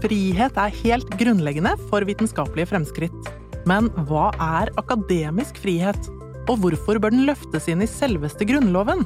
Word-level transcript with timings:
Frihet 0.00 0.56
er 0.56 0.76
helt 0.80 1.10
grunnleggende 1.20 1.74
for 1.90 2.04
vitenskapelige 2.08 2.70
fremskritt. 2.70 3.26
Men 3.68 3.90
hva 4.08 4.30
er 4.40 4.72
akademisk 4.80 5.60
frihet? 5.60 6.08
Og 6.48 6.62
hvorfor 6.62 6.96
bør 6.96 7.12
den 7.12 7.26
løftes 7.28 7.68
inn 7.68 7.84
i 7.84 7.88
selveste 7.90 8.48
Grunnloven? 8.48 9.04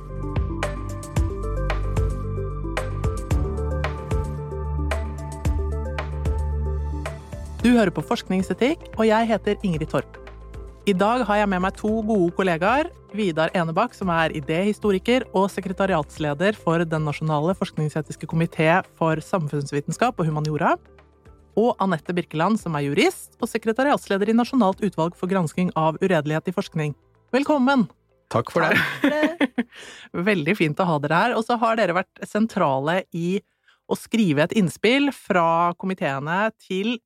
Du 7.65 7.73
hører 7.73 7.91
på 7.97 8.05
Forskningsetikk, 8.07 8.93
og 8.95 9.09
jeg 9.11 9.35
heter 9.35 9.59
Ingrid 9.67 9.91
Torp. 9.91 10.24
I 10.85 10.93
dag 10.93 11.23
har 11.25 11.39
jeg 11.39 11.49
med 11.49 11.63
meg 11.65 11.77
to 11.79 11.91
gode 12.05 12.35
kollegaer. 12.37 12.91
Vidar 13.17 13.49
Enebakk, 13.57 13.95
som 13.97 14.11
er 14.13 14.35
idéhistoriker 14.37 15.23
og 15.33 15.47
sekretariatsleder 15.49 16.59
for 16.61 16.85
Den 16.85 17.07
nasjonale 17.09 17.55
forskningsetiske 17.57 18.29
komité 18.29 18.67
for 18.99 19.17
samfunnsvitenskap 19.17 20.21
og 20.21 20.29
humaniora. 20.29 20.75
Og 21.57 21.73
Anette 21.81 22.13
Birkeland, 22.13 22.61
som 22.61 22.77
er 22.77 22.85
jurist 22.85 23.33
og 23.41 23.49
sekretariatsleder 23.49 24.29
i 24.29 24.37
Nasjonalt 24.37 24.85
utvalg 24.85 25.17
for 25.17 25.31
gransking 25.33 25.71
av 25.73 25.97
uredelighet 26.03 26.53
i 26.53 26.57
forskning. 26.59 26.93
Velkommen! 27.33 27.87
Takk 28.29 28.53
for 28.53 28.69
det. 28.69 29.65
Veldig 30.29 30.59
fint 30.59 30.85
å 30.85 30.89
ha 30.91 31.01
dere 31.01 31.23
her. 31.23 31.39
Og 31.39 31.49
så 31.49 31.57
har 31.65 31.81
dere 31.81 31.97
vært 31.97 32.29
sentrale 32.29 33.07
i 33.17 33.39
å 33.89 33.97
skrive 33.97 34.45
et 34.45 34.53
innspill 34.61 35.09
fra 35.17 35.73
komiteene 35.81 36.51
til 36.61 36.99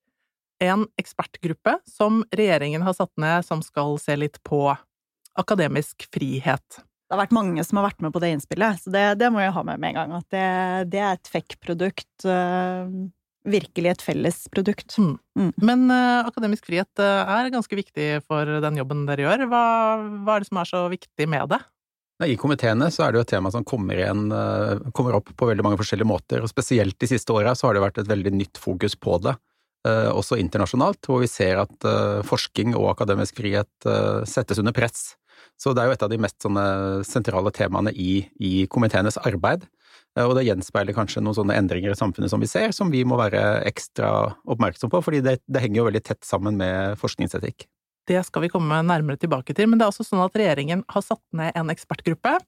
en 0.64 0.86
ekspertgruppe 1.00 1.78
som 1.88 2.22
regjeringen 2.34 2.82
har 2.86 2.96
satt 2.96 3.12
ned, 3.20 3.46
som 3.46 3.62
skal 3.64 3.98
se 4.02 4.16
litt 4.18 4.40
på 4.46 4.62
akademisk 5.38 6.08
frihet. 6.14 6.80
Det 7.08 7.16
har 7.16 7.22
vært 7.22 7.36
mange 7.36 7.62
som 7.64 7.78
har 7.80 7.86
vært 7.88 8.02
med 8.04 8.12
på 8.12 8.20
det 8.20 8.34
innspillet, 8.34 8.82
så 8.82 8.92
det, 8.92 9.04
det 9.22 9.30
må 9.32 9.40
jeg 9.40 9.54
ha 9.56 9.62
med 9.64 9.80
med 9.80 9.94
en 9.94 10.00
gang. 10.00 10.16
At 10.18 10.34
det, 10.34 10.48
det 10.92 11.00
er 11.00 11.14
et 11.16 11.30
FEC-produkt. 11.32 12.26
virkelig 13.48 13.90
et 13.90 14.02
felles 14.04 14.42
produkt. 14.52 14.98
Mm. 14.98 15.14
Mm. 15.38 15.52
Men 15.56 15.86
uh, 15.88 16.26
akademisk 16.28 16.66
frihet 16.68 17.00
uh, 17.00 17.24
er 17.38 17.48
ganske 17.54 17.78
viktig 17.78 18.08
for 18.26 18.44
den 18.60 18.76
jobben 18.76 19.06
dere 19.08 19.24
gjør. 19.24 19.46
Hva, 19.48 19.64
hva, 20.26 20.34
er 20.34 20.44
det 20.44 20.50
som 20.50 20.60
er 20.60 20.68
så 20.68 20.82
viktig 20.92 21.28
med 21.30 21.54
det? 21.54 21.62
I 22.26 22.34
komiteene 22.36 22.90
så 22.90 23.06
er 23.06 23.14
det 23.14 23.20
jo 23.20 23.24
et 23.24 23.30
tema 23.30 23.52
som 23.54 23.64
kommer, 23.64 23.96
igjen, 23.96 24.26
uh, 24.34 24.90
kommer 24.92 25.16
opp 25.16 25.30
på 25.32 25.48
veldig 25.48 25.64
mange 25.64 25.78
forskjellige 25.80 26.10
måter, 26.10 26.42
og 26.42 26.50
spesielt 26.50 26.98
de 27.00 27.08
siste 27.08 27.32
åra 27.32 27.54
så 27.56 27.70
har 27.70 27.78
det 27.78 27.84
vært 27.86 28.02
et 28.02 28.10
veldig 28.10 28.34
nytt 28.36 28.60
fokus 28.60 28.98
på 28.98 29.16
det. 29.24 29.38
Eh, 29.86 30.10
også 30.10 30.38
internasjonalt, 30.42 31.06
hvor 31.06 31.22
vi 31.22 31.30
ser 31.30 31.60
at 31.62 31.86
eh, 31.86 32.20
forskning 32.26 32.74
og 32.74 32.90
akademisk 32.96 33.38
frihet 33.38 33.86
eh, 33.86 34.24
settes 34.26 34.58
under 34.58 34.74
press. 34.74 35.12
Så 35.58 35.70
det 35.74 35.82
er 35.82 35.90
jo 35.90 35.94
et 35.94 36.02
av 36.02 36.10
de 36.10 36.18
mest 36.22 36.46
sentrale 37.06 37.50
temaene 37.54 37.92
i, 37.94 38.24
i 38.42 38.66
komiteenes 38.70 39.18
arbeid. 39.26 39.66
Og 40.18 40.32
det 40.34 40.44
gjenspeiler 40.46 40.94
kanskje 40.94 41.22
noen 41.22 41.36
sånne 41.36 41.56
endringer 41.58 41.94
i 41.94 41.98
samfunnet 41.98 42.30
som 42.30 42.42
vi 42.42 42.48
ser, 42.50 42.72
som 42.74 42.90
vi 42.90 43.04
må 43.06 43.18
være 43.18 43.60
ekstra 43.66 44.10
oppmerksom 44.50 44.90
på, 44.90 45.02
fordi 45.04 45.20
det, 45.22 45.36
det 45.46 45.62
henger 45.62 45.82
jo 45.82 45.86
veldig 45.90 46.02
tett 46.06 46.26
sammen 46.26 46.58
med 46.58 46.98
forskningsetikk. 46.98 47.66
Det 48.08 48.22
skal 48.24 48.46
vi 48.46 48.48
komme 48.48 48.78
nærmere 48.88 49.20
tilbake 49.20 49.52
til, 49.52 49.68
men 49.68 49.76
det 49.76 49.84
er 49.84 49.92
også 49.92 50.06
sånn 50.06 50.22
at 50.24 50.36
regjeringen 50.38 50.80
har 50.88 51.04
satt 51.04 51.22
ned 51.36 51.52
en 51.58 51.72
ekspertgruppe. 51.72 52.38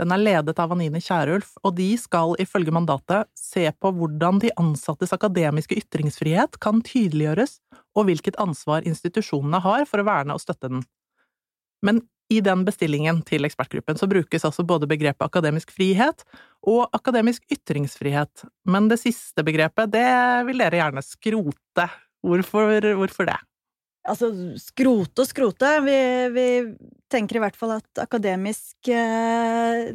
Den 0.00 0.14
er 0.14 0.20
ledet 0.20 0.60
av 0.62 0.72
Anine 0.72 1.02
Kierulf, 1.04 1.52
og 1.60 1.74
de 1.76 1.90
skal 2.00 2.32
ifølge 2.40 2.72
mandatet 2.72 3.28
se 3.36 3.66
på 3.76 3.90
hvordan 3.96 4.40
de 4.40 4.52
ansattes 4.60 5.12
akademiske 5.12 5.76
ytringsfrihet 5.76 6.56
kan 6.64 6.80
tydeliggjøres, 6.86 7.58
og 7.98 8.08
hvilket 8.08 8.38
ansvar 8.40 8.86
institusjonene 8.88 9.60
har 9.60 9.84
for 9.90 10.00
å 10.00 10.08
verne 10.08 10.36
og 10.36 10.40
støtte 10.40 10.72
den. 10.72 10.86
Men 11.84 12.00
i 12.30 12.38
den 12.44 12.62
bestillingen 12.64 13.20
til 13.26 13.44
ekspertgruppen 13.44 13.98
så 13.98 14.08
brukes 14.08 14.46
altså 14.46 14.64
både 14.64 14.88
begrepet 14.88 15.26
akademisk 15.26 15.72
frihet 15.74 16.22
og 16.70 16.86
akademisk 16.96 17.44
ytringsfrihet, 17.50 18.46
men 18.70 18.88
det 18.88 19.02
siste 19.02 19.44
begrepet, 19.44 19.92
det 19.92 20.08
vil 20.48 20.64
dere 20.64 20.80
gjerne 20.80 21.04
skrote. 21.04 21.90
Hvorfor, 22.24 22.84
hvorfor 23.00 23.28
det? 23.28 23.40
Altså, 24.08 24.30
skrote 24.60 25.24
og 25.24 25.28
skrote. 25.28 25.70
Vi, 25.84 25.98
vi, 26.34 26.46
tenker 27.12 27.36
i 27.38 27.42
hvert 27.44 27.58
fall 27.58 27.76
at 27.76 28.02
akademisk 28.02 28.90
eh, 28.94 29.90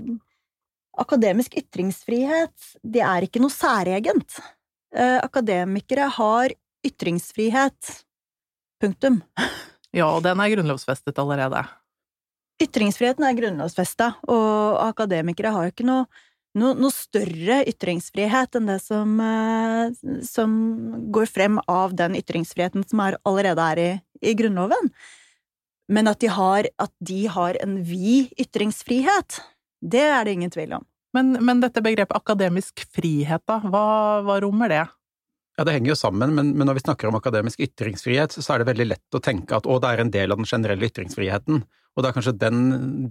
Akademisk 0.95 1.57
ytringsfrihet, 1.59 2.53
det 2.79 3.01
er 3.03 3.25
ikke 3.25 3.41
noe 3.43 3.51
særegent. 3.51 4.37
Eh, 4.95 5.17
akademikere 5.19 6.05
har 6.15 6.53
ytringsfrihet. 6.87 7.89
Punktum. 8.79 9.17
Ja, 9.95 10.07
og 10.07 10.23
den 10.23 10.39
er 10.39 10.53
grunnlovsfestet 10.53 11.19
allerede. 11.19 11.65
Ytringsfriheten 12.63 13.27
er 13.27 13.35
grunnlovsfesta, 13.35 14.13
og 14.31 14.79
akademikere 14.85 15.51
har 15.51 15.67
jo 15.67 15.73
ikke 15.75 15.87
noe 15.87 16.07
noe, 16.59 16.75
noe, 16.79 16.93
større 16.93 17.61
ytringsfrihet 17.69 18.57
enn 18.57 18.71
det 18.71 18.79
som, 18.83 19.13
eh, 19.21 19.91
som, 20.25 20.55
går 21.13 21.29
frem 21.31 21.59
av 21.71 21.95
den 21.97 22.17
ytringsfriheten 22.19 22.85
som 22.87 23.03
er, 23.05 23.19
allerede 23.27 23.69
er 23.75 23.83
i, 23.83 23.91
i, 24.21 24.33
Grunnloven. 24.37 24.91
Men 25.91 26.09
at 26.09 26.23
de, 26.23 26.31
har, 26.33 26.67
at 26.81 26.93
de 27.05 27.25
har 27.29 27.59
en 27.61 27.77
vid 27.85 28.33
ytringsfrihet, 28.41 29.41
det 29.85 30.05
er 30.07 30.25
det 30.25 30.37
ingen 30.37 30.53
tvil 30.53 30.79
om. 30.79 30.85
Men, 31.15 31.37
men 31.45 31.61
dette 31.63 31.83
begrepet 31.83 32.17
akademisk 32.17 32.81
frihet, 32.91 33.43
da, 33.47 33.61
hva, 33.63 33.87
hva 34.25 34.39
rommer 34.43 34.71
det? 34.71 34.83
Ja, 35.55 35.63
Det 35.63 35.71
henger 35.77 35.93
jo 35.93 35.99
sammen, 35.99 36.33
men, 36.35 36.51
men, 36.57 36.67
når 36.67 36.79
vi 36.79 36.83
snakker 36.83 37.07
om 37.07 37.15
akademisk 37.15 37.61
ytringsfrihet, 37.63 38.33
så 38.35 38.53
er 38.53 38.61
det 38.61 38.71
veldig 38.73 38.87
lett 38.89 39.15
å 39.15 39.23
tenke 39.23 39.55
at 39.55 39.69
å, 39.69 39.77
det 39.79 39.93
er 39.93 40.03
en 40.03 40.11
del 40.11 40.33
av 40.33 40.41
den 40.41 40.49
generelle 40.49 40.89
ytringsfriheten. 40.89 41.63
Og 41.95 42.03
det 42.03 42.09
er 42.09 42.15
kanskje 42.17 42.35
den, 42.35 42.57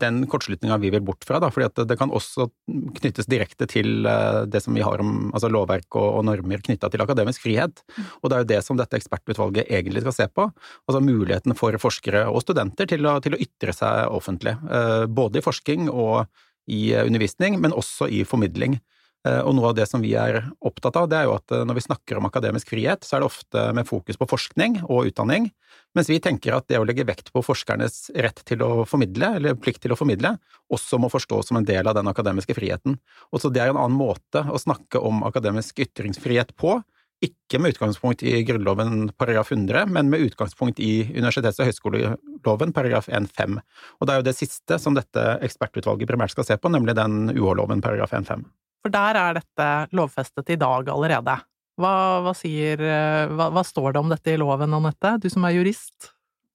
den 0.00 0.22
kortslutninga 0.28 0.76
vi 0.82 0.90
vil 0.92 1.04
bort 1.04 1.24
fra, 1.24 1.40
da, 1.40 1.48
fordi 1.52 1.70
det, 1.72 1.86
det, 1.88 1.96
kan 2.00 2.12
også 2.12 2.50
knyttes 2.98 3.28
direkte 3.30 3.68
til 3.70 4.04
eh, 4.08 4.42
det 4.50 4.60
som 4.64 4.76
vi 4.76 4.84
har 4.84 5.00
om 5.00 5.30
altså 5.30 5.48
lovverk 5.52 5.88
og, 5.96 6.08
og 6.20 6.26
normer 6.28 6.64
knytta 6.64 6.90
til 6.92 7.04
akademisk 7.04 7.46
frihet. 7.46 7.80
Og 8.20 8.28
det 8.28 8.36
er 8.36 8.44
jo 8.44 8.50
det 8.52 8.60
som 8.66 8.80
dette 8.80 9.00
ekspertutvalget 9.00 9.72
egentlig 9.72 10.04
skal 10.04 10.18
se 10.18 10.28
på. 10.28 10.48
Altså 10.84 11.00
muligheten 11.04 11.56
for 11.56 11.76
forskere 11.80 12.26
og 12.28 12.44
studenter 12.44 12.90
til 12.92 13.08
å, 13.08 13.16
til 13.24 13.36
å 13.36 13.40
ytre 13.40 13.72
seg 13.76 14.12
offentlig. 14.12 14.58
Eh, 14.68 15.04
både 15.08 15.40
i 15.40 15.46
forskning 15.46 15.88
og 15.88 16.26
i 16.68 16.90
undervisning, 16.96 17.58
men 17.60 17.76
også 17.76 18.08
i 18.12 18.22
formidling. 18.28 18.78
Eh, 19.24 19.40
og 19.40 19.54
noe 19.56 19.70
av 19.70 19.76
det 19.78 19.86
som 19.88 20.02
vi 20.04 20.12
er 20.20 20.42
opptatt 20.64 20.98
av, 21.00 21.08
det 21.08 21.16
er 21.16 21.28
jo 21.28 21.36
at 21.38 21.52
eh, 21.54 21.64
når 21.64 21.78
vi 21.78 21.84
snakker 21.86 22.20
om 22.20 22.28
akademisk 22.28 22.74
frihet, 22.74 23.06
så 23.06 23.16
er 23.16 23.22
det 23.22 23.30
ofte 23.30 23.66
med 23.76 23.88
fokus 23.88 24.18
på 24.20 24.28
forskning 24.28 24.82
og 24.84 25.08
utdanning, 25.08 25.48
mens 25.96 26.10
vi 26.12 26.20
tenker 26.20 26.56
at 26.56 26.66
det 26.68 26.80
å 26.80 26.84
legge 26.84 27.06
vekt 27.08 27.30
på 27.32 27.42
forskernes 27.44 28.10
rett 28.12 28.42
til 28.44 28.64
å 28.66 28.72
formidle, 28.88 29.34
eller 29.38 29.56
plikt 29.56 29.80
til 29.84 29.94
å 29.94 29.98
formidle, 29.98 30.34
også 30.72 31.00
må 31.00 31.08
forstås 31.12 31.48
som 31.48 31.60
en 31.60 31.68
del 31.68 31.88
av 31.88 31.96
den 31.96 32.10
akademiske 32.10 32.56
friheten. 32.56 32.98
Og 33.32 33.40
så 33.40 33.48
det 33.52 33.62
er 33.62 33.72
en 33.72 33.80
annen 33.80 33.96
måte 33.96 34.44
å 34.44 34.60
snakke 34.60 35.00
om 35.00 35.24
akademisk 35.24 35.80
ytringsfrihet 35.86 36.52
på, 36.60 36.82
ikke 37.24 37.60
med 37.62 37.72
utgangspunkt 37.72 38.20
i 38.26 38.42
Grunnloven 38.44 39.06
paragraf 39.16 39.54
100, 39.54 39.86
men 39.94 40.10
med 40.12 40.26
utgangspunkt 40.26 40.82
i 40.82 41.06
universitets- 41.14 41.62
og 41.62 41.70
høyskoleloven 41.70 42.74
paragraf 42.76 43.08
1-5. 43.08 43.56
Og 43.96 44.04
det 44.04 44.12
er 44.12 44.20
jo 44.20 44.26
det 44.28 44.36
siste 44.36 44.76
som 44.82 44.98
dette 44.98 45.22
ekspertutvalget 45.46 46.10
primært 46.10 46.34
skal 46.34 46.44
se 46.44 46.58
på, 46.60 46.68
nemlig 46.74 46.98
den 46.98 47.30
UH-loven 47.32 47.80
paragraf 47.86 48.12
1-5. 48.18 48.44
For 48.84 48.92
der 48.92 49.16
er 49.16 49.38
dette 49.38 49.68
lovfestet 49.96 50.52
i 50.52 50.60
dag 50.60 50.90
allerede. 50.92 51.38
Hva, 51.80 51.94
hva, 52.22 52.34
sier, 52.36 52.78
eh, 52.84 53.30
hva, 53.32 53.48
hva 53.50 53.62
står 53.64 53.94
det 53.94 54.02
om 54.02 54.12
dette 54.12 54.34
i 54.34 54.38
loven, 54.38 54.76
Anette, 54.76 55.16
du 55.22 55.30
som 55.32 55.46
er 55.48 55.56
jurist? 55.56 56.12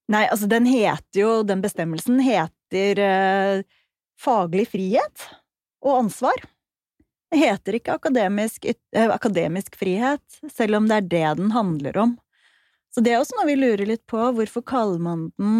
Nei, 0.09 0.27
altså 0.29 0.47
den 0.49 0.67
heter 0.69 1.19
jo, 1.19 1.31
den 1.45 1.63
bestemmelsen 1.65 2.21
heter 2.23 3.01
eh, 3.03 3.65
faglig 4.21 4.69
frihet 4.71 5.25
og 5.81 6.05
ansvar. 6.05 6.45
Det 7.29 7.41
heter 7.41 7.77
ikke 7.77 7.97
akademisk, 7.97 8.69
eh, 8.69 9.09
akademisk, 9.09 9.75
frihet, 9.81 10.39
selv 10.53 10.79
om 10.79 10.87
det 10.89 11.01
er 11.01 11.09
det 11.11 11.27
den 11.41 11.51
handler 11.57 11.97
om. 12.05 12.15
Så 12.93 13.03
det 13.05 13.13
er 13.13 13.21
også 13.21 13.37
noe 13.37 13.49
vi 13.49 13.57
lurer 13.59 13.85
litt 13.89 14.05
på, 14.09 14.21
hvorfor 14.37 14.65
kaller 14.65 15.01
man 15.01 15.27
den 15.37 15.59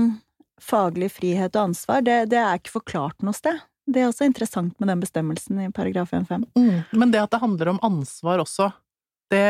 faglig 0.62 1.12
frihet 1.18 1.54
og 1.58 1.72
ansvar? 1.72 2.06
Det, 2.06 2.24
det 2.32 2.40
er 2.42 2.62
ikke 2.62 2.78
forklart 2.80 3.26
noe 3.26 3.38
sted. 3.38 3.60
Det 3.90 4.04
er 4.04 4.10
også 4.10 4.28
interessant 4.28 4.76
med 4.80 4.92
den 4.92 5.02
bestemmelsen 5.02 5.64
i 5.64 5.72
paragraf 5.74 6.14
1-5. 6.14 6.46
Mm, 6.58 6.78
men 7.02 7.12
det 7.14 7.24
at 7.24 7.34
det 7.34 7.42
handler 7.42 7.74
om 7.74 7.82
ansvar 7.86 8.44
også, 8.44 8.70
det, 9.30 9.46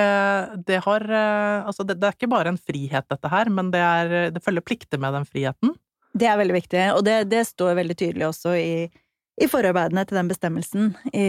det 0.67 0.81
har 0.83 1.05
eh, 1.07 1.67
Altså, 1.67 1.85
det, 1.87 1.99
det, 1.99 2.07
er 2.07 2.17
ikke 2.17 2.31
bare 2.31 2.51
en 2.51 2.59
frihet, 2.59 3.05
dette 3.07 3.31
her, 3.31 3.51
men 3.53 3.71
det, 3.71 3.79
er, 3.83 4.33
det 4.35 4.43
følger 4.43 4.65
plikter 4.65 4.99
med 4.99 5.15
den 5.15 5.27
friheten. 5.27 5.75
Det 6.19 6.27
er 6.27 6.39
veldig 6.39 6.55
viktig, 6.55 6.81
og 6.97 7.03
det, 7.05 7.21
det 7.31 7.45
står 7.47 7.77
veldig 7.77 7.95
tydelig 7.95 8.25
også 8.27 8.55
i, 8.57 8.71
i, 9.39 9.47
forarbeidene 9.47 10.03
til 10.09 10.17
den 10.17 10.31
bestemmelsen 10.31 10.89
i 11.13 11.27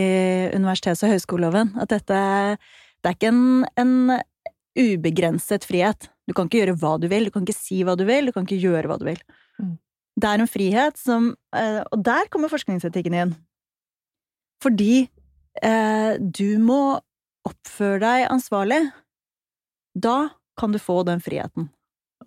universitets- 0.57 1.05
og 1.05 1.13
høyskoleloven, 1.15 1.75
at 1.83 1.93
dette 1.93 2.21
det 3.01 3.09
er 3.09 3.17
ikke 3.17 3.31
en, 3.33 3.45
en 3.81 3.93
ubegrenset 4.77 5.65
frihet. 5.69 6.11
Du 6.29 6.35
kan 6.37 6.49
ikke 6.49 6.61
gjøre 6.61 6.79
hva 6.81 6.97
du 7.01 7.07
vil, 7.11 7.29
du 7.29 7.35
kan 7.35 7.47
ikke 7.47 7.57
si 7.57 7.81
hva 7.87 7.97
du 7.97 8.05
vil, 8.09 8.29
du 8.29 8.35
kan 8.35 8.45
ikke 8.45 8.61
gjøre 8.61 8.91
hva 8.91 8.99
du 9.01 9.07
vil. 9.09 9.23
Mm. 9.61 9.77
Det 10.21 10.29
er 10.29 10.43
en 10.43 10.51
frihet 10.51 10.99
som 11.01 11.31
eh, 11.57 11.81
Og 11.93 12.03
der 12.05 12.29
kommer 12.33 12.53
forskningsetikken 12.53 13.17
inn. 13.17 13.35
Fordi 14.61 15.09
eh, 15.65 16.13
du 16.21 16.59
må 16.61 17.01
oppføre 17.49 18.01
deg 18.03 18.27
ansvarlig. 18.29 18.83
Da 19.97 20.33
kan 20.61 20.75
du 20.75 20.81
få 20.83 21.01
den 21.09 21.23
friheten. 21.25 21.71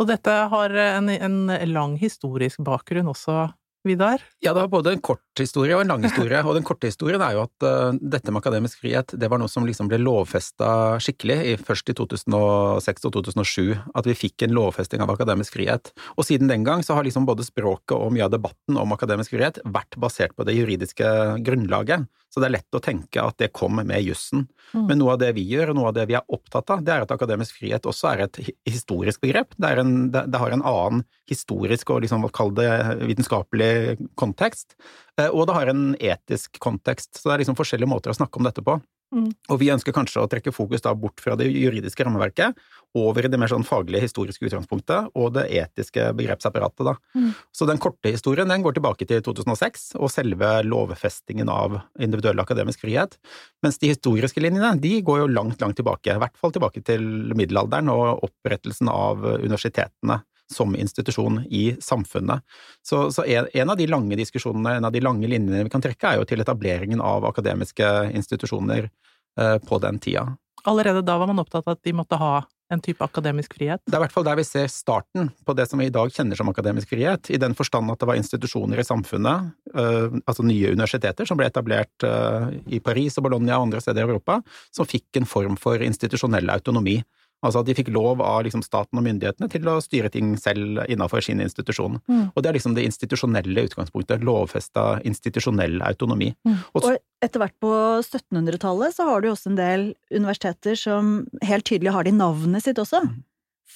Og 0.02 0.10
dette 0.10 0.34
har 0.50 0.74
en, 0.74 1.12
en 1.14 1.36
lang 1.70 2.00
historisk 2.02 2.64
bakgrunn 2.66 3.12
også 3.12 3.52
Vidar? 3.84 4.22
Ja, 4.40 4.54
det 4.54 4.62
var 4.62 4.70
både 4.72 4.94
en 4.96 5.02
kort 5.04 5.20
historie 5.40 5.76
og 5.76 5.82
en 5.84 5.90
lang 5.92 6.04
historie. 6.06 6.40
Og 6.48 6.56
den 6.56 6.64
korte 6.64 6.88
historien 6.88 7.20
er 7.26 7.36
jo 7.36 7.42
at 7.44 7.66
uh, 7.68 7.92
dette 8.00 8.32
med 8.32 8.40
akademisk 8.40 8.80
frihet, 8.80 9.12
det 9.20 9.28
var 9.28 9.42
noe 9.42 9.52
som 9.52 9.68
liksom 9.68 9.90
ble 9.92 10.00
lovfesta 10.00 11.02
skikkelig 11.04 11.38
i, 11.52 11.58
først 11.60 11.92
i 11.92 11.98
2006 12.00 13.10
og 13.10 13.16
2007. 13.18 13.76
At 14.00 14.08
vi 14.08 14.16
fikk 14.16 14.48
en 14.48 14.56
lovfesting 14.56 15.04
av 15.04 15.12
akademisk 15.12 15.58
frihet. 15.58 15.92
Og 16.16 16.28
siden 16.30 16.52
den 16.52 16.64
gang 16.64 16.86
så 16.88 16.96
har 16.96 17.04
liksom 17.04 17.28
både 17.28 17.44
språket 17.44 17.98
og 17.98 18.16
mye 18.16 18.24
av 18.30 18.32
debatten 18.32 18.80
om 18.80 18.96
akademisk 18.96 19.36
frihet 19.36 19.60
vært 19.68 20.00
basert 20.00 20.36
på 20.38 20.48
det 20.48 20.56
juridiske 20.56 21.10
grunnlaget. 21.44 22.08
Så 22.34 22.42
det 22.42 22.48
er 22.48 22.56
lett 22.56 22.74
å 22.74 22.82
tenke 22.82 23.22
at 23.22 23.38
det 23.38 23.52
kom 23.54 23.78
med 23.78 24.00
jussen. 24.02 24.48
Mm. 24.72 24.88
Men 24.88 24.98
noe 24.98 25.14
av 25.14 25.20
det 25.22 25.36
vi 25.38 25.44
gjør, 25.52 25.70
og 25.70 25.78
noe 25.78 25.92
av 25.92 25.98
det 26.00 26.08
vi 26.10 26.16
er 26.18 26.34
opptatt 26.34 26.72
av, 26.74 26.82
det 26.82 26.96
er 26.96 27.04
at 27.06 27.12
akademisk 27.14 27.60
frihet 27.60 27.86
også 27.86 28.10
er 28.10 28.24
et 28.26 28.40
historisk 28.66 29.22
begrep. 29.22 29.54
Det, 29.54 29.70
en, 29.84 30.08
det, 30.16 30.24
det 30.34 30.42
har 30.42 30.56
en 30.56 30.66
annen 30.66 31.04
historisk 31.30 31.94
og 31.94 32.02
liksom, 32.02 32.26
kall 32.34 32.56
det 32.58 32.72
vitenskapelig 33.04 33.73
kontekst, 34.20 34.78
eh, 35.20 35.30
og 35.30 35.48
det 35.50 35.58
har 35.58 35.72
en 35.72 35.86
etisk 36.00 36.60
kontekst. 36.64 37.16
Så 37.18 37.30
det 37.30 37.36
er 37.36 37.44
liksom 37.44 37.60
forskjellige 37.60 37.92
måter 37.92 38.14
å 38.14 38.18
snakke 38.18 38.42
om 38.42 38.50
dette 38.50 38.66
på. 38.66 38.80
Mm. 39.14 39.30
Og 39.54 39.60
vi 39.62 39.70
ønsker 39.74 39.94
kanskje 39.94 40.24
å 40.24 40.30
trekke 40.30 40.54
fokus 40.54 40.82
da 40.84 40.94
bort 40.98 41.22
fra 41.22 41.36
det 41.38 41.46
juridiske 41.52 42.06
rammeverket, 42.06 42.58
over 42.98 43.26
i 43.26 43.30
det 43.32 43.40
mer 43.42 43.50
sånn 43.50 43.66
faglige, 43.66 44.04
historiske 44.06 44.46
utgangspunktet 44.46 45.14
og 45.18 45.32
det 45.38 45.46
etiske 45.58 46.12
begrepsapparatet. 46.18 46.84
Da. 46.86 46.96
Mm. 47.18 47.32
Så 47.54 47.68
den 47.70 47.82
korte 47.82 48.14
historien 48.14 48.50
den 48.50 48.66
går 48.66 48.78
tilbake 48.78 49.08
til 49.10 49.24
2006 49.26 49.94
og 50.00 50.12
selve 50.14 50.52
lovfestingen 50.68 51.50
av 51.50 51.80
individuell 52.02 52.42
akademisk 52.44 52.86
frihet, 52.86 53.18
mens 53.66 53.82
de 53.82 53.94
historiske 53.94 54.44
linjene 54.44 54.76
de 54.82 55.00
går 55.06 55.24
jo 55.24 55.32
langt, 55.32 55.62
langt 55.62 55.78
tilbake, 55.80 56.14
i 56.14 56.22
hvert 56.22 56.38
fall 56.38 56.54
tilbake 56.54 56.86
til 56.86 57.34
middelalderen 57.38 57.90
og 57.94 58.28
opprettelsen 58.30 58.92
av 58.94 59.26
universitetene 59.36 60.22
som 60.52 60.76
institusjon 60.76 61.42
i 61.50 61.76
samfunnet. 61.82 62.44
Så, 62.86 63.12
så 63.12 63.26
en, 63.26 63.48
en, 63.54 63.70
av 63.70 63.78
de 63.80 63.88
lange 63.88 64.18
diskusjonene, 64.20 64.78
en 64.78 64.90
av 64.90 64.94
de 64.94 65.02
lange 65.04 65.28
linjene 65.30 65.66
vi 65.68 65.74
kan 65.74 65.84
trekke, 65.84 66.10
er 66.10 66.22
jo 66.22 66.28
til 66.30 66.44
etableringen 66.44 67.02
av 67.04 67.26
akademiske 67.30 67.92
institusjoner 68.14 68.90
eh, 68.90 69.58
på 69.64 69.80
den 69.84 70.02
tida. 70.04 70.28
Allerede 70.64 71.04
da 71.04 71.18
var 71.20 71.28
man 71.28 71.42
opptatt 71.44 71.68
av 71.68 71.76
at 71.76 71.84
de 71.84 71.96
måtte 71.96 72.20
ha 72.20 72.36
en 72.74 72.82
type 72.82 73.04
akademisk 73.04 73.56
frihet? 73.58 73.82
Det 73.86 73.96
er 73.96 74.00
i 74.00 74.04
hvert 74.06 74.14
fall 74.14 74.26
der 74.26 74.38
vi 74.40 74.46
ser 74.48 74.70
starten 74.72 75.30
på 75.46 75.56
det 75.58 75.66
som 75.70 75.82
vi 75.82 75.90
i 75.90 75.94
dag 75.94 76.12
kjenner 76.14 76.40
som 76.40 76.50
akademisk 76.50 76.94
frihet, 76.94 77.30
i 77.34 77.40
den 77.42 77.56
forstand 77.58 77.92
at 77.92 78.02
det 78.02 78.10
var 78.10 78.20
institusjoner 78.20 78.82
i 78.82 78.88
samfunnet, 78.88 79.52
uh, 79.76 80.16
altså 80.24 80.46
nye 80.48 80.72
universiteter 80.74 81.28
som 81.30 81.40
ble 81.40 81.50
etablert 81.52 82.08
uh, 82.08 82.48
i 82.72 82.80
Paris 82.84 83.20
og 83.20 83.28
Bologna 83.28 83.58
og 83.58 83.68
andre 83.68 83.84
steder 83.84 84.04
i 84.04 84.08
Europa, 84.08 84.40
som 84.74 84.90
fikk 84.90 85.20
en 85.20 85.30
form 85.30 85.60
for 85.60 85.84
institusjonell 85.84 86.50
autonomi. 86.54 87.02
Altså 87.44 87.62
at 87.62 87.68
de 87.68 87.76
fikk 87.76 87.92
lov 87.94 88.22
av 88.24 88.44
liksom, 88.48 88.64
staten 88.66 89.00
og 89.00 89.06
myndighetene 89.06 89.50
til 89.52 89.68
å 89.68 89.78
styre 89.84 90.12
ting 90.14 90.34
selv 90.40 90.84
innenfor 90.88 91.24
sin 91.26 91.44
institusjon. 91.44 92.00
Mm. 92.08 92.30
Og 92.32 92.40
det 92.40 92.50
er 92.50 92.58
liksom 92.58 92.78
det 92.78 92.86
institusjonelle 92.88 93.66
utgangspunktet. 93.68 94.24
Lovfesta 94.24 94.86
institusjonell 95.04 95.82
autonomi. 95.84 96.32
Mm. 96.48 96.62
Og, 96.80 96.94
etter 97.24 97.44
hvert 97.44 97.56
på 97.64 97.74
1700-tallet 98.02 98.96
så 98.96 99.08
har 99.08 99.24
du 99.24 99.30
også 99.32 99.52
en 99.52 99.60
del 99.60 99.86
universiteter 100.12 100.80
som 100.80 101.14
helt 101.44 101.68
tydelig 101.68 101.94
har 101.96 102.08
det 102.08 102.16
i 102.16 102.18
navnet 102.18 102.66
sitt 102.66 102.80
også. 102.82 103.04
Mm. 103.06 103.22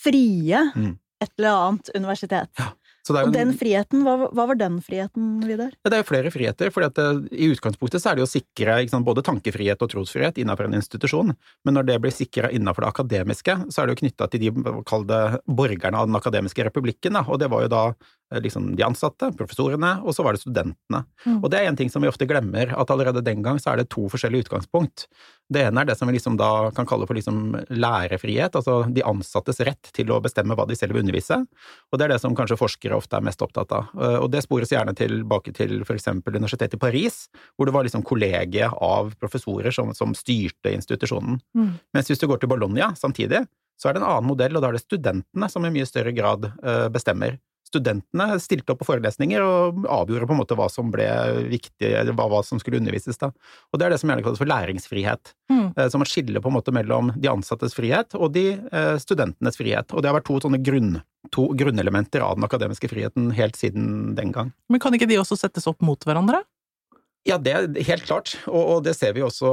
Frie 0.03 0.63
mm. 0.75 0.91
et 1.23 1.31
eller 1.37 1.67
annet 1.67 1.91
universitet. 1.95 2.51
Ja. 2.59 2.71
Og 3.15 3.33
den 3.35 3.53
friheten, 3.57 4.03
hva, 4.05 4.15
hva, 4.27 4.47
var 4.49 4.59
den 4.59 4.79
friheten, 4.83 5.37
Vidar? 5.47 5.71
Det 5.85 5.93
er 5.95 6.03
jo 6.03 6.09
flere 6.09 6.31
friheter. 6.33 6.71
for 6.73 6.83
I 6.83 7.49
utgangspunktet 7.53 8.03
så 8.03 8.11
er 8.11 8.19
det 8.19 8.27
å 8.27 8.29
sikre 8.29 8.79
sant, 8.89 9.05
både 9.07 9.23
tankefrihet 9.25 9.81
og 9.81 9.91
trosfrihet 9.93 10.41
innenfor 10.41 10.67
en 10.67 10.79
institusjon. 10.79 11.33
Men 11.65 11.77
når 11.77 11.89
det 11.91 11.99
blir 12.03 12.15
sikra 12.15 12.51
innenfor 12.51 12.85
det 12.85 12.91
akademiske, 12.93 13.57
så 13.71 13.81
er 13.81 13.87
det 13.87 13.97
jo 13.97 14.01
knytta 14.03 14.29
til 14.31 14.45
de 14.47 14.53
det, 15.07 15.23
borgerne 15.47 15.97
av 15.97 16.07
den 16.09 16.19
akademiske 16.19 16.67
republikken. 16.67 17.17
Da. 17.19 17.25
Og 17.27 17.39
det 17.39 17.51
var 17.53 17.65
jo 17.65 17.73
da 17.73 17.83
Eh, 18.33 18.41
liksom 18.41 18.75
de 18.75 18.83
ansatte, 18.83 19.29
professorene, 19.39 19.93
og 20.03 20.15
så 20.15 20.23
var 20.25 20.35
det 20.35 20.41
studentene. 20.41 21.03
Mm. 21.23 21.37
Og 21.39 21.47
det 21.51 21.61
er 21.61 21.69
en 21.69 21.77
ting 21.79 21.91
som 21.91 22.03
vi 22.03 22.09
ofte 22.11 22.27
glemmer, 22.27 22.73
at 22.75 22.91
allerede 22.91 23.23
den 23.23 23.43
gang 23.45 23.59
så 23.63 23.71
er 23.71 23.81
det 23.81 23.89
to 23.93 24.07
forskjellige 24.11 24.47
utgangspunkt. 24.47 25.05
Det 25.53 25.61
ene 25.63 25.81
er 25.81 25.87
det 25.87 25.95
som 25.95 26.09
vi 26.09 26.15
liksom 26.17 26.35
da 26.39 26.69
kan 26.75 26.87
kalle 26.87 27.07
for 27.07 27.15
liksom 27.15 27.55
lærefrihet, 27.71 28.55
altså 28.59 28.81
de 28.91 29.03
ansattes 29.07 29.61
rett 29.63 29.91
til 29.95 30.11
å 30.11 30.19
bestemme 30.23 30.57
hva 30.57 30.65
de 30.67 30.75
selv 30.75 30.95
vil 30.95 31.05
undervise, 31.05 31.39
og 31.87 31.99
det 31.99 32.07
er 32.07 32.13
det 32.13 32.19
som 32.23 32.35
kanskje 32.35 32.59
forskere 32.59 32.97
ofte 32.99 33.15
er 33.15 33.23
mest 33.23 33.43
opptatt 33.45 33.71
av. 33.75 33.93
Eh, 33.95 34.17
og 34.19 34.27
det 34.33 34.43
spores 34.43 34.73
gjerne 34.75 34.95
tilbake 34.97 35.55
til 35.55 35.79
for 35.87 35.95
eksempel 35.95 36.35
Universitetet 36.35 36.75
i 36.75 36.81
Paris, 36.81 37.21
hvor 37.55 37.69
det 37.69 37.75
var 37.77 37.87
liksom 37.87 38.03
kollegiet 38.07 38.75
av 38.83 39.13
professorer 39.21 39.71
som, 39.75 39.93
som 39.95 40.15
styrte 40.17 40.75
institusjonen. 40.75 41.39
Mm. 41.55 41.71
Mens 41.95 42.11
hvis 42.11 42.19
du 42.19 42.27
går 42.27 42.43
til 42.43 42.51
Bologna 42.51 42.91
samtidig, 42.99 43.45
så 43.77 43.89
er 43.89 43.95
det 43.95 44.01
en 44.01 44.09
annen 44.09 44.27
modell, 44.27 44.57
og 44.57 44.63
da 44.63 44.71
er 44.71 44.77
det 44.77 44.83
studentene 44.83 45.49
som 45.53 45.65
i 45.65 45.71
mye 45.73 45.87
større 45.87 46.11
grad 46.15 46.49
uh, 46.49 46.87
bestemmer 46.93 47.37
studentene 47.67 48.39
stilte 48.41 48.73
opp 48.73 48.81
på 48.81 48.87
forelesninger 48.87 49.43
og 49.43 49.85
avgjorde 49.91 50.29
på 50.29 50.35
en 50.35 50.41
måte 50.41 50.57
hva 50.57 50.69
som 50.71 50.91
ble 50.93 51.07
viktig, 51.51 51.91
hva, 52.13 52.27
hva 52.31 52.41
som 52.45 52.61
skulle 52.61 52.79
undervises. 52.81 53.19
da. 53.21 53.31
Og 53.71 53.79
Det 53.79 53.87
er 53.87 53.93
det 53.93 53.99
som 54.01 54.11
gjerne 54.11 54.25
kalles 54.25 54.41
for 54.41 54.49
læringsfrihet. 54.49 55.33
Mm. 55.51 55.67
Eh, 55.75 55.89
som 55.91 56.03
man 56.03 56.09
skiller 56.09 56.43
på 56.43 56.51
en 56.51 56.57
måte 56.57 56.73
mellom 56.75 57.13
de 57.15 57.31
ansattes 57.31 57.75
frihet 57.77 58.15
og 58.17 58.33
de 58.35 58.47
eh, 58.57 58.95
studentenes 59.01 59.59
frihet. 59.59 59.93
Og 59.93 60.01
det 60.01 60.11
har 60.11 60.17
vært 60.19 60.29
to 60.29 60.39
sånne 60.43 60.61
grunn, 60.63 60.99
to 61.35 61.49
grunnelementer 61.59 62.23
av 62.23 62.37
den 62.39 62.47
akademiske 62.47 62.89
friheten 62.91 63.31
helt 63.37 63.59
siden 63.59 64.15
den 64.17 64.33
gang. 64.35 64.53
Men 64.71 64.83
kan 64.83 64.95
ikke 64.95 65.09
de 65.09 65.19
også 65.21 65.39
settes 65.39 65.67
opp 65.69 65.83
mot 65.85 66.07
hverandre? 66.07 66.43
Ja, 67.27 67.35
det 67.43 67.51
er 67.51 67.65
helt 67.89 68.05
klart, 68.07 68.31
og, 68.47 68.61
og, 68.61 68.77
det 68.85 68.93
ser 68.95 69.11
vi 69.17 69.23
også 69.25 69.49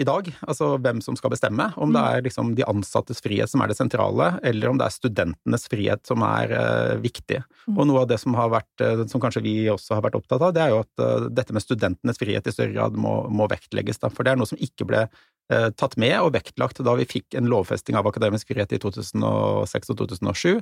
i 0.00 0.06
dag. 0.08 0.30
Altså 0.48 0.70
hvem 0.80 1.02
som 1.04 1.16
skal 1.18 1.34
bestemme. 1.34 1.66
Om 1.76 1.92
det 1.92 2.00
er 2.00 2.24
liksom 2.24 2.54
de 2.56 2.64
ansattes 2.64 3.20
frihet 3.20 3.52
som 3.52 3.60
er 3.60 3.68
det 3.68 3.76
sentrale, 3.76 4.30
eller 4.48 4.70
om 4.70 4.78
det 4.80 4.86
er 4.86 4.94
studentenes 4.94 5.68
frihet 5.68 6.08
som 6.08 6.24
er 6.24 6.54
uh, 6.56 6.94
viktig. 7.04 7.42
Mm. 7.66 7.74
Og 7.76 7.88
noe 7.90 8.04
av 8.06 8.08
det 8.08 8.16
som, 8.22 8.36
har 8.38 8.48
vært, 8.54 8.72
uh, 8.80 9.04
som 9.12 9.20
kanskje 9.20 9.44
vi 9.44 9.56
også 9.68 9.98
har 9.98 10.06
vært 10.06 10.16
opptatt 10.16 10.46
av, 10.46 10.54
det 10.56 10.62
er 10.64 10.72
jo 10.72 10.80
at 10.86 11.02
uh, 11.04 11.26
dette 11.28 11.52
med 11.52 11.66
studentenes 11.66 12.22
frihet 12.22 12.48
i 12.48 12.54
større 12.54 12.72
grad 12.72 12.96
må, 12.96 13.18
må 13.28 13.50
vektlegges. 13.52 14.00
Da. 14.00 14.08
For 14.14 14.24
det 14.24 14.32
er 14.32 14.40
noe 14.40 14.48
som 14.48 14.60
ikke 14.64 14.88
ble 14.88 15.08
tatt 15.48 15.94
med 15.96 16.12
og 16.20 16.34
vektlagt 16.34 16.82
da 16.84 16.92
vi 16.98 17.06
fikk 17.08 17.32
en 17.40 17.46
lovfesting 17.48 17.96
av 17.96 18.04
akademisk 18.10 18.50
frihet 18.50 18.74
i 18.76 18.80
2006 18.82 19.94
og 19.94 20.00
2007. 20.02 20.58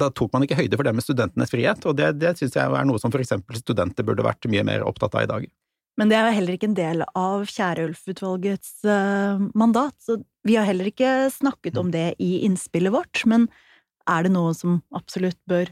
Da 0.00 0.08
tok 0.08 0.32
man 0.32 0.46
ikke 0.46 0.56
høyde 0.56 0.78
for 0.80 0.88
det 0.88 0.94
med 0.96 1.04
studentenes 1.04 1.52
frihet, 1.52 1.84
og 1.84 1.98
det, 1.98 2.14
det 2.16 2.38
syns 2.38 2.56
jeg 2.56 2.64
er 2.64 2.88
noe 2.88 3.02
som 3.02 3.12
eksempel 3.12 3.60
studenter 3.60 4.08
burde 4.08 4.24
vært 4.24 4.48
mye 4.48 4.64
mer 4.64 4.86
opptatt 4.88 5.20
av 5.20 5.26
i 5.26 5.30
dag. 5.34 5.52
Men 6.00 6.08
det 6.08 6.16
er 6.16 6.28
jo 6.28 6.36
heller 6.38 6.56
ikke 6.56 6.70
en 6.70 6.78
del 6.78 7.04
av 7.04 7.44
Kjærulf-utvalgets 7.50 8.72
uh, 8.88 9.42
mandat, 9.58 9.96
så 10.00 10.18
vi 10.46 10.56
har 10.56 10.66
heller 10.68 10.88
ikke 10.88 11.28
snakket 11.34 11.76
om 11.76 11.90
mm. 11.90 11.94
det 11.94 12.08
i 12.22 12.32
innspillet 12.46 12.94
vårt. 12.94 13.22
Men 13.28 13.46
er 14.08 14.24
det 14.24 14.32
noe 14.34 14.54
som 14.56 14.80
absolutt 14.96 15.38
bør 15.48 15.70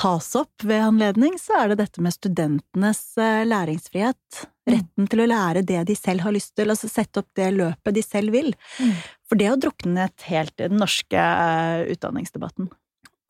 tas 0.00 0.30
opp 0.38 0.64
ved 0.64 0.80
anledning, 0.80 1.34
så 1.36 1.58
er 1.58 1.72
det 1.72 1.82
dette 1.82 2.00
med 2.00 2.16
studentenes 2.16 3.02
uh, 3.20 3.44
læringsfrihet. 3.44 4.40
Mm. 4.64 4.74
Retten 4.74 5.10
til 5.12 5.24
å 5.24 5.28
lære 5.28 5.64
det 5.66 5.82
de 5.90 5.96
selv 5.98 6.24
har 6.24 6.34
lyst 6.34 6.54
til, 6.56 6.72
altså 6.72 6.88
sette 6.88 7.20
opp 7.20 7.28
det 7.36 7.50
løpet 7.58 7.96
de 7.98 8.04
selv 8.06 8.32
vil. 8.32 8.54
Mm. 8.80 8.94
For 9.28 9.40
det 9.40 9.50
har 9.50 9.60
druknet 9.60 10.28
helt 10.30 10.56
i 10.56 10.70
den 10.70 10.80
norske 10.80 11.20
uh, 11.20 11.84
utdanningsdebatten. 11.92 12.70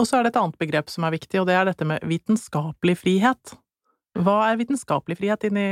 Og 0.00 0.06
så 0.08 0.16
er 0.16 0.24
det 0.24 0.32
et 0.32 0.40
annet 0.40 0.62
begrep 0.62 0.88
som 0.92 1.04
er 1.04 1.18
viktig, 1.18 1.42
og 1.42 1.50
det 1.50 1.58
er 1.58 1.66
dette 1.68 1.88
med 1.88 2.06
vitenskapelig 2.08 3.00
frihet. 3.02 3.58
Hva 4.18 4.40
er 4.48 4.56
vitenskapelig 4.58 5.20
frihet 5.20 5.44
inni 5.46 5.68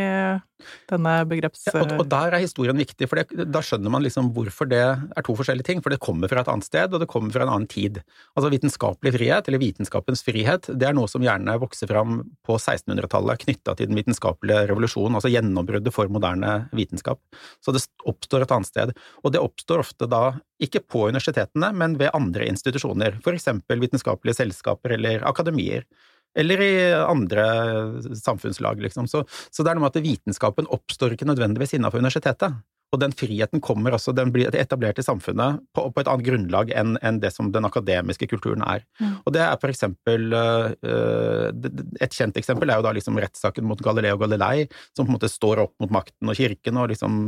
denne 0.91 1.13
begreps... 1.27 1.65
Ja, 1.67 1.81
og, 1.83 1.91
og, 1.99 2.05
der 2.11 2.35
er 2.37 2.43
historien 2.43 2.79
viktig, 2.79 3.09
for 3.11 3.19
det, 3.19 3.47
da 3.51 3.63
skjønner 3.65 3.91
man 3.91 4.05
liksom 4.05 4.31
hvorfor 4.35 4.69
det 4.71 4.79
er 4.79 5.27
to 5.27 5.35
forskjellige 5.39 5.67
ting. 5.67 5.83
For 5.83 5.91
det 5.91 5.99
kommer 6.03 6.31
fra 6.31 6.45
et 6.45 6.51
annet 6.53 6.69
sted, 6.69 6.95
og 6.95 7.03
det 7.03 7.09
kommer 7.11 7.35
fra 7.35 7.45
en 7.45 7.53
annen 7.53 7.69
tid. 7.71 7.99
Altså 8.39 8.53
Vitenskapelig 8.55 9.15
frihet, 9.17 9.51
eller 9.51 9.63
vitenskapens 9.63 10.23
frihet, 10.27 10.71
det 10.71 10.87
er 10.87 10.95
noe 10.97 11.11
som 11.11 11.25
gjerne 11.25 11.57
vokser 11.59 11.91
fram 11.91 12.21
på 12.47 12.59
1600-tallet, 12.61 13.43
knytta 13.43 13.75
til 13.79 13.91
den 13.91 13.99
vitenskapelige 13.99 14.69
revolusjonen, 14.71 15.19
altså 15.19 15.33
gjennombruddet 15.35 15.95
for 15.95 16.11
moderne 16.13 16.61
vitenskap. 16.79 17.21
Så 17.59 17.75
det 17.75 17.83
oppstår 18.07 18.47
et 18.47 18.55
annet 18.55 18.71
sted. 18.71 18.95
Og 19.25 19.35
det 19.35 19.43
oppstår 19.43 19.83
ofte 19.83 20.07
da 20.11 20.29
ikke 20.63 20.85
på 20.87 21.09
universitetene, 21.11 21.73
men 21.75 21.99
ved 21.99 22.15
andre 22.15 22.47
institusjoner, 22.51 23.19
for 23.25 23.35
eksempel 23.35 23.83
vitenskapelige 23.83 24.41
selskaper 24.45 24.95
eller 24.95 25.27
akademier 25.27 25.87
eller 26.39 26.63
i 26.63 26.73
andre 26.99 27.45
samfunnslag, 28.19 28.83
liksom. 28.85 29.09
Så, 29.11 29.25
så, 29.29 29.63
det 29.63 29.71
er 29.71 29.79
noe 29.79 29.87
med 29.87 29.95
at 29.95 30.05
vitenskapen 30.05 30.69
oppstår 30.75 31.15
ikke 31.15 31.29
nødvendigvis 31.29 31.77
innenfor 31.79 32.03
universitetet. 32.03 32.59
Og 32.89 33.01
den 33.03 33.13
friheten 33.13 33.61
kommer 33.61 33.93
også, 33.93 34.15
den 34.17 34.31
blir 34.33 34.55
etablert 34.57 34.99
i 35.01 35.05
samfunnet 35.05 35.61
på, 35.77 35.85
på 35.93 36.01
et 36.01 36.09
annet 36.09 36.25
grunnlag 36.25 36.71
enn, 36.73 36.95
enn, 37.05 37.19
det 37.21 37.35
som 37.35 37.51
den 37.53 37.69
akademiske 37.69 38.29
kulturen 38.31 38.65
er. 38.65 38.85
Mm. 38.97 39.11
Og 39.29 39.35
det 39.37 39.43
er 39.45 39.59
for 39.61 39.73
eksempel 39.73 40.33
uh, 40.33 40.71
Et 42.01 42.15
kjent 42.17 42.39
eksempel 42.41 42.71
er 42.71 42.81
jo 42.81 42.87
da 42.87 42.95
liksom 42.97 43.19
rettssaken 43.21 43.67
mot 43.69 43.81
Galileo 43.85 44.17
Galilei, 44.21 44.69
som 44.97 45.05
på 45.05 45.13
en 45.13 45.19
måte 45.19 45.29
står 45.29 45.61
opp 45.67 45.75
mot 45.83 45.93
makten 45.93 46.33
og 46.33 46.39
kirken 46.39 46.81
og 46.81 46.89
liksom 46.95 47.19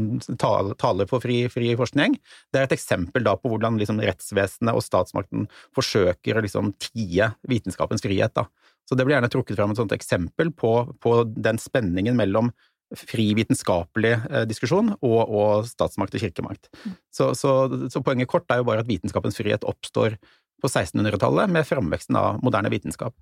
taler, 0.40 0.78
taler 0.80 1.10
for 1.10 1.20
fri, 1.20 1.42
fri, 1.52 1.74
forskning. 1.76 2.16
Det 2.48 2.62
er 2.62 2.70
et 2.70 2.76
eksempel 2.78 3.26
da 3.26 3.36
på 3.36 3.52
hvordan 3.52 3.76
liksom 3.80 4.00
rettsvesenet 4.00 4.72
og 4.72 4.84
statsmakten 4.86 5.44
forsøker 5.76 6.40
å 6.40 6.44
liksom 6.46 6.72
tie 6.80 7.34
vitenskapens 7.50 8.06
frihet. 8.06 8.32
da. 8.38 8.48
Så 8.90 8.98
det 8.98 9.06
blir 9.06 9.14
gjerne 9.14 9.30
trukket 9.30 9.54
fram 9.54 9.70
et 9.70 9.78
sånt 9.78 9.94
eksempel 9.94 10.50
på, 10.50 10.74
på 10.98 11.12
den 11.30 11.60
spenningen 11.62 12.18
mellom 12.18 12.50
fri 12.98 13.28
vitenskapelig 13.38 14.16
eh, 14.18 14.44
diskusjon 14.50 14.96
og, 14.98 15.20
og, 15.30 15.68
statsmakt 15.70 16.16
og 16.18 16.24
kirkemakt. 16.24 16.66
Mm. 16.82 16.96
Så, 17.14 17.30
så, 17.38 17.52
så, 17.86 18.02
poenget 18.02 18.30
kort 18.32 18.50
er 18.50 18.64
jo 18.64 18.66
bare 18.66 18.82
at 18.82 18.90
vitenskapens 18.90 19.38
frihet 19.38 19.66
oppstår 19.68 20.18
på 20.60 20.68
1600-tallet 20.68 21.54
med 21.54 21.68
framveksten 21.68 22.18
av 22.18 22.40
moderne 22.42 22.72
vitenskap. 22.72 23.14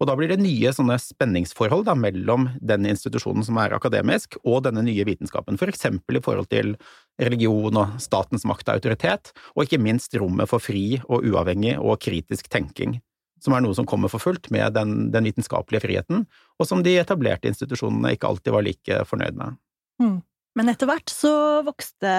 Og 0.00 0.08
da 0.08 0.16
blir 0.18 0.30
det 0.30 0.40
nye 0.40 0.70
sånne 0.74 0.96
spenningsforhold 1.00 1.84
da, 1.86 1.94
mellom 1.98 2.48
den 2.64 2.88
institusjonen 2.90 3.44
som 3.46 3.58
er 3.62 3.74
akademisk, 3.76 4.38
og 4.42 4.64
denne 4.66 4.82
nye 4.86 5.04
vitenskapen, 5.06 5.58
for 5.60 5.70
eksempel 5.70 6.18
i 6.18 6.22
forhold 6.24 6.48
til 6.50 6.74
religion 7.22 7.78
og 7.78 7.98
statens 8.02 8.46
makt 8.48 8.70
og 8.70 8.80
autoritet, 8.80 9.30
og 9.54 9.66
ikke 9.66 9.82
minst 9.82 10.16
rommet 10.18 10.50
for 10.50 10.62
fri 10.62 11.00
og 11.06 11.26
uavhengig 11.28 11.76
og 11.78 12.00
kritisk 12.02 12.50
tenking, 12.52 12.98
som 13.46 13.54
er 13.54 13.62
noe 13.62 13.76
som 13.78 13.86
kommer 13.88 14.10
for 14.12 14.22
fullt 14.22 14.50
med 14.54 14.74
den, 14.76 15.10
den 15.14 15.28
vitenskapelige 15.28 15.84
friheten, 15.84 16.24
og 16.58 16.68
som 16.68 16.82
de 16.82 16.96
etablerte 16.98 17.50
institusjonene 17.50 18.16
ikke 18.16 18.28
alltid 18.30 18.54
var 18.54 18.66
like 18.66 19.02
fornøyd 19.08 19.38
med. 19.38 19.60
Mm. 20.02 20.18
Men 20.56 20.72
etter 20.72 20.88
hvert 20.88 21.12
så 21.12 21.32
vokste 21.66 22.10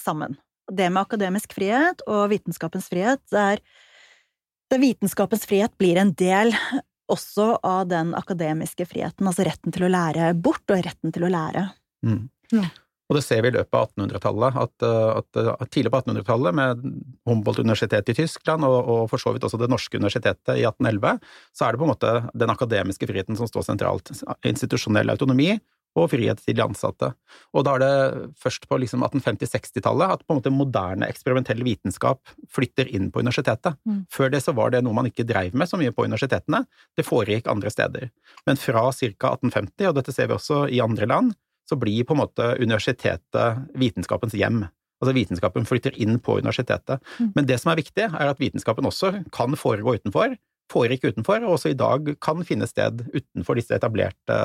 sammen. 0.00 0.38
Det 0.72 0.88
med 0.90 1.04
akademisk 1.04 1.52
frihet 1.54 2.02
og 2.10 2.30
vitenskapens 2.32 2.88
frihet, 2.90 3.22
der, 3.30 3.60
der 4.72 4.82
vitenskapens 4.82 5.46
frihet 5.46 5.76
blir 5.78 6.00
en 6.00 6.14
del 6.18 6.54
også 7.12 7.52
av 7.62 7.84
den 7.90 8.14
akademiske 8.18 8.88
friheten, 8.90 9.28
altså 9.28 9.46
retten 9.46 9.74
til 9.74 9.86
å 9.86 9.92
lære 9.92 10.32
bort 10.34 10.66
og 10.74 10.82
retten 10.82 11.14
til 11.14 11.28
å 11.28 11.30
lære. 11.30 11.68
Mm. 12.06 12.24
Ja. 12.56 12.66
Og 13.06 13.14
det 13.14 13.22
ser 13.22 13.42
vi 13.44 13.52
i 13.52 13.54
løpet 13.54 13.76
av 13.78 13.86
1800-tallet, 13.92 14.56
at, 14.64 14.86
at, 14.86 15.38
at, 15.52 15.68
tidlig 15.70 15.92
på 15.94 16.00
1800-tallet, 16.00 16.56
med 16.58 16.82
Humboldt-universitetet 17.28 18.10
i 18.12 18.18
Tyskland 18.24 18.66
og, 18.66 18.76
og, 18.82 19.02
for 19.12 19.22
så 19.22 19.34
vidt 19.34 19.46
også 19.46 19.60
det 19.62 19.70
norske 19.70 20.00
universitetet 20.00 20.56
i 20.56 20.66
1811, 20.66 21.22
så 21.54 21.66
er 21.66 21.72
det 21.74 21.82
på 21.82 21.86
en 21.86 21.92
måte 21.94 22.16
den 22.34 22.52
akademiske 22.52 23.06
friheten 23.06 23.38
som 23.38 23.50
står 23.50 23.68
sentralt. 23.68 24.10
Institusjonell 24.46 25.14
autonomi 25.14 25.54
og 25.96 26.10
frihet 26.12 26.40
til 26.44 26.56
de 26.58 26.64
ansatte. 26.64 27.08
Og 27.56 27.64
da 27.64 27.76
er 27.76 27.82
det 27.82 28.26
først 28.42 28.66
på 28.68 28.78
liksom 28.82 29.04
1850-60-tallet 29.06 30.16
at 30.16 30.24
på 30.26 30.34
en 30.34 30.40
måte 30.40 30.52
moderne 30.52 31.08
eksperimentell 31.08 31.62
vitenskap 31.64 32.20
flytter 32.52 32.90
inn 32.92 33.08
på 33.12 33.22
universitetet. 33.24 33.78
Mm. 33.88 34.02
Før 34.12 34.32
det 34.34 34.42
så 34.44 34.52
var 34.56 34.74
det 34.74 34.82
noe 34.84 34.96
man 34.96 35.08
ikke 35.08 35.26
dreiv 35.28 35.56
med 35.56 35.70
så 35.70 35.80
mye 35.80 35.94
på 35.96 36.04
universitetene, 36.04 36.64
det 36.98 37.06
foregikk 37.06 37.48
andre 37.52 37.72
steder. 37.72 38.10
Men 38.48 38.60
fra 38.60 38.90
ca. 38.92 39.32
1850, 39.38 39.88
og 39.88 39.96
dette 39.96 40.14
ser 40.14 40.28
vi 40.28 40.36
også 40.36 40.66
i 40.68 40.82
andre 40.84 41.08
land, 41.08 41.32
så 41.68 41.78
blir 41.78 42.06
på 42.06 42.14
en 42.14 42.22
måte 42.22 42.52
universitetet 42.60 43.62
vitenskapens 43.78 44.36
hjem. 44.38 44.64
Altså 45.02 45.12
vitenskapen 45.16 45.66
flytter 45.68 45.96
inn 46.00 46.20
på 46.22 46.38
universitetet. 46.40 47.02
Mm. 47.18 47.32
Men 47.34 47.48
det 47.48 47.58
som 47.60 47.72
er 47.72 47.80
viktig, 47.80 48.06
er 48.06 48.30
at 48.30 48.40
vitenskapen 48.40 48.88
også 48.88 49.12
kan 49.34 49.56
foregå 49.58 49.98
utenfor, 49.98 50.36
foregikk 50.72 51.10
utenfor, 51.10 51.44
og 51.44 51.58
også 51.58 51.74
i 51.74 51.78
dag 51.78 52.14
kan 52.24 52.40
finne 52.46 52.68
sted 52.70 53.04
utenfor 53.12 53.58
disse 53.58 53.76
etablerte 53.76 54.38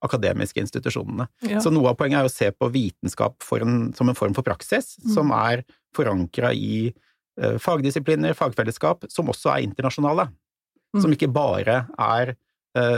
akademiske 0.00 0.62
institusjonene. 0.62 1.26
Ja. 1.44 1.60
Så 1.60 1.72
noe 1.72 1.92
av 1.92 1.98
poenget 2.00 2.22
er 2.22 2.28
å 2.30 2.32
se 2.32 2.48
på 2.56 2.70
vitenskap 2.72 3.44
en, 3.58 3.90
som 3.96 4.08
en 4.08 4.16
form 4.16 4.36
for 4.36 4.46
praksis, 4.46 4.94
mm. 5.02 5.10
som 5.12 5.32
er 5.36 5.66
forankra 5.96 6.54
i 6.56 6.88
eh, 6.88 7.58
fagdisipliner, 7.60 8.36
fagfellesskap, 8.38 9.04
som 9.12 9.28
også 9.32 9.52
er 9.52 9.66
internasjonale. 9.68 10.30
Mm. 10.96 11.02
Som 11.04 11.12
ikke 11.14 11.28
bare 11.30 11.82
er 12.00 12.34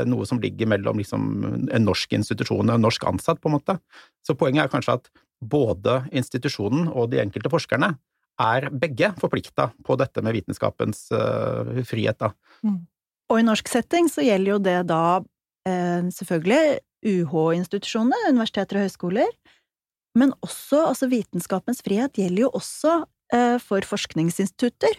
noe 0.04 0.26
som 0.28 0.36
ligger 0.42 0.68
mellom 0.68 0.98
liksom, 1.00 1.22
en 1.72 1.86
norsk 1.86 2.12
institusjon 2.12 2.68
og 2.68 2.74
en 2.74 2.82
norsk 2.84 3.06
ansatt, 3.08 3.38
på 3.40 3.48
en 3.48 3.54
måte. 3.54 3.78
Så 4.20 4.36
poenget 4.36 4.66
er 4.66 4.72
kanskje 4.72 4.98
at 4.98 5.08
både 5.40 6.02
institusjonen 6.12 6.90
og 6.92 7.08
de 7.14 7.22
enkelte 7.22 7.48
forskerne 7.52 7.94
er 8.42 8.66
begge 8.68 9.14
forplikta 9.16 9.70
på 9.86 9.96
dette 9.96 10.20
med 10.20 10.36
vitenskapens 10.36 11.06
uh, 11.16 11.80
frihet, 11.88 12.20
da. 12.20 12.34
Mm. 12.60 12.82
Og 13.32 13.40
i 13.40 13.46
norsk 13.48 13.72
setting 13.72 14.12
så 14.12 14.26
gjelder 14.26 14.58
jo 14.58 14.60
det 14.60 14.78
da 14.90 15.02
selvfølgelig 15.62 16.82
UH-institusjonene, 17.06 18.30
universiteter 18.30 18.78
og 18.78 18.86
høyskoler, 18.86 19.30
men 20.18 20.34
også 20.44 20.84
altså 20.90 21.08
vitenskapens 21.10 21.82
frihet 21.84 22.18
gjelder 22.20 22.44
jo 22.44 22.52
også 22.58 22.98
eh, 23.34 23.56
for 23.62 23.84
forskningsinstitutter. 23.88 24.98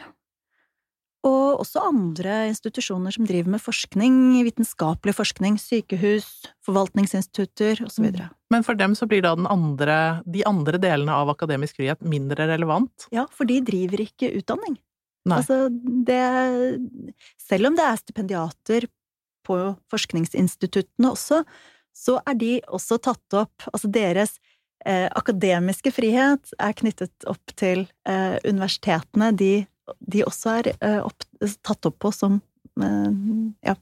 Og 1.23 1.61
også 1.63 1.79
andre 1.87 2.49
institusjoner 2.49 3.13
som 3.15 3.27
driver 3.27 3.53
med 3.53 3.63
forskning, 3.63 4.15
vitenskapelig 4.43 5.13
forskning, 5.15 5.55
sykehus, 5.61 6.27
forvaltningsinstitutter 6.67 7.79
osv. 7.85 8.09
Mm. 8.11 8.33
Men 8.51 8.65
for 8.67 8.79
dem 8.79 8.95
så 8.99 9.07
blir 9.07 9.23
da 9.23 9.31
andre, 9.51 9.97
de 10.27 10.43
andre 10.49 10.81
delene 10.83 11.15
av 11.15 11.31
akademisk 11.31 11.79
frihet 11.79 12.03
mindre 12.03 12.49
relevant? 12.51 13.07
Ja, 13.15 13.23
for 13.31 13.47
de 13.47 13.61
driver 13.63 14.03
ikke 14.03 14.33
utdanning. 14.35 14.75
Nei. 15.23 15.37
Altså, 15.39 15.69
det 15.71 17.13
Selv 17.39 17.69
om 17.69 17.77
det 17.77 17.85
er 17.87 18.01
stipendiater 18.01 18.89
på 19.47 19.59
forskningsinstituttene 19.91 21.13
også, 21.13 21.43
så 21.95 22.17
er 22.27 22.35
de 22.39 22.57
også 22.67 22.97
tatt 23.03 23.37
opp 23.37 23.67
Altså 23.69 23.89
deres 23.91 24.37
eh, 24.85 25.07
akademiske 25.13 25.93
frihet 25.95 26.53
er 26.59 26.75
knyttet 26.79 27.27
opp 27.29 27.53
til 27.59 27.85
eh, 28.09 28.35
universitetene. 28.43 29.31
De, 29.37 29.53
de 29.99 30.23
også 30.27 30.57
er 30.59 30.71
eh, 30.75 30.99
opp, 31.03 31.25
tatt 31.65 31.89
opp 31.89 31.97
på 32.03 32.13
som 32.15 32.39
eh, 32.81 33.09
ja, 33.67 33.75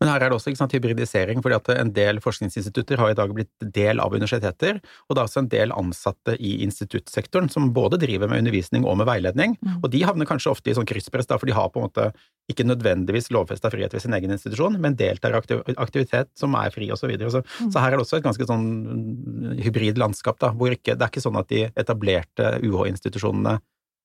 men 0.00 0.10
her 0.10 0.22
er 0.22 0.30
det 0.30 0.36
også 0.36 0.52
sant, 0.56 0.74
hybridisering, 0.76 1.40
fordi 1.44 1.56
at 1.56 1.70
en 1.76 1.90
del 1.96 2.20
forskningsinstitutter 2.24 3.00
har 3.00 3.12
i 3.12 3.16
dag 3.18 3.32
blitt 3.34 3.66
del 3.74 4.00
av 4.02 4.14
universiteter, 4.14 4.80
og 5.06 5.16
det 5.16 5.22
er 5.22 5.28
også 5.30 5.42
en 5.42 5.50
del 5.52 5.74
ansatte 5.76 6.36
i 6.36 6.56
instituttsektoren 6.66 7.48
som 7.52 7.70
både 7.76 8.00
driver 8.02 8.30
med 8.30 8.44
undervisning 8.44 8.86
og 8.86 8.98
med 9.00 9.08
veiledning, 9.08 9.56
mm. 9.60 9.78
og 9.80 9.90
de 9.92 10.02
havner 10.06 10.28
kanskje 10.28 10.52
ofte 10.52 10.72
i 10.72 10.76
sånn 10.76 10.88
krysspress, 10.88 11.28
da, 11.30 11.38
for 11.40 11.48
de 11.48 11.56
har 11.56 11.70
på 11.72 11.80
en 11.80 11.88
måte 11.88 12.10
ikke 12.52 12.66
nødvendigvis 12.68 13.30
lovfesta 13.34 13.72
frihet 13.72 13.94
ved 13.96 14.04
sin 14.04 14.14
egen 14.16 14.34
institusjon, 14.36 14.76
men 14.82 14.98
deltar 14.98 15.34
i 15.34 15.62
aktivitet 15.74 16.30
som 16.38 16.54
er 16.58 16.74
fri, 16.74 16.90
og 16.92 17.00
så 17.00 17.08
videre. 17.10 17.32
Så, 17.32 17.42
mm. 17.42 17.72
så 17.72 17.82
her 17.82 17.94
er 17.94 17.98
det 17.98 18.06
også 18.06 18.20
et 18.20 18.26
ganske 18.26 18.48
sånn 18.48 19.56
hybrid 19.64 19.98
landskap, 20.02 20.38
da, 20.42 20.52
hvor 20.56 20.74
ikke, 20.74 20.94
det 20.94 21.08
er 21.08 21.14
ikke 21.14 21.24
sånn 21.24 21.40
at 21.40 21.50
de 21.52 21.66
etablerte 21.72 22.58
UH-institusjonene 22.60 23.58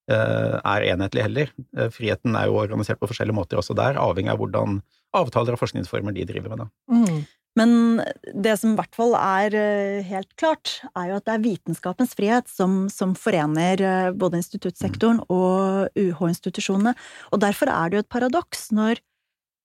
er 0.10 0.88
enhetlig 0.90 1.26
heller. 1.28 1.52
Eh, 1.78 1.92
friheten 1.94 2.36
er 2.36 2.50
jo 2.50 2.58
organisert 2.62 3.00
på 3.02 3.10
forskjellige 3.12 3.38
måter 3.38 3.62
også 3.62 3.76
der, 3.78 4.00
avhengig 4.02 4.34
av 4.34 4.42
hvordan 4.42 4.82
avtaler 5.18 5.56
og 5.56 5.62
forskningsformer 5.62 6.16
de 6.16 6.26
driver 6.26 6.54
med. 6.54 6.64
Da. 6.64 6.96
Mm. 6.96 7.22
Men 7.60 8.02
det 8.32 8.54
som 8.62 8.74
i 8.74 8.80
hvert 8.80 8.96
fall 8.96 9.14
er 9.20 9.56
eh, 9.60 10.08
helt 10.08 10.30
klart, 10.40 10.78
er 10.96 11.10
jo 11.10 11.18
at 11.20 11.26
det 11.28 11.34
er 11.34 11.44
vitenskapens 11.44 12.14
frihet 12.16 12.48
som, 12.52 12.86
som 12.92 13.12
forener 13.20 13.84
eh, 13.84 14.12
både 14.16 14.40
instituttsektoren 14.40 15.20
mm. 15.20 15.26
og 15.36 16.00
UH-institusjonene. 16.00 16.96
Og 17.36 17.44
derfor 17.44 17.72
er 17.74 17.92
det 17.92 18.00
jo 18.00 18.06
et 18.06 18.14
paradoks 18.16 18.70
når 18.76 19.04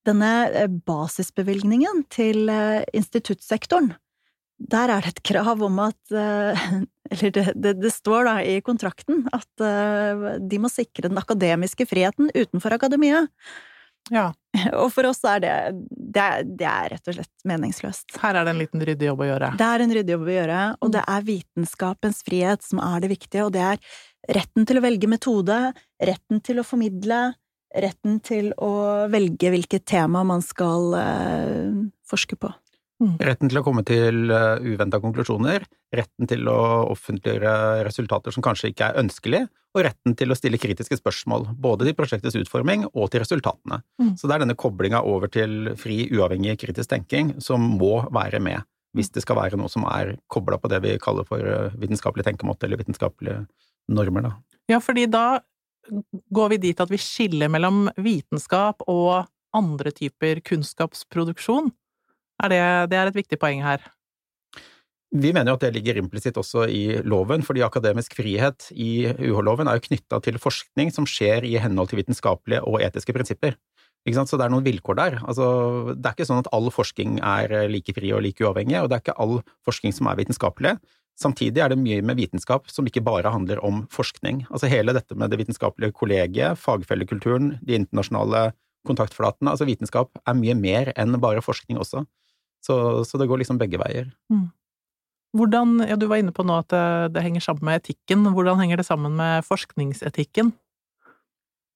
denne 0.07 0.33
eh, 0.51 0.67
basisbevilgningen 0.67 2.03
til 2.11 2.51
instituttsektoren 2.91 3.93
der 4.57 4.91
er 4.93 5.05
det 5.05 5.15
et 5.15 5.23
krav 5.33 5.61
om 5.63 5.81
at 5.85 6.13
Eller 7.07 7.31
det, 7.31 7.43
det, 7.55 7.71
det, 7.79 7.91
står 7.93 8.25
da 8.27 8.33
i 8.43 8.57
kontrakten 8.59 9.21
at 9.31 9.61
de 10.43 10.57
må 10.59 10.67
sikre 10.67 11.07
den 11.07 11.21
akademiske 11.21 11.85
friheten 11.87 12.27
utenfor 12.35 12.75
akademia. 12.75 13.21
Ja. 14.13 14.31
Og 14.81 14.91
for 14.95 15.07
oss 15.09 15.21
er 15.27 15.41
det, 15.43 15.55
det, 15.87 16.27
det 16.59 16.67
er 16.67 16.91
rett 16.95 17.09
og 17.09 17.17
slett 17.17 17.47
meningsløst. 17.47 18.17
Her 18.21 18.39
er 18.39 18.47
det 18.47 18.53
en 18.53 18.61
liten 18.61 18.85
ryddig 18.89 19.09
jobb 19.09 19.23
å 19.23 19.29
gjøre. 19.31 19.51
Det 19.59 19.71
er 19.71 19.83
en 19.83 19.95
ryddig 19.97 20.15
jobb 20.15 20.27
å 20.27 20.37
gjøre, 20.37 20.61
og 20.81 20.93
det 20.95 21.03
er 21.15 21.27
vitenskapens 21.27 22.21
frihet 22.27 22.63
som 22.65 22.81
er 22.83 23.03
det 23.03 23.11
viktige, 23.13 23.47
og 23.47 23.55
det 23.55 23.65
er 23.65 23.81
retten 24.37 24.67
til 24.67 24.79
å 24.79 24.85
velge 24.85 25.11
metode, 25.11 25.59
retten 26.03 26.41
til 26.45 26.61
å 26.61 26.67
formidle, 26.67 27.21
retten 27.77 28.21
til 28.25 28.53
å 28.63 28.71
velge 29.11 29.51
hvilket 29.53 29.85
tema 29.87 30.23
man 30.27 30.43
skal 30.43 30.95
uh, 30.95 31.83
forske 32.07 32.39
på. 32.39 32.51
Mm. 32.97 33.13
Retten 33.21 33.51
til 33.51 33.59
å 33.59 33.63
komme 33.65 33.83
til 33.85 34.31
uh, 34.33 34.57
uventa 34.63 34.97
konklusjoner, 35.01 35.67
retten 35.93 36.29
til 36.29 36.47
å 36.49 36.59
offentliggjøre 36.95 37.83
resultater 37.85 38.33
som 38.33 38.45
kanskje 38.45 38.71
ikke 38.71 38.87
er 38.89 39.01
ønskelig, 39.03 39.43
og 39.77 39.83
retten 39.85 40.15
til 40.17 40.33
å 40.33 40.37
stille 40.37 40.57
kritiske 40.57 40.97
spørsmål, 40.97 41.45
både 41.61 41.85
til 41.85 41.97
prosjektets 41.97 42.39
utforming 42.39 42.87
og 42.87 43.11
til 43.13 43.21
resultatene. 43.21 43.83
Mm. 44.01 44.15
Så 44.17 44.25
det 44.25 44.37
er 44.37 44.45
denne 44.45 44.57
koblinga 44.57 45.03
over 45.05 45.29
til 45.29 45.75
fri, 45.77 46.07
uavhengig 46.09 46.57
kritisk 46.63 46.89
tenking 46.95 47.35
som 47.43 47.61
må 47.77 47.99
være 48.09 48.41
med, 48.41 48.65
hvis 48.97 49.13
det 49.13 49.21
skal 49.25 49.37
være 49.43 49.61
noe 49.61 49.69
som 49.69 49.85
er 49.91 50.15
kobla 50.33 50.57
på 50.57 50.71
det 50.73 50.81
vi 50.87 50.97
kaller 51.03 51.27
for 51.29 51.43
uh, 51.43 51.77
vitenskapelig 51.77 52.25
tenkemåte, 52.25 52.65
eller 52.65 52.81
vitenskapelige 52.81 53.43
normer, 53.93 54.31
da. 54.31 54.35
Ja, 54.67 54.81
fordi 54.83 55.05
da 55.07 55.39
går 56.33 56.55
vi 56.55 56.63
dit 56.65 56.81
at 56.81 56.89
vi 56.91 56.99
skiller 56.99 57.51
mellom 57.51 57.85
vitenskap 58.01 58.81
og 58.89 59.27
andre 59.55 59.93
typer 59.95 60.41
kunnskapsproduksjon. 60.45 61.69
Er 62.43 62.53
det, 62.53 62.63
det 62.91 62.99
er 62.99 63.09
et 63.09 63.17
viktig 63.17 63.39
poeng 63.41 63.63
her. 63.65 63.85
Vi 65.15 65.31
mener 65.31 65.53
jo 65.53 65.57
at 65.57 65.63
det 65.63 65.71
ligger 65.77 66.01
implisitt 66.01 66.35
også 66.37 66.65
i 66.67 66.99
loven, 67.07 67.41
fordi 67.45 67.63
akademisk 67.63 68.17
frihet 68.17 68.67
i 68.75 69.07
UH-loven 69.07 69.69
er 69.71 69.79
jo 69.79 69.85
knytta 69.87 70.19
til 70.25 70.37
forskning 70.41 70.91
som 70.93 71.07
skjer 71.07 71.47
i 71.47 71.55
henhold 71.63 71.89
til 71.93 72.01
vitenskapelige 72.01 72.59
og 72.67 72.83
etiske 72.83 73.15
prinsipper. 73.15 73.55
Så 74.07 74.37
det 74.39 74.45
er 74.45 74.51
noen 74.51 74.63
vilkår 74.63 74.95
der. 74.95 75.15
Altså, 75.27 75.47
det 75.95 76.05
er 76.07 76.15
ikke 76.15 76.27
sånn 76.27 76.39
at 76.39 76.47
all 76.55 76.69
forskning 76.71 77.17
er 77.19 77.67
like 77.71 77.91
fri 77.95 78.13
og 78.15 78.21
like 78.23 78.43
uavhengig, 78.43 78.77
og 78.79 78.91
det 78.91 78.95
er 78.99 79.03
ikke 79.03 79.17
all 79.19 79.41
forskning 79.67 79.95
som 79.95 80.07
er 80.07 80.19
vitenskapelig. 80.19 80.77
Samtidig 81.19 81.63
er 81.63 81.73
det 81.73 81.79
mye 81.81 82.03
med 82.05 82.19
vitenskap 82.19 82.69
som 82.71 82.87
ikke 82.87 83.03
bare 83.03 83.31
handler 83.33 83.59
om 83.65 83.81
forskning. 83.91 84.45
Altså 84.51 84.69
hele 84.71 84.93
dette 84.95 85.17
med 85.17 85.33
det 85.33 85.41
vitenskapelige 85.41 85.95
kollegiet, 85.97 86.59
fagfellekulturen, 86.61 87.55
de 87.65 87.79
internasjonale 87.79 88.51
kontaktflatene. 88.87 89.51
Altså 89.51 89.67
vitenskap 89.67 90.13
er 90.23 90.37
mye 90.37 90.55
mer 90.55 90.93
enn 90.95 91.17
bare 91.23 91.43
forskning 91.43 91.79
også. 91.81 92.05
Så, 92.65 92.77
så 93.07 93.19
det 93.21 93.27
går 93.29 93.43
liksom 93.43 93.59
begge 93.61 93.79
veier. 93.81 94.09
Mm. 94.33 94.47
Hvordan, 95.37 95.77
ja, 95.87 95.97
Du 95.99 96.07
var 96.09 96.21
inne 96.21 96.33
på 96.35 96.45
nå 96.47 96.61
at 96.63 96.71
det, 96.73 96.85
det, 97.15 97.23
henger 97.25 97.43
sammen 97.43 97.67
med 97.67 97.81
etikken. 97.81 98.25
Hvordan 98.33 98.61
henger 98.63 98.81
det 98.81 98.87
sammen 98.87 99.15
med 99.19 99.45
forskningsetikken? 99.47 100.53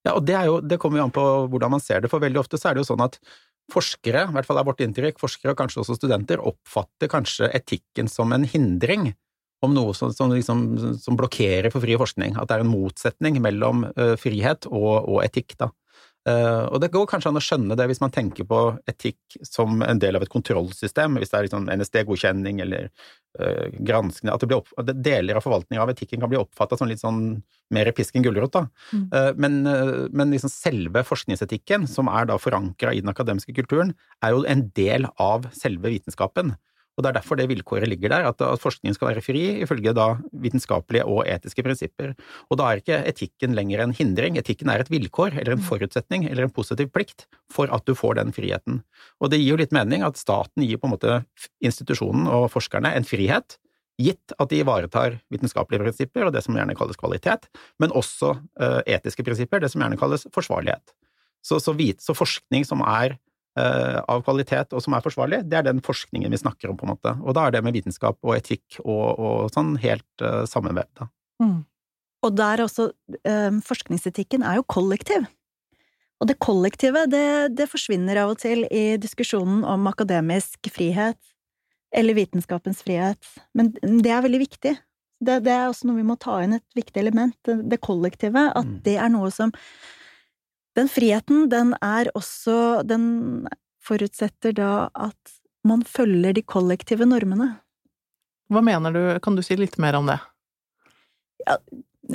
Ja, 0.07 0.15
og 0.15 0.25
det, 0.25 0.37
jo, 0.47 0.59
det 0.65 0.79
kommer 0.81 1.01
jo 1.01 1.07
an 1.07 1.13
på 1.13 1.25
hvordan 1.51 1.75
man 1.75 1.83
ser 1.83 2.01
det, 2.01 2.09
for 2.09 2.23
veldig 2.23 2.41
ofte 2.41 2.57
så 2.57 2.71
er 2.71 2.77
det 2.77 2.81
jo 2.81 2.89
sånn 2.89 3.03
at 3.05 3.19
forskere, 3.71 4.25
i 4.25 4.35
hvert 4.35 4.47
fall 4.47 4.59
er 4.59 4.65
vårt 4.67 4.81
inntrykk, 4.83 5.19
forskere 5.21 5.53
og 5.53 5.59
kanskje 5.59 5.83
også 5.83 5.97
studenter, 5.99 6.41
oppfatter 6.41 7.11
kanskje 7.11 7.51
etikken 7.55 8.09
som 8.09 8.33
en 8.33 8.47
hindring 8.49 9.11
om 9.61 9.75
noe 9.75 9.93
som, 9.93 10.09
som, 10.15 10.31
liksom, 10.33 10.97
som 10.97 11.17
blokkerer 11.19 11.69
for 11.73 11.83
fri 11.83 11.93
forskning. 11.99 12.33
At 12.39 12.49
det 12.49 12.57
er 12.57 12.65
en 12.65 12.71
motsetning 12.73 13.37
mellom 13.43 13.85
uh, 13.93 14.15
frihet 14.19 14.65
og, 14.71 15.05
og 15.05 15.21
etikk. 15.21 15.53
Da. 15.61 15.69
Uh, 16.21 16.67
og 16.69 16.77
det 16.83 16.91
går 16.93 17.07
kanskje 17.09 17.31
an 17.31 17.39
å 17.39 17.41
skjønne 17.41 17.75
det 17.77 17.87
hvis 17.89 18.01
man 18.03 18.11
tenker 18.13 18.45
på 18.45 18.57
etikk 18.89 19.39
som 19.47 19.81
en 19.81 20.01
del 20.01 20.19
av 20.19 20.21
et 20.21 20.29
kontrollsystem, 20.29 21.17
hvis 21.17 21.31
det 21.31 21.39
er 21.39 21.47
liksom 21.47 21.65
NSD-godkjenning 21.73 22.61
eller 22.61 22.91
uh, 23.41 23.71
granskning 23.81 24.29
At 24.29 24.45
opp, 24.53 24.69
deler 24.91 25.39
av 25.39 25.47
forvaltningen 25.47 25.81
av 25.81 25.93
etikken 25.95 26.21
kan 26.21 26.29
bli 26.29 26.37
oppfatta 26.37 26.77
som 26.77 26.91
litt 26.91 27.01
sånn 27.01 27.39
mer 27.73 27.89
pisk 27.97 28.19
enn 28.19 28.27
gulrot. 28.27 28.59
Mm. 28.93 29.07
Uh, 29.09 29.31
men, 29.41 29.61
men 30.13 30.35
liksom 30.35 30.51
selve 30.53 31.01
forskningsetikken, 31.07 31.89
som 31.89 32.11
er 32.11 32.29
da 32.29 32.37
forankra 32.41 32.93
i 32.93 33.01
den 33.01 33.13
akademiske 33.13 33.55
kulturen, 33.57 33.95
er 34.21 34.35
jo 34.35 34.45
en 34.45 34.67
del 34.77 35.09
av 35.17 35.49
selve 35.57 35.89
vitenskapen. 35.89 36.53
Og 37.01 37.07
Det 37.07 37.09
er 37.09 37.17
derfor 37.17 37.39
det 37.39 37.47
vilkåret 37.49 37.89
ligger 37.89 38.11
der, 38.13 38.27
at, 38.29 38.41
at 38.45 38.61
forskningen 38.61 38.93
skal 38.93 39.09
være 39.09 39.23
fri 39.25 39.41
ifølge 39.65 39.93
da 39.97 40.19
vitenskapelige 40.37 41.07
og 41.09 41.25
etiske 41.25 41.63
prinsipper. 41.65 42.11
Og 42.53 42.59
da 42.61 42.67
er 42.69 42.81
ikke 42.81 42.99
etikken 43.09 43.55
lenger 43.57 43.81
en 43.81 43.95
hindring, 43.97 44.37
etikken 44.37 44.69
er 44.69 44.83
et 44.83 44.91
vilkår 44.93 45.39
eller 45.41 45.55
en 45.55 45.63
forutsetning 45.65 46.27
eller 46.29 46.45
en 46.45 46.53
positiv 46.53 46.91
plikt 46.93 47.25
for 47.49 47.73
at 47.73 47.87
du 47.89 47.95
får 47.97 48.19
den 48.19 48.29
friheten. 48.35 48.83
Og 49.17 49.33
det 49.33 49.41
gir 49.41 49.55
jo 49.55 49.57
litt 49.63 49.73
mening 49.73 50.05
at 50.05 50.21
staten 50.21 50.61
gir 50.61 50.77
på 50.77 50.91
en 50.91 50.93
måte 50.93 51.17
institusjonen 51.65 52.29
og 52.29 52.51
forskerne 52.53 52.93
en 52.93 53.09
frihet, 53.09 53.57
gitt 54.01 54.37
at 54.37 54.53
de 54.53 54.61
ivaretar 54.61 55.17
vitenskapelige 55.33 55.81
prinsipper 55.81 56.27
og 56.27 56.35
det 56.37 56.45
som 56.45 56.53
gjerne 56.57 56.77
kalles 56.77 57.01
kvalitet, 57.01 57.49
men 57.81 57.93
også 57.97 58.35
uh, 58.37 58.79
etiske 58.85 59.25
prinsipper, 59.25 59.61
det 59.61 59.73
som 59.73 59.81
gjerne 59.81 59.97
kalles 59.97 60.29
forsvarlighet. 60.37 60.93
Så, 61.41 61.57
så, 61.57 61.73
vit, 61.73 61.97
så 62.05 62.13
forskning 62.13 62.65
som 62.69 62.85
er 62.85 63.17
Eh, 63.17 63.30
av 63.59 64.21
kvalitet 64.23 64.71
og 64.71 64.79
som 64.79 64.93
er 64.95 65.03
forsvarlig, 65.03 65.41
det 65.51 65.57
er 65.59 65.65
den 65.67 65.81
forskningen 65.83 66.31
vi 66.31 66.39
snakker 66.39 66.71
om, 66.71 66.77
på 66.79 66.85
en 66.87 66.93
måte. 66.93 67.11
Og 67.19 67.35
da 67.35 67.47
er 67.47 67.55
det 67.55 67.63
med 67.65 67.75
vitenskap 67.75 68.15
og 68.23 68.37
etikk 68.37 68.77
og, 68.85 69.19
og 69.19 69.51
sånn 69.51 69.73
helt 69.83 70.23
uh, 70.23 70.45
sammenvevd. 70.47 71.03
Mm. 71.43 71.57
Og 72.21 72.37
der 72.37 72.63
også 72.63 72.91
um, 73.27 73.59
Forskningsetikken 73.65 74.45
er 74.47 74.59
jo 74.59 74.67
kollektiv. 74.69 75.27
Og 76.21 76.29
det 76.29 76.37
kollektive, 76.43 77.07
det, 77.09 77.57
det, 77.57 77.69
forsvinner 77.71 78.19
av 78.21 78.35
og 78.35 78.41
til 78.43 78.67
i 78.69 78.95
diskusjonen 79.01 79.63
om 79.65 79.89
akademisk 79.89 80.69
frihet 80.69 81.17
eller 81.97 82.15
vitenskapens 82.15 82.83
frihet. 82.85 83.19
Men 83.57 83.73
det 83.73 84.13
er 84.13 84.21
veldig 84.23 84.41
viktig. 84.43 84.75
Det, 85.21 85.39
det 85.45 85.53
er 85.53 85.65
også 85.67 85.89
noe 85.89 85.97
vi 85.97 86.05
må 86.05 86.15
ta 86.21 86.37
inn 86.45 86.55
et 86.59 86.77
viktig 86.77 87.01
element, 87.01 87.33
det, 87.47 87.57
det 87.73 87.81
kollektive. 87.81 88.45
At 88.53 88.69
mm. 88.69 88.77
det 88.85 88.95
er 89.01 89.09
noe 89.13 89.33
som 89.33 89.53
den 90.77 90.89
friheten, 90.91 91.49
den 91.51 91.75
er 91.83 92.11
også 92.15 92.83
Den 92.87 93.47
forutsetter 93.81 94.53
da 94.55 94.73
at 94.93 95.37
man 95.67 95.83
følger 95.85 96.33
de 96.37 96.41
kollektive 96.45 97.05
normene. 97.05 97.55
Hva 98.51 98.61
mener 98.65 98.93
du, 98.93 99.01
kan 99.23 99.37
du 99.37 99.41
si 99.45 99.57
litt 99.57 99.77
mer 99.81 99.97
om 99.97 100.09
det? 100.09 100.19
Ja, 101.47 101.57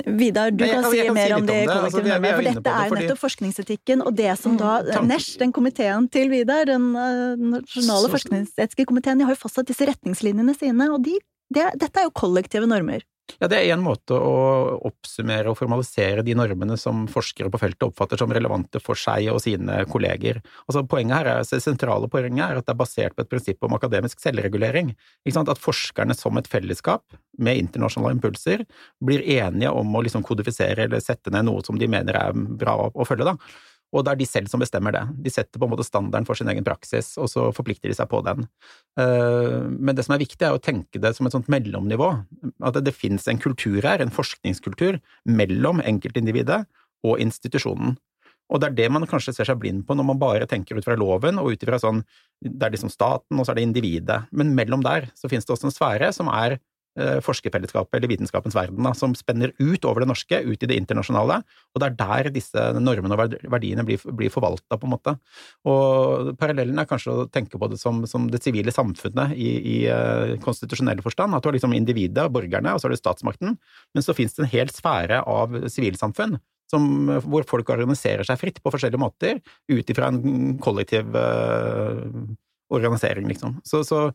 Vidar, 0.05 0.51
du 0.51 0.63
kan, 0.67 0.85
si 0.91 1.01
mer 1.15 1.33
om 1.37 1.45
de 1.47 1.55
kollektive 1.65 1.85
altså, 1.87 2.01
normene, 2.03 2.31
for 2.35 2.47
dette 2.47 2.73
er 2.73 2.89
jo 2.89 2.97
nettopp 2.99 3.21
forskningsetikken, 3.21 4.03
og 4.05 4.15
det 4.19 4.33
som 4.39 4.57
da 4.59 4.77
mm, 4.85 5.07
NESH, 5.09 5.37
den 5.41 5.53
komiteen 5.55 6.09
til 6.13 6.29
Vidar, 6.31 6.67
den 6.69 6.89
uh, 6.93 7.39
nasjonale 7.55 8.11
forskningsetiske 8.13 8.85
komiteen, 8.89 9.19
de 9.19 9.27
har 9.27 9.35
jo 9.35 9.41
fastsatt 9.41 9.71
disse 9.71 9.87
retningslinjene 9.87 10.55
sine, 10.59 10.89
og 10.93 11.01
de, 11.07 11.15
det, 11.55 11.65
dette 11.81 12.03
er 12.03 12.09
jo 12.09 12.13
kollektive 12.19 12.69
normer. 12.69 13.07
Ja, 13.37 13.47
Det 13.47 13.57
er 13.57 13.75
én 13.75 13.83
måte 13.83 14.15
å 14.15 14.79
oppsummere 14.87 15.51
og 15.51 15.57
formalisere 15.59 16.23
de 16.25 16.33
normene 16.37 16.77
som 16.79 17.05
forskere 17.11 17.51
på 17.53 17.59
feltet 17.61 17.85
oppfatter 17.89 18.17
som 18.17 18.31
relevante 18.33 18.79
for 18.81 18.97
seg 18.97 19.27
og 19.33 19.41
sine 19.43 19.83
kolleger. 19.91 20.39
Altså, 20.65 20.85
poenget 20.87 21.19
her 21.19 21.29
er, 21.33 21.43
det 21.43 21.61
sentrale 21.63 22.09
poenget 22.09 22.45
er 22.45 22.61
at 22.61 22.65
det 22.65 22.73
er 22.73 22.79
basert 22.79 23.17
på 23.17 23.25
et 23.25 23.31
prinsipp 23.31 23.67
om 23.67 23.75
akademisk 23.77 24.23
selvregulering. 24.23 24.95
At 25.27 25.61
forskerne 25.61 26.15
som 26.17 26.39
et 26.39 26.49
fellesskap 26.49 27.03
med 27.37 27.61
internasjonale 27.61 28.15
impulser 28.17 28.65
blir 29.03 29.21
enige 29.21 29.69
om 29.69 29.95
å 29.95 30.03
liksom 30.07 30.25
kodifisere 30.25 30.87
eller 30.87 31.03
sette 31.03 31.33
ned 31.33 31.45
noe 31.45 31.61
som 31.67 31.77
de 31.77 31.87
mener 31.91 32.17
er 32.17 32.33
bra 32.33 32.79
å 32.89 33.05
følge. 33.05 33.27
da. 33.27 33.37
Og 33.95 34.03
det 34.03 34.11
er 34.11 34.19
de 34.19 34.27
selv 34.27 34.49
som 34.51 34.59
bestemmer 34.59 34.91
det. 34.95 35.03
De 35.23 35.31
setter 35.31 35.59
på 35.59 35.67
en 35.67 35.71
måte 35.71 35.85
standarden 35.87 36.27
for 36.27 36.35
sin 36.35 36.49
egen 36.51 36.65
praksis, 36.67 37.13
og 37.21 37.29
så 37.31 37.45
forplikter 37.55 37.87
de 37.87 37.95
seg 37.95 38.09
på 38.11 38.19
den. 38.25 38.47
Eh, 38.99 39.63
men 39.71 39.95
det 39.95 40.03
som 40.07 40.17
er 40.17 40.23
viktig, 40.23 40.41
er 40.43 40.57
å 40.57 40.63
tenke 40.63 40.99
det 41.03 41.13
som 41.15 41.29
et 41.29 41.35
sånt 41.35 41.47
mellomnivå. 41.51 42.09
At 42.67 42.81
det, 42.83 42.95
finnes 42.97 43.27
en 43.31 43.39
kultur 43.39 43.79
her, 43.85 44.03
en 44.03 44.11
forskningskultur, 44.13 44.99
mellom 45.29 45.79
enkeltindividet 45.85 46.65
og 47.07 47.23
institusjonen. 47.23 47.95
Og 48.47 48.61
det 48.61 48.69
er 48.69 48.77
det 48.77 48.91
man 48.95 49.07
kanskje 49.07 49.33
ser 49.35 49.49
seg 49.49 49.59
blind 49.59 49.83
på 49.87 49.95
når 49.95 50.07
man 50.07 50.19
bare 50.21 50.47
tenker 50.47 50.77
ut 50.77 50.85
fra 50.87 50.95
loven 50.99 51.39
og 51.41 51.51
ut 51.51 51.63
ifra 51.65 51.79
sånn 51.83 51.99
Det 52.39 52.63
er 52.63 52.71
liksom 52.71 52.91
staten, 52.93 53.35
og 53.35 53.43
så 53.43 53.51
er 53.51 53.59
det 53.59 53.65
individet. 53.67 54.21
Men 54.31 54.53
mellom 54.55 54.83
der 54.85 55.09
så 55.17 55.27
finnes 55.31 55.47
det 55.47 55.55
også 55.55 55.67
en 55.67 55.75
sfære 55.75 56.11
som 56.15 56.31
er 56.31 56.59
forskerfellesskapet 57.23 57.97
eller 57.97 58.11
vitenskapens 58.11 58.55
verden, 58.57 58.81
da, 58.85 58.93
som 58.97 59.13
spenner 59.17 59.53
ut 59.59 59.85
over 59.85 60.03
det 60.03 60.09
norske, 60.09 60.39
ut 60.43 60.63
i 60.63 60.69
det 60.69 60.77
internasjonale, 60.81 61.39
og 61.73 61.81
det 61.81 61.89
er 61.89 61.97
der 61.99 62.31
disse 62.33 62.63
normene 62.79 63.15
og 63.15 63.37
verdiene 63.51 63.85
blir, 63.87 64.01
blir 64.17 64.33
forvalta, 64.33 64.77
på 64.77 64.87
en 64.87 64.95
måte. 64.95 65.15
Og 65.69 66.33
parallellen 66.41 66.79
er 66.81 66.89
kanskje 66.89 67.13
å 67.13 67.27
tenke 67.31 67.59
på 67.59 67.69
det 67.71 67.79
som, 67.81 68.03
som 68.09 68.27
det 68.31 68.41
sivile 68.43 68.73
samfunnet 68.73 69.35
i, 69.37 69.49
i 69.57 69.77
uh, 69.87 70.35
konstitusjonell 70.43 71.01
forstand, 71.05 71.35
at 71.35 71.45
du 71.45 71.51
har 71.51 71.57
liksom 71.57 71.75
individet, 71.77 72.27
borgerne, 72.33 72.73
og 72.73 72.81
så 72.81 72.89
har 72.89 72.95
du 72.95 73.01
statsmakten, 73.01 73.57
men 73.93 74.05
så 74.05 74.15
finnes 74.17 74.35
det 74.37 74.45
en 74.45 74.53
hel 74.53 74.73
sfære 74.73 75.23
av 75.27 75.57
sivilsamfunn 75.71 76.37
som, 76.71 76.83
hvor 77.23 77.45
folk 77.47 77.69
organiserer 77.71 78.27
seg 78.27 78.39
fritt 78.41 78.59
på 78.63 78.71
forskjellige 78.73 78.99
måter, 78.99 79.39
ut 79.71 79.93
ifra 79.93 80.09
en 80.11 80.57
kollektiv 80.63 81.15
uh, 81.15 82.03
organisering, 82.73 83.27
liksom. 83.31 83.57
Så, 83.67 83.83
så, 83.87 84.09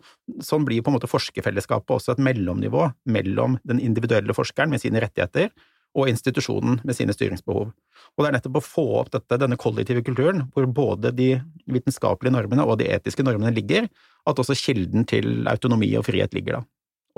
sånn 0.44 0.66
blir 0.68 0.82
på 0.84 0.92
en 0.92 0.98
måte 0.98 1.10
forskerfellesskapet 1.10 1.94
også 1.96 2.14
et 2.14 2.24
mellomnivå 2.24 2.88
mellom 3.12 3.58
den 3.68 3.80
individuelle 3.80 4.36
forskeren 4.36 4.72
med 4.72 4.82
sine 4.82 5.00
rettigheter 5.02 5.52
og 5.98 6.08
institusjonen 6.08 6.78
med 6.88 6.96
sine 6.96 7.12
styringsbehov. 7.12 7.72
Og 7.72 8.24
det 8.24 8.28
er 8.28 8.36
nettopp 8.38 8.58
å 8.60 8.64
få 8.64 8.84
opp 9.02 9.10
dette, 9.12 9.38
denne 9.40 9.58
kollektive 9.60 10.04
kulturen, 10.04 10.46
hvor 10.52 10.66
både 10.68 11.12
de 11.16 11.34
vitenskapelige 11.70 12.34
normene 12.34 12.64
og 12.64 12.78
de 12.80 12.88
etiske 12.92 13.24
normene 13.24 13.52
ligger, 13.54 13.88
at 14.28 14.40
også 14.40 14.56
kilden 14.56 15.06
til 15.08 15.48
autonomi 15.50 15.90
og 15.98 16.06
frihet 16.08 16.32
ligger 16.36 16.60
da, 16.60 16.62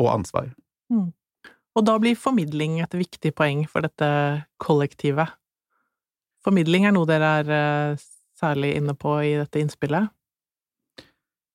og 0.03 0.11
ansvar. 0.17 0.51
Mm. 0.93 1.13
Og 1.75 1.87
da 1.87 1.97
blir 2.03 2.19
formidling 2.19 2.81
et 2.83 2.95
viktig 2.95 3.35
poeng 3.35 3.65
for 3.71 3.87
dette 3.87 4.09
kollektivet. 4.63 5.35
Formidling 6.45 6.87
er 6.87 6.95
noe 6.95 7.09
dere 7.09 7.31
er 7.41 7.55
eh, 7.55 8.05
særlig 8.39 8.75
inne 8.79 8.95
på 8.99 9.17
i 9.25 9.35
dette 9.41 9.63
innspillet? 9.63 10.11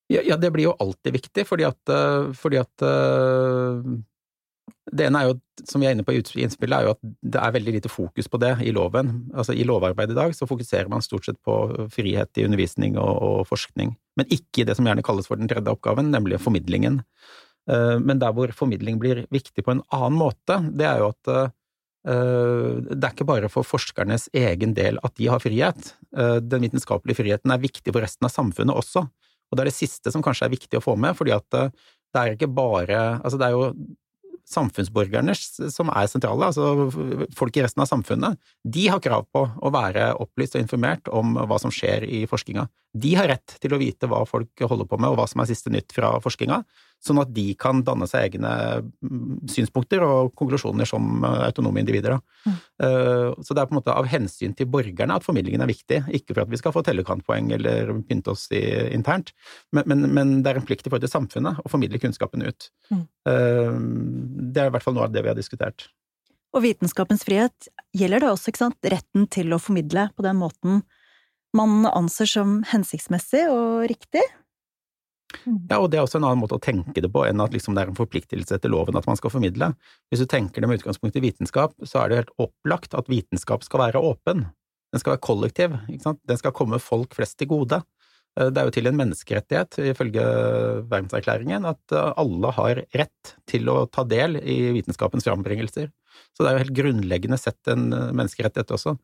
Ja, 0.09 0.21
ja, 0.25 0.37
det 0.41 0.49
blir 0.51 0.71
jo 0.71 0.77
alltid 0.81 1.13
viktig, 1.19 1.45
fordi 1.45 1.67
at, 1.67 1.81
eh, 1.93 2.31
fordi 2.37 2.57
at 2.57 2.85
eh, 2.85 3.89
det 4.89 5.05
ene 5.05 5.19
er 5.21 5.27
jo, 5.29 5.35
som 5.69 5.83
vi 5.83 5.85
er 5.85 5.93
inne 5.93 6.05
på 6.05 6.15
i 6.15 6.21
innspillet, 6.41 6.73
er 6.79 6.87
jo 6.87 6.93
at 6.95 7.01
det 7.35 7.43
er 7.43 7.53
veldig 7.53 7.75
lite 7.75 7.91
fokus 7.93 8.25
på 8.31 8.39
det 8.41 8.55
i 8.65 8.73
loven. 8.73 9.29
Altså 9.37 9.53
I 9.53 9.67
lovarbeidet 9.69 10.15
i 10.15 10.17
dag 10.17 10.33
så 10.33 10.47
fokuserer 10.49 10.89
man 10.89 11.05
stort 11.05 11.29
sett 11.29 11.37
på 11.45 11.59
frihet 11.93 12.41
i 12.41 12.47
undervisning 12.47 12.97
og, 12.97 13.21
og 13.21 13.43
forskning, 13.51 13.93
men 14.17 14.33
ikke 14.33 14.63
i 14.63 14.65
det 14.65 14.79
som 14.79 14.89
gjerne 14.89 15.05
kalles 15.05 15.29
for 15.29 15.37
den 15.37 15.51
tredje 15.51 15.77
oppgaven, 15.77 16.09
nemlig 16.15 16.41
formidlingen. 16.41 17.03
Eh, 17.69 18.01
men 18.01 18.17
der 18.23 18.33
hvor 18.33 18.49
formidling 18.57 18.97
blir 18.97 19.27
viktig 19.29 19.61
på 19.61 19.77
en 19.77 19.85
annen 19.93 20.17
måte, 20.17 20.57
det 20.73 20.89
er 20.89 21.05
jo 21.05 21.13
at 21.13 21.55
det 22.09 23.03
er 23.03 23.11
ikke 23.11 23.25
bare 23.27 23.49
for 23.51 23.67
forskernes 23.67 24.29
egen 24.33 24.71
del 24.73 24.95
at 25.03 25.17
de 25.19 25.25
har 25.27 25.41
frihet. 25.43 25.89
Den 26.15 26.63
vitenskapelige 26.63 27.19
friheten 27.19 27.51
er 27.51 27.59
viktig 27.59 27.91
for 27.91 27.99
resten 28.01 28.25
av 28.25 28.31
samfunnet 28.31 28.79
også. 28.79 29.03
Og 29.49 29.57
det 29.57 29.63
er 29.63 29.71
det 29.71 29.77
siste 29.77 30.13
som 30.13 30.23
kanskje 30.25 30.47
er 30.47 30.53
viktig 30.53 30.79
å 30.79 30.83
få 30.83 30.95
med, 30.99 31.17
fordi 31.17 31.33
at 31.35 31.57
eh, 31.57 31.73
det 32.13 32.21
er 32.21 32.35
ikke 32.35 32.51
bare 32.53 33.01
Altså, 33.19 33.37
det 33.37 33.49
er 33.49 33.57
jo 33.57 33.73
samfunnsborgerne 34.49 35.35
som 35.69 35.91
er 35.93 36.07
sentrale, 36.09 36.47
altså 36.49 36.89
folk 37.37 37.57
i 37.57 37.61
resten 37.61 37.83
av 37.83 37.89
samfunnet, 37.89 38.39
de 38.65 38.87
har 38.89 39.01
krav 39.03 39.27
på 39.29 39.43
å 39.45 39.71
være 39.73 40.07
opplyst 40.23 40.57
og 40.57 40.63
informert 40.63 41.11
om 41.13 41.37
hva 41.37 41.59
som 41.61 41.73
skjer 41.73 42.07
i 42.07 42.23
forskninga. 42.29 42.65
De 42.93 43.11
har 43.13 43.27
rett 43.29 43.53
til 43.61 43.73
å 43.75 43.77
vite 43.77 44.07
hva 44.09 44.23
folk 44.25 44.63
holder 44.65 44.87
på 44.89 44.97
med, 44.97 45.11
og 45.11 45.19
hva 45.19 45.27
som 45.29 45.43
er 45.43 45.49
siste 45.51 45.69
nytt 45.69 45.93
fra 45.93 46.15
forskninga, 46.23 46.63
sånn 47.05 47.21
at 47.21 47.29
de 47.35 47.45
kan 47.59 47.83
danne 47.85 48.07
seg 48.09 48.25
egne 48.27 48.51
mm, 48.81 49.45
synspunkter 49.53 50.01
og 50.03 50.31
konklusjoner 50.39 50.89
som 50.89 51.21
eh, 51.21 51.43
autonome 51.47 51.83
individer. 51.83 52.17
Mm. 52.47 52.57
Eh, 52.85 53.27
så 53.45 53.55
det 53.55 53.61
er 53.61 53.69
på 53.69 53.75
en 53.75 53.79
måte 53.79 53.93
av 53.93 54.09
hensyn 54.09 54.57
til 54.57 54.67
borgerne 54.73 55.19
at 55.19 55.27
formidlingen 55.27 55.63
er 55.63 55.69
viktig, 55.69 56.01
ikke 56.17 56.33
for 56.33 56.43
at 56.43 56.51
vi 56.51 56.59
skal 56.59 56.75
få 56.75 56.83
tellekantpoeng 56.87 57.53
eller 57.59 57.93
pynte 58.09 58.33
oss 58.33 58.47
i, 58.57 58.63
internt, 58.95 59.35
men, 59.75 59.85
men, 59.85 60.09
men, 60.09 60.35
det 60.43 60.51
er 60.51 60.61
en 60.63 60.67
plikt 60.67 60.87
i 60.87 60.91
forhold 60.91 61.05
til 61.05 61.13
samfunnet 61.13 61.61
å 61.61 61.71
formidle 61.71 62.01
kunnskapen 62.01 62.43
ut. 62.49 62.71
Mm. 62.89 63.05
Eh, 63.29 63.79
det 64.49 64.65
er 64.65 64.73
i 64.73 64.75
hvert 64.75 64.87
fall 64.87 64.97
noe 64.97 65.07
av 65.07 65.15
det 65.15 65.23
vi 65.23 65.31
har 65.31 65.37
diskutert. 65.37 65.91
Og 66.57 66.65
vitenskapens 66.65 67.21
frihet 67.27 67.69
gjelder 67.93 68.25
det 68.25 68.31
også, 68.33 68.49
ikke 68.49 68.65
sant, 68.65 68.89
retten 68.91 69.27
til 69.29 69.53
å 69.53 69.61
formidle 69.61 70.09
på 70.17 70.25
den 70.25 70.39
måten 70.41 70.81
man 71.57 71.87
anser 71.89 72.29
som 72.29 72.59
hensiktsmessig 72.69 73.45
og 73.51 73.87
riktig? 73.89 74.23
Ja, 75.45 75.77
og 75.77 75.91
det 75.91 75.99
er 75.99 76.05
også 76.05 76.17
en 76.17 76.25
annen 76.25 76.41
måte 76.41 76.57
å 76.57 76.61
tenke 76.63 77.01
det 77.03 77.11
på 77.13 77.21
enn 77.27 77.41
at 77.43 77.53
liksom 77.53 77.75
det 77.77 77.83
er 77.83 77.91
en 77.91 77.97
forpliktelse 77.97 78.55
etter 78.57 78.71
loven 78.73 78.97
at 78.97 79.05
man 79.05 79.17
skal 79.19 79.33
formidle. 79.33 79.71
Hvis 80.09 80.23
du 80.23 80.29
tenker 80.29 80.61
det 80.61 80.69
med 80.69 80.81
utgangspunkt 80.81 81.19
i 81.19 81.23
vitenskap, 81.23 81.75
så 81.85 82.01
er 82.01 82.09
det 82.09 82.19
helt 82.23 82.33
opplagt 82.41 82.97
at 82.97 83.11
vitenskap 83.11 83.65
skal 83.65 83.83
være 83.85 84.01
åpen. 84.01 84.47
Den 84.89 85.01
skal 85.03 85.13
være 85.13 85.25
kollektiv, 85.25 85.77
den 85.85 86.39
skal 86.41 86.55
komme 86.57 86.81
folk 86.81 87.13
flest 87.17 87.37
til 87.41 87.51
gode. 87.51 87.81
Det 88.39 88.57
er 88.57 88.69
jo 88.69 88.73
til 88.73 88.89
en 88.89 88.97
menneskerettighet, 88.97 89.77
ifølge 89.91 90.23
verdenserklæringen, 90.89 91.65
at 91.69 91.93
alle 91.93 92.51
har 92.57 92.81
rett 92.97 93.33
til 93.49 93.69
å 93.69 93.83
ta 93.91 94.05
del 94.07 94.39
i 94.39 94.71
vitenskapens 94.77 95.27
frambringelser. 95.27 95.89
Så 96.33 96.41
det 96.41 96.49
er 96.49 96.57
jo 96.57 96.63
helt 96.63 96.77
grunnleggende 96.77 97.37
sett 97.41 97.69
en 97.69 97.89
menneskerettighet 97.89 98.73
også. 98.73 98.95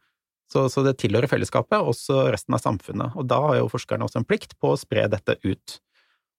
Så, 0.52 0.68
så, 0.70 0.84
det 0.86 0.98
tilhører 1.02 1.30
fellesskapet, 1.30 1.82
også 1.82 2.28
resten 2.34 2.56
av 2.56 2.62
samfunnet. 2.62 3.16
Og 3.18 3.26
da 3.28 3.40
har 3.48 3.60
jo 3.60 3.72
forskerne 3.72 4.06
også 4.06 4.22
en 4.22 4.28
plikt 4.30 4.54
på 4.62 4.74
å 4.74 4.80
spre 4.80 5.08
dette 5.12 5.40
ut. 5.44 5.80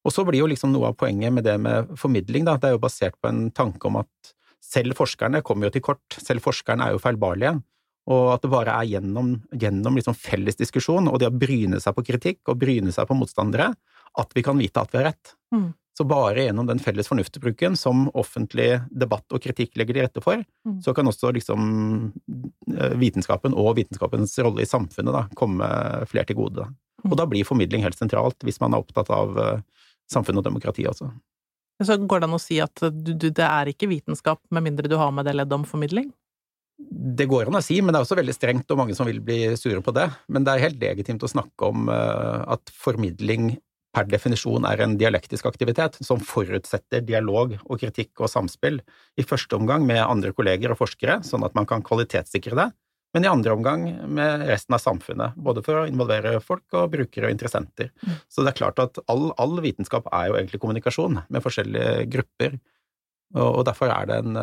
Og 0.07 0.15
så 0.15 0.23
blir 0.27 0.45
jo 0.45 0.51
liksom 0.51 0.71
noe 0.71 0.93
av 0.93 0.99
poenget 1.01 1.35
med 1.35 1.47
det 1.47 1.57
med 1.59 1.91
formidling, 1.99 2.47
da, 2.47 2.55
det 2.61 2.71
er 2.71 2.77
jo 2.77 2.85
basert 2.85 3.17
på 3.19 3.33
en 3.33 3.49
tanke 3.51 3.89
om 3.89 3.99
at 4.05 4.35
selv 4.63 4.99
forskerne 4.99 5.43
kommer 5.47 5.69
jo 5.69 5.77
til 5.77 5.85
kort, 5.89 6.19
selv 6.23 6.45
forskerne 6.45 6.87
er 6.87 6.95
jo 6.95 7.03
feilbarlige. 7.03 7.57
Og 8.07 8.29
at 8.37 8.45
det 8.45 8.53
bare 8.53 8.77
er 8.79 8.87
gjennom, 8.93 9.33
gjennom 9.51 9.99
liksom 9.99 10.15
felles 10.15 10.59
diskusjon 10.59 11.11
og 11.11 11.19
det 11.19 11.27
å 11.27 11.35
bryne 11.35 11.81
seg 11.83 11.97
på 11.97 12.05
kritikk 12.07 12.53
og 12.53 12.61
bryne 12.61 12.95
seg 12.95 13.09
på 13.09 13.17
motstandere, 13.19 13.73
at 14.17 14.37
vi 14.37 14.45
kan 14.47 14.59
vite 14.63 14.83
at 14.83 14.95
vi 14.95 15.01
har 15.01 15.09
rett. 15.11 15.35
Mm. 15.55 15.73
Så 15.97 16.05
bare 16.05 16.43
gjennom 16.45 16.67
den 16.69 16.81
felles 16.83 17.09
fornuftbruken 17.09 17.77
som 17.81 18.11
offentlig 18.13 18.83
debatt 18.91 19.33
og 19.33 19.41
kritikk 19.41 19.79
legger 19.81 19.97
til 19.97 20.05
rette 20.05 20.23
for, 20.25 20.43
mm. 20.69 20.81
så 20.85 20.93
kan 20.97 21.09
også 21.09 21.31
liksom 21.33 21.63
eh, 22.75 22.97
vitenskapen 23.01 23.57
og 23.57 23.79
vitenskapens 23.79 24.37
rolle 24.45 24.67
i 24.67 24.69
samfunnet 24.69 25.17
da, 25.17 25.23
komme 25.41 25.71
flere 26.11 26.29
til 26.29 26.37
gode. 26.43 26.67
Mm. 27.01 27.15
Og 27.15 27.17
da 27.17 27.25
blir 27.31 27.49
formidling 27.49 27.87
helt 27.87 27.97
sentralt, 27.97 28.37
hvis 28.45 28.61
man 28.61 28.77
er 28.77 28.85
opptatt 28.85 29.09
av 29.15 29.41
uh, 29.41 29.81
samfunn 30.13 30.43
og 30.43 30.45
demokrati, 30.45 30.85
altså. 30.89 31.09
Så 31.85 31.97
går 31.97 32.23
det 32.23 32.29
an 32.29 32.37
å 32.37 32.41
si 32.41 32.61
at 32.61 32.81
du, 32.93 33.13
du, 33.13 33.29
det 33.29 33.45
er 33.45 33.69
ikke 33.69 33.89
vitenskap 33.89 34.41
med 34.53 34.65
mindre 34.65 34.89
du 34.89 34.97
har 35.01 35.13
med 35.13 35.29
det 35.29 35.37
leddet 35.37 35.57
om 35.59 35.65
formidling? 35.69 36.09
Det 36.77 37.25
går 37.29 37.49
an 37.49 37.57
å 37.57 37.65
si, 37.65 37.79
men 37.81 37.93
det 37.93 38.01
er 38.01 38.07
også 38.07 38.19
veldig 38.19 38.37
strengt 38.37 38.73
og 38.73 38.81
mange 38.81 38.97
som 38.97 39.09
vil 39.09 39.23
bli 39.25 39.41
sure 39.61 39.81
på 39.85 39.93
det. 39.97 40.11
Men 40.33 40.45
det 40.45 40.55
er 40.55 40.65
helt 40.69 40.81
legitimt 40.81 41.25
å 41.25 41.31
snakke 41.31 41.69
om 41.69 41.89
uh, 41.89 42.45
at 42.57 42.73
formidling 42.73 43.55
per 43.97 44.09
definisjon 44.13 44.67
er 44.69 44.83
en 44.85 44.97
dialektisk 45.01 45.47
aktivitet 45.49 45.97
som 46.05 46.21
forutsetter 46.21 47.05
dialog 47.07 47.55
og 47.65 47.79
kritikk 47.81 48.21
og 48.21 48.31
samspill, 48.33 48.83
i 49.17 49.25
første 49.25 49.57
omgang 49.57 49.87
med 49.89 50.03
andre 50.05 50.35
kolleger 50.37 50.75
og 50.75 50.83
forskere, 50.83 51.23
sånn 51.25 51.47
at 51.47 51.57
man 51.57 51.69
kan 51.69 51.85
kvalitetssikre 51.87 52.59
det, 52.59 52.69
men 53.17 53.25
i 53.25 53.31
andre 53.31 53.55
omgang 53.57 53.85
med 54.13 54.45
resten 54.51 54.77
av 54.77 54.83
samfunnet, 54.83 55.37
både 55.41 55.63
for 55.65 55.81
å 55.81 55.89
involvere 55.89 56.37
folk 56.45 56.77
og 56.77 56.91
brukere 56.93 57.31
og 57.31 57.33
interessenter. 57.33 57.89
Mm. 58.05 58.17
Så 58.29 58.45
det 58.45 58.53
er 58.53 58.59
klart 58.59 58.83
at 58.83 59.01
all, 59.09 59.31
all, 59.41 59.57
vitenskap 59.65 60.11
er 60.13 60.29
jo 60.29 60.37
egentlig 60.37 60.61
kommunikasjon 60.61 61.23
med 61.25 61.45
forskjellige 61.45 62.09
grupper, 62.13 62.59
og, 63.35 63.65
derfor 63.67 63.91
er 63.91 64.07
det 64.07 64.17
en 64.23 64.37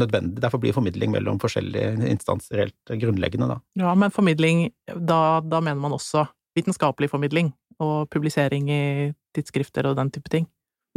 nødvendig 0.00 0.40
Derfor 0.40 0.58
blir 0.62 0.72
formidling 0.72 1.10
mellom 1.12 1.36
forskjellige 1.38 2.08
instanser 2.08 2.62
helt 2.62 2.92
grunnleggende, 3.02 3.50
da. 3.50 3.58
Ja, 3.76 3.92
men 3.92 4.14
formidling, 4.14 4.70
da, 4.88 5.42
da 5.44 5.60
mener 5.60 5.82
man 5.82 5.92
også 5.98 6.24
vitenskapelig 6.56 7.10
formidling 7.12 7.52
og 7.82 8.08
publisering 8.12 8.70
i 8.70 8.82
tidsskrifter 9.36 9.88
og 9.90 9.98
den 9.98 10.12
type 10.14 10.32
ting? 10.32 10.48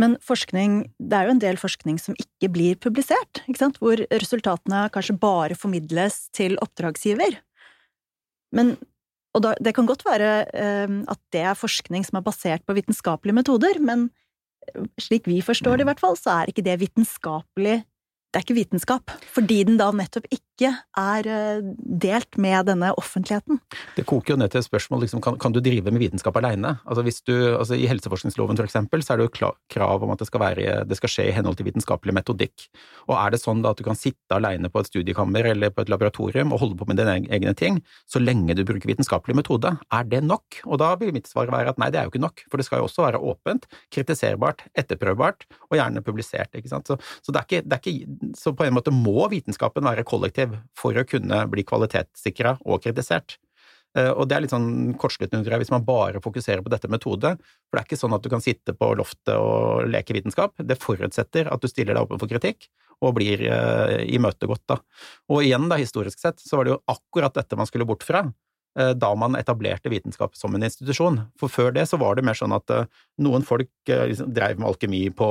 Men 0.02 0.16
forskning, 0.26 0.88
det 0.98 1.18
er 1.18 1.28
jo 1.28 1.36
en 1.36 1.42
del 1.42 1.60
forskning 1.62 2.00
som 2.02 2.16
ikke 2.18 2.50
blir 2.54 2.80
publisert, 2.82 3.44
ikke 3.46 3.62
sant? 3.62 3.78
hvor 3.82 4.02
resultatene 4.10 4.88
kanskje 4.94 5.20
bare 5.22 5.58
formidles 5.58 6.32
til 6.34 6.58
oppdragsgiver. 6.66 7.38
Men, 8.58 8.74
og 9.38 9.46
da, 9.46 9.54
det 9.62 9.76
kan 9.78 9.90
godt 9.90 10.06
være 10.08 10.32
eh, 10.50 10.98
at 11.14 11.22
det 11.34 11.46
er 11.46 11.58
forskning 11.58 12.06
som 12.08 12.18
er 12.18 12.26
basert 12.26 12.66
på 12.66 12.74
vitenskapelige 12.78 13.38
metoder, 13.38 13.78
men 13.82 14.10
eh, 14.72 14.90
slik 15.02 15.30
vi 15.30 15.44
forstår 15.46 15.78
det 15.78 15.86
i 15.86 15.92
hvert 15.92 16.02
fall, 16.02 16.18
så 16.18 16.40
er 16.40 16.54
ikke 16.54 16.66
det 16.66 16.80
vitenskapelig 16.82 17.84
det 18.34 18.40
er 18.40 18.46
ikke 18.48 18.58
vitenskap, 18.58 19.12
fordi 19.30 19.60
den 19.68 19.76
da 19.78 19.92
nettopp 19.94 20.26
ikke 20.34 20.53
er 20.62 21.28
eh, 21.28 21.64
delt 22.04 22.38
med 22.38 22.68
denne 22.70 22.92
offentligheten. 23.00 23.60
Det 23.98 24.06
koker 24.06 24.34
jo 24.34 24.38
ned 24.38 24.52
til 24.54 24.62
et 24.62 24.68
spørsmål 24.68 25.02
liksom, 25.04 25.22
kan, 25.24 25.38
kan, 25.42 25.54
du 25.54 25.60
drive 25.64 25.92
med 25.92 26.02
vitenskap 26.02 26.38
alene? 26.38 26.76
Altså, 26.86 27.02
du, 27.26 27.34
altså, 27.58 27.76
I 27.76 27.88
helseforskningsloven 27.90 28.60
for 28.60 28.68
eksempel, 28.68 29.02
så 29.04 29.14
er 29.14 29.22
det 29.22 29.28
jo 29.30 29.50
krav 29.74 30.04
om 30.04 30.14
at 30.14 30.22
det 30.22 30.28
skal, 30.30 30.44
være, 30.44 30.84
det 30.86 30.98
skal, 31.00 31.10
skje 31.10 31.28
i 31.30 31.34
henhold 31.34 31.58
til 31.58 31.68
vitenskapelig 31.68 32.14
metodikk. 32.14 32.68
Og 33.10 33.16
er 33.18 33.34
det 33.34 33.42
sånn 33.42 33.64
da 33.64 33.74
at 33.74 33.82
du 33.82 33.86
kan 33.88 33.98
sitte 33.98 34.38
alene 34.38 34.70
på 34.70 34.84
et 34.84 34.92
studiekammer 34.92 35.50
eller 35.54 35.74
på 35.74 35.84
et 35.84 35.92
laboratorium 35.92 36.54
og 36.54 36.62
holde 36.64 36.78
på 36.80 36.88
med 36.90 37.02
dine 37.02 37.18
egne 37.34 37.56
ting, 37.58 37.82
så 38.10 38.22
lenge 38.22 38.56
du 38.58 38.64
bruker 38.68 38.90
vitenskapelig 38.90 39.38
metode, 39.42 39.74
er 39.94 40.08
det 40.10 40.22
nok? 40.26 40.62
Og 40.68 40.80
da 40.82 40.94
vil 41.02 41.14
mitt 41.16 41.30
svar 41.30 41.50
være 41.52 41.74
at 41.74 41.82
nei, 41.82 41.90
det 41.94 42.02
er 42.02 42.08
jo 42.08 42.14
ikke 42.14 42.24
nok, 42.24 42.46
for 42.52 42.62
det 42.62 42.68
skal 42.68 42.84
jo 42.84 42.90
også 42.90 43.08
være 43.08 43.22
åpent, 43.34 43.66
kritiserbart, 43.94 44.66
etterprøvbart 44.78 45.48
og 45.72 45.78
gjerne 45.80 46.06
publisert. 46.06 46.54
ikke 46.54 46.72
sant? 46.72 46.90
Så, 46.90 47.00
så 47.26 47.34
ikke, 47.42 47.64
ikke 47.66 48.38
så 48.38 48.54
på 48.54 48.68
en 48.68 48.78
måte 48.78 48.94
må 48.94 49.26
vitenskapen 49.32 49.86
være 49.88 50.06
kollektiv 50.08 50.43
for 50.78 50.98
å 50.98 51.06
kunne 51.08 51.44
bli 51.52 51.66
kvalitetssikra 51.68 52.58
og 52.64 52.84
kritisert. 52.86 53.38
Eh, 53.98 54.10
og 54.10 54.26
det 54.28 54.38
er 54.38 54.46
litt 54.46 54.54
sånn 54.54 54.96
kortsluttende, 55.00 55.46
tror 55.46 55.56
jeg, 55.56 55.66
hvis 55.66 55.74
man 55.74 55.86
bare 55.86 56.22
fokuserer 56.24 56.64
på 56.66 56.72
dette 56.74 56.90
metode. 56.92 57.36
For 57.70 57.78
det 57.78 57.84
er 57.84 57.90
ikke 57.90 58.02
sånn 58.02 58.16
at 58.18 58.26
du 58.26 58.32
kan 58.34 58.44
sitte 58.44 58.76
på 58.78 58.94
loftet 58.98 59.36
og 59.38 59.90
leke 59.92 60.16
vitenskap. 60.18 60.56
Det 60.58 60.80
forutsetter 60.82 61.52
at 61.54 61.62
du 61.62 61.70
stiller 61.70 61.94
deg 61.94 62.08
åpen 62.08 62.22
for 62.22 62.32
kritikk 62.32 62.70
og 63.04 63.18
blir 63.18 63.42
uh, 63.52 64.00
imøtegått, 64.16 64.64
da. 64.70 64.78
Og 65.34 65.44
igjen, 65.44 65.66
da, 65.68 65.76
historisk 65.82 66.22
sett, 66.22 66.40
så 66.40 66.56
var 66.56 66.66
det 66.66 66.72
jo 66.72 66.82
akkurat 66.88 67.36
dette 67.36 67.58
man 67.60 67.68
skulle 67.68 67.88
bort 67.90 68.06
fra. 68.08 68.22
Eh, 68.80 68.90
da 68.98 69.12
man 69.16 69.36
etablerte 69.38 69.90
vitenskap 69.90 70.36
som 70.36 70.56
en 70.56 70.64
institusjon. 70.66 71.20
For 71.38 71.52
før 71.52 71.74
det 71.76 71.86
så 71.92 72.00
var 72.02 72.18
det 72.18 72.24
mer 72.26 72.38
sånn 72.38 72.56
at 72.56 72.72
eh, 72.74 72.88
noen 73.22 73.46
folk 73.46 73.70
eh, 73.86 74.08
liksom, 74.10 74.32
drev 74.34 74.58
med 74.58 74.72
alkemi 74.72 75.04
på 75.14 75.28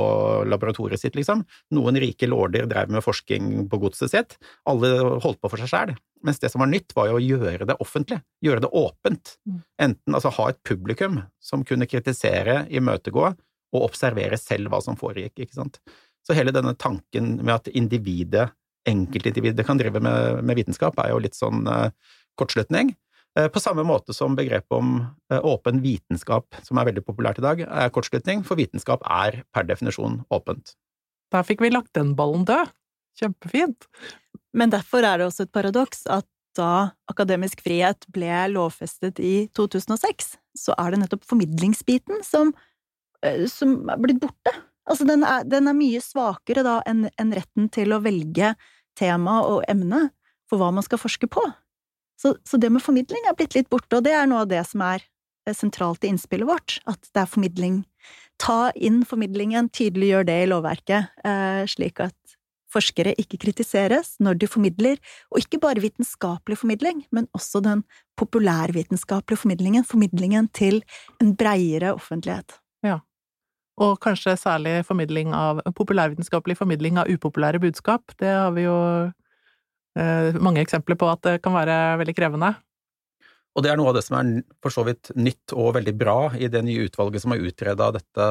laboratoriet 0.47 1.01
sitt, 1.01 1.17
liksom. 1.19 1.43
Noen 1.75 1.99
rike 1.99 2.29
lorder 2.29 2.69
drev 2.71 2.93
med 2.93 3.03
forskning 3.03 3.67
på 3.71 3.81
godset 3.83 4.13
sitt. 4.13 4.37
Alle 4.69 4.93
holdt 5.25 5.41
på 5.43 5.51
for 5.51 5.59
seg 5.59 5.73
sjæl. 5.73 5.93
Mens 6.23 6.39
det 6.39 6.53
som 6.53 6.63
var 6.63 6.71
nytt, 6.71 6.95
var 6.95 7.11
jo 7.11 7.19
å 7.19 7.23
gjøre 7.23 7.67
det 7.67 7.77
offentlig. 7.83 8.21
Gjøre 8.45 8.63
det 8.63 8.71
åpent. 8.79 9.35
Mm. 9.43 9.59
Enten 9.89 10.15
altså 10.15 10.31
ha 10.39 10.47
et 10.53 10.63
publikum 10.63 11.19
som 11.43 11.67
kunne 11.67 11.89
kritisere, 11.91 12.61
imøtegå 12.71 13.27
og 13.27 13.83
observere 13.83 14.39
selv 14.39 14.71
hva 14.71 14.79
som 14.85 14.95
foregikk, 14.95 15.35
ikke 15.43 15.59
sant. 15.59 15.81
Så 16.23 16.37
hele 16.37 16.55
denne 16.55 16.77
tanken 16.79 17.41
med 17.41 17.57
at 17.57 17.67
individet, 17.75 18.53
enkeltindividet, 18.87 19.65
kan 19.67 19.79
drive 19.79 19.99
med, 19.99 20.43
med 20.47 20.61
vitenskap, 20.61 20.95
er 21.01 21.11
jo 21.11 21.23
litt 21.25 21.35
sånn 21.35 21.65
kortslutning. 22.39 22.93
Eh, 23.39 23.47
på 23.49 23.59
samme 23.59 23.81
måte 23.87 24.13
som 24.13 24.35
begrepet 24.37 24.75
om 24.77 24.99
eh, 25.31 25.39
åpen 25.41 25.81
vitenskap, 25.81 26.53
som 26.61 26.77
er 26.77 26.91
veldig 26.91 27.05
populært 27.05 27.41
i 27.41 27.45
dag, 27.45 27.63
er 27.65 27.93
kortslutning, 27.93 28.43
for 28.45 28.59
vitenskap 28.59 29.01
er 29.09 29.41
per 29.53 29.65
definisjon 29.65 30.21
åpent. 30.33 30.75
Der 31.33 31.45
fikk 31.47 31.63
vi 31.65 31.71
lagt 31.73 31.95
den 31.97 32.13
ballen 32.17 32.45
død. 32.45 32.69
Kjempefint. 33.17 33.87
Men 34.53 34.73
derfor 34.73 35.05
er 35.05 35.17
det 35.17 35.27
også 35.29 35.47
et 35.47 35.53
paradoks 35.53 36.05
at 36.13 36.27
da 36.53 36.93
akademisk 37.09 37.63
frihet 37.65 38.05
ble 38.13 38.29
lovfestet 38.53 39.17
i 39.17 39.47
2006, 39.57 40.35
så 40.57 40.75
er 40.77 40.93
det 40.93 41.01
nettopp 41.01 41.25
formidlingsbiten 41.25 42.21
som, 42.25 42.53
eh, 43.25 43.47
som 43.49 43.89
er 43.89 43.97
blitt 44.01 44.21
borte. 44.21 44.53
Altså, 44.85 45.07
den 45.09 45.25
er, 45.25 45.41
den 45.47 45.71
er 45.71 45.77
mye 45.77 46.01
svakere 46.03 46.61
da 46.61 46.81
enn 46.85 47.07
en 47.17 47.33
retten 47.33 47.71
til 47.73 47.95
å 47.95 48.01
velge 48.03 48.53
tema 48.99 49.41
og 49.47 49.63
emne 49.71 50.11
for 50.45 50.61
hva 50.61 50.69
man 50.75 50.85
skal 50.85 51.01
forske 51.01 51.29
på. 51.31 51.41
Så, 52.23 52.37
så, 52.47 52.57
det 52.57 52.69
med 52.71 52.83
formidling 52.83 53.25
er 53.27 53.35
blitt 53.35 53.57
litt 53.57 53.67
borte, 53.71 53.99
og 53.99 54.05
det 54.05 54.13
er 54.15 54.29
noe 54.31 54.45
av 54.45 54.51
det 54.51 54.61
som 54.69 54.83
er 54.85 55.03
eh, 55.03 55.55
sentralt 55.55 56.05
i 56.05 56.13
innspillet 56.13 56.47
vårt, 56.47 56.77
at 56.87 57.09
det 57.11 57.25
er 57.25 57.27
formidling. 57.27 57.81
Ta 58.39 58.71
inn 58.79 59.01
formidlingen, 59.07 59.67
tydeliggjør 59.75 60.29
det 60.29 60.37
i 60.45 60.47
lovverket, 60.47 61.11
eh, 61.27 61.63
slik 61.67 61.99
at 62.05 62.15
forskere 62.73 63.11
ikke 63.19 63.41
kritiseres 63.43 64.15
når 64.23 64.39
de 64.41 64.49
formidler, 64.49 65.01
og 65.35 65.43
ikke 65.43 65.59
bare 65.61 65.83
vitenskapelig 65.83 66.61
formidling, 66.63 67.03
men 67.11 67.27
også 67.37 67.61
den 67.65 67.83
populærvitenskapelige 68.17 69.43
formidlingen, 69.43 69.85
formidlingen 69.85 70.47
til 70.55 70.79
en 71.21 71.35
breiere 71.37 71.91
offentlighet. 71.97 72.55
Ja, 72.87 73.01
og 73.83 73.97
kanskje 74.05 74.37
særlig 74.39 74.79
formidling 74.87 75.35
av, 75.35 75.59
populærvitenskapelig 75.75 76.57
formidling 76.59 76.99
av 77.01 77.11
upopulære 77.11 77.61
budskap. 77.61 78.15
Det 78.19 78.31
har 78.31 78.55
vi 78.55 78.65
jo 78.67 78.79
mange 79.93 80.63
eksempler 80.63 80.97
på 80.97 81.05
at 81.05 81.21
det 81.25 81.33
kan 81.43 81.53
være 81.53 81.75
veldig 82.01 82.15
krevende. 82.17 82.53
Og 83.53 83.61
det 83.61 83.69
er 83.69 83.77
noe 83.77 83.91
av 83.91 83.97
det 83.97 84.01
som 84.01 84.15
er 84.17 84.29
for 84.63 84.73
så 84.73 84.83
vidt 84.87 85.11
nytt 85.13 85.53
og 85.53 85.75
veldig 85.75 85.93
bra 85.97 86.15
i 86.33 86.47
det 86.49 86.63
nye 86.65 86.87
utvalget 86.87 87.21
som 87.21 87.35
har 87.35 87.43
utreda 87.45 87.91
dette, 87.93 88.27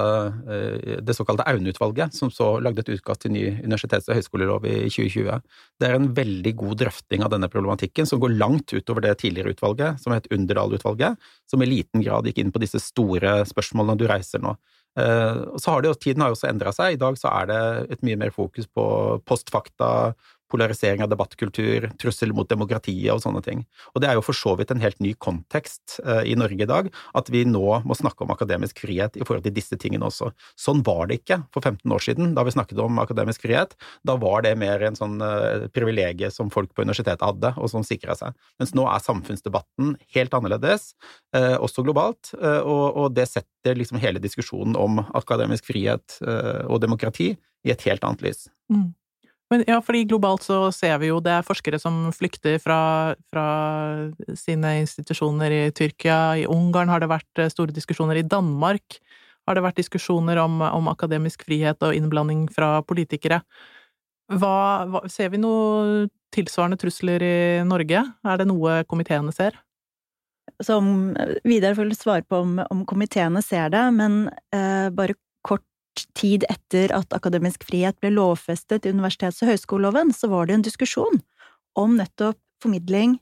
eh, 0.50 0.96
det 0.98 1.14
såkalte 1.14 1.46
Aune-utvalget, 1.46 2.16
som 2.16 2.30
så 2.34 2.56
lagde 2.62 2.82
et 2.82 2.90
utkast 2.96 3.22
til 3.22 3.34
ny 3.36 3.44
universitets- 3.62 4.10
og 4.10 4.18
høyskolelov 4.18 4.66
i 4.66 4.90
2020. 4.90 5.38
Det 5.78 5.88
er 5.88 5.94
en 5.94 6.10
veldig 6.16 6.54
god 6.58 6.82
drøfting 6.82 7.22
av 7.22 7.30
denne 7.30 7.50
problematikken, 7.52 8.06
som 8.06 8.18
går 8.18 8.34
langt 8.34 8.74
utover 8.74 9.06
det 9.06 9.14
tidligere 9.22 9.54
utvalget, 9.54 10.02
som 10.02 10.12
het 10.12 10.26
Underdal-utvalget, 10.34 11.16
som 11.46 11.62
i 11.62 11.70
liten 11.70 12.02
grad 12.02 12.26
gikk 12.26 12.42
inn 12.42 12.52
på 12.52 12.62
disse 12.64 12.82
store 12.82 13.44
spørsmålene 13.46 13.98
du 13.98 14.08
reiser 14.10 14.42
nå. 14.42 14.56
Eh, 14.98 15.38
så 15.56 15.70
har 15.70 15.82
det 15.82 15.92
jo, 15.92 15.94
Tiden 16.02 16.20
har 16.20 16.32
jo 16.32 16.36
også 16.36 16.50
endra 16.50 16.74
seg. 16.74 16.96
I 16.96 17.00
dag 17.00 17.14
så 17.16 17.30
er 17.30 17.46
det 17.46 17.62
et 17.94 18.02
mye 18.02 18.18
mer 18.18 18.34
fokus 18.34 18.66
på 18.66 19.22
postfakta, 19.22 20.14
polarisering 20.52 21.02
av 21.04 21.10
debattkultur, 21.12 21.88
trussel 22.00 22.34
mot 22.36 22.48
demokratiet 22.48 23.10
og 23.14 23.22
sånne 23.24 23.42
ting. 23.44 23.64
Og 23.94 24.02
det 24.02 24.10
er 24.10 24.18
jo 24.18 24.24
for 24.26 24.36
så 24.36 24.54
vidt 24.58 24.72
en 24.74 24.82
helt 24.82 25.00
ny 25.02 25.14
kontekst 25.22 25.98
eh, 26.04 26.22
i 26.32 26.36
Norge 26.38 26.66
i 26.66 26.68
dag, 26.68 26.90
at 27.18 27.30
vi 27.32 27.44
nå 27.48 27.80
må 27.88 27.96
snakke 27.98 28.26
om 28.26 28.34
akademisk 28.34 28.82
frihet 28.84 29.18
i 29.18 29.24
forhold 29.24 29.46
til 29.46 29.56
disse 29.56 29.78
tingene 29.80 30.08
også. 30.08 30.32
Sånn 30.60 30.84
var 30.86 31.08
det 31.10 31.22
ikke 31.22 31.42
for 31.54 31.64
15 31.64 31.96
år 31.96 32.04
siden, 32.04 32.32
da 32.36 32.44
vi 32.46 32.54
snakket 32.54 32.82
om 32.82 33.00
akademisk 33.02 33.46
frihet. 33.46 33.76
Da 34.06 34.16
var 34.20 34.44
det 34.46 34.54
mer 34.60 34.84
en 34.86 34.98
sånn 34.98 35.18
uh, 35.22 35.66
privilegie 35.74 36.30
som 36.32 36.50
folk 36.52 36.72
på 36.74 36.84
universitetet 36.84 37.24
hadde, 37.24 37.52
og 37.56 37.70
som 37.72 37.84
sikra 37.86 38.16
seg. 38.18 38.36
Mens 38.60 38.74
nå 38.76 38.86
er 38.90 39.04
samfunnsdebatten 39.04 39.96
helt 40.16 40.36
annerledes, 40.36 40.92
uh, 41.36 41.56
også 41.62 41.84
globalt, 41.86 42.32
og, 42.42 43.12
det 43.12 43.26
setter 43.28 43.76
liksom 43.76 43.98
hele 44.00 44.20
diskusjonen 44.22 44.76
om 44.78 45.00
akademisk 45.18 45.66
frihet 45.68 46.16
og 46.22 46.80
demokrati 46.82 47.32
i 47.66 47.72
et 47.72 47.84
helt 47.86 48.04
annet 48.06 48.24
lys. 48.24 48.46
Mm. 48.72 48.92
Men 49.52 49.64
ja, 49.68 49.82
fordi 49.84 50.06
globalt 50.08 50.46
så 50.46 50.70
ser 50.72 50.96
vi 51.02 51.10
jo 51.10 51.18
det 51.20 51.34
er 51.36 51.44
forskere 51.44 51.76
som 51.80 52.06
flykter 52.16 52.56
fra, 52.62 52.78
fra, 53.28 53.46
sine 54.38 54.78
institusjoner 54.80 55.52
i 55.52 55.64
Tyrkia, 55.76 56.20
i 56.40 56.46
Ungarn 56.48 56.88
har 56.88 57.02
det 57.02 57.10
vært 57.12 57.42
eh, 57.42 57.50
store 57.52 57.74
diskusjoner, 57.76 58.16
i 58.16 58.24
Danmark 58.24 58.96
har 59.46 59.58
det 59.58 59.64
vært 59.64 59.80
diskusjoner 59.80 60.38
om, 60.40 60.60
om 60.62 60.88
akademisk 60.88 61.44
frihet 61.44 61.82
og 61.84 61.96
innblanding 61.96 62.46
fra 62.54 62.76
politikere. 62.86 63.42
Hva, 64.32 64.56
hva, 64.88 65.02
ser 65.10 65.32
vi 65.34 65.40
noe 65.42 66.06
tilsvarende 66.32 66.78
trusler 66.80 67.24
i 67.26 67.36
Norge? 67.66 68.04
Er 68.24 68.40
det 68.40 68.48
noe 68.48 68.80
komiteene 68.88 69.34
ser? 69.34 69.58
Som 70.62 71.12
Vidar 71.44 71.76
får 71.76 71.92
svare 71.98 72.24
på 72.24 72.40
om, 72.44 72.56
om 72.70 72.86
komiteene 72.88 73.42
ser 73.44 73.68
det, 73.74 73.82
men 73.98 74.24
eh, 74.54 74.88
bare 74.94 75.18
tid 76.18 76.46
etter 76.50 76.92
at 76.96 77.12
akademisk 77.16 77.64
frihet 77.68 77.98
ble 78.00 78.12
lovfestet 78.14 78.86
i 78.86 78.92
universitets- 78.92 79.42
og 79.44 79.52
høyskoleloven, 79.52 80.12
så 80.14 80.30
var 80.32 80.48
det 80.48 80.56
en 80.56 80.66
diskusjon 80.66 81.20
om 81.78 81.96
nettopp 81.98 82.38
formidling 82.62 83.18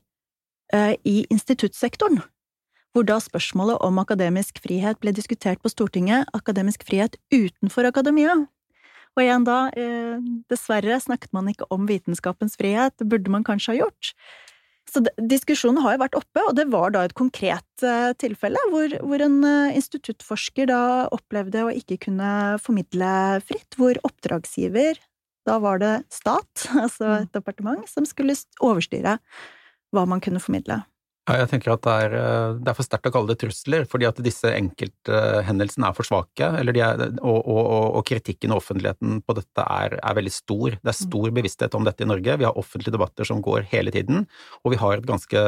eh, 0.73 0.95
i 1.07 1.23
instituttsektoren, 1.33 2.21
hvor 2.93 3.07
da 3.07 3.17
spørsmålet 3.23 3.81
om 3.83 3.99
akademisk 4.01 4.61
frihet 4.63 4.99
ble 5.01 5.13
diskutert 5.15 5.61
på 5.63 5.71
Stortinget, 5.71 6.29
akademisk 6.37 6.85
frihet 6.87 7.17
utenfor 7.33 7.87
akademia. 7.89 8.35
Og 9.15 9.23
igjen 9.25 9.43
da, 9.47 9.65
eh, 9.75 10.21
dessverre 10.51 10.99
snakket 11.03 11.33
man 11.35 11.49
ikke 11.51 11.67
om 11.73 11.87
vitenskapens 11.89 12.55
frihet, 12.59 12.95
det 12.97 13.09
burde 13.11 13.31
man 13.31 13.43
kanskje 13.47 13.73
ha 13.73 13.79
gjort. 13.83 14.13
Så 14.91 14.99
diskusjonen 15.15 15.79
har 15.85 15.95
jo 15.95 16.01
vært 16.01 16.17
oppe, 16.19 16.41
og 16.49 16.55
det 16.57 16.65
var 16.73 16.91
da 16.91 17.05
et 17.07 17.15
konkret 17.15 17.85
uh, 17.85 18.11
tilfelle 18.19 18.59
hvor, 18.73 18.91
hvor, 19.07 19.23
en 19.23 19.37
uh, 19.45 19.71
instituttforsker 19.77 20.67
da 20.67 20.81
opplevde 21.15 21.63
å 21.63 21.71
ikke 21.71 22.01
kunne 22.09 22.31
formidle 22.59 23.13
fritt, 23.47 23.79
hvor 23.79 23.95
oppdragsgiver, 24.07 24.99
da 25.47 25.57
var 25.63 25.79
det 25.81 25.93
stat, 26.11 26.67
altså 26.83 27.07
et 27.21 27.29
mm. 27.29 27.33
departement, 27.37 27.87
som 27.87 28.07
skulle 28.09 28.35
overstyre 28.59 29.15
hva 29.95 30.07
man 30.07 30.23
kunne 30.23 30.43
formidle. 30.43 30.81
Ja, 31.29 31.35
jeg 31.37 31.51
tenker 31.51 31.75
at 31.75 31.83
det 31.85 31.93
er, 32.07 32.13
eh, 32.17 32.53
det 32.57 32.71
er 32.71 32.75
for 32.79 32.85
sterkt 32.87 33.05
å 33.05 33.11
kalle 33.13 33.29
det 33.29 33.37
trusler, 33.43 33.83
fordi 33.89 34.07
at 34.09 34.21
disse 34.25 34.49
enkelthendelsene 34.57 35.91
er 35.91 35.93
for 35.93 36.07
svake, 36.07 36.47
er, 36.57 36.71
og, 37.21 37.37
og, 37.45 37.59
og, 37.99 38.01
kritikken 38.09 38.55
og 38.55 38.63
offentligheten 38.63 39.19
på 39.21 39.35
dette 39.37 39.65
er, 39.67 39.99
er, 40.01 40.17
veldig 40.17 40.33
stor. 40.33 40.79
Det 40.79 40.89
er 40.89 40.97
mm. 40.97 41.03
stor 41.03 41.35
bevissthet 41.37 41.77
om 41.77 41.85
dette 41.85 42.01
i 42.01 42.09
Norge, 42.09 42.39
vi 42.41 42.47
har 42.49 42.57
offentlige 42.57 42.95
debatter 42.97 43.29
som 43.29 43.43
går 43.45 43.69
hele 43.69 43.93
tiden, 43.93 44.25
og 44.65 44.73
vi 44.73 44.81
har 44.81 44.97
et 44.97 45.05
ganske 45.11 45.45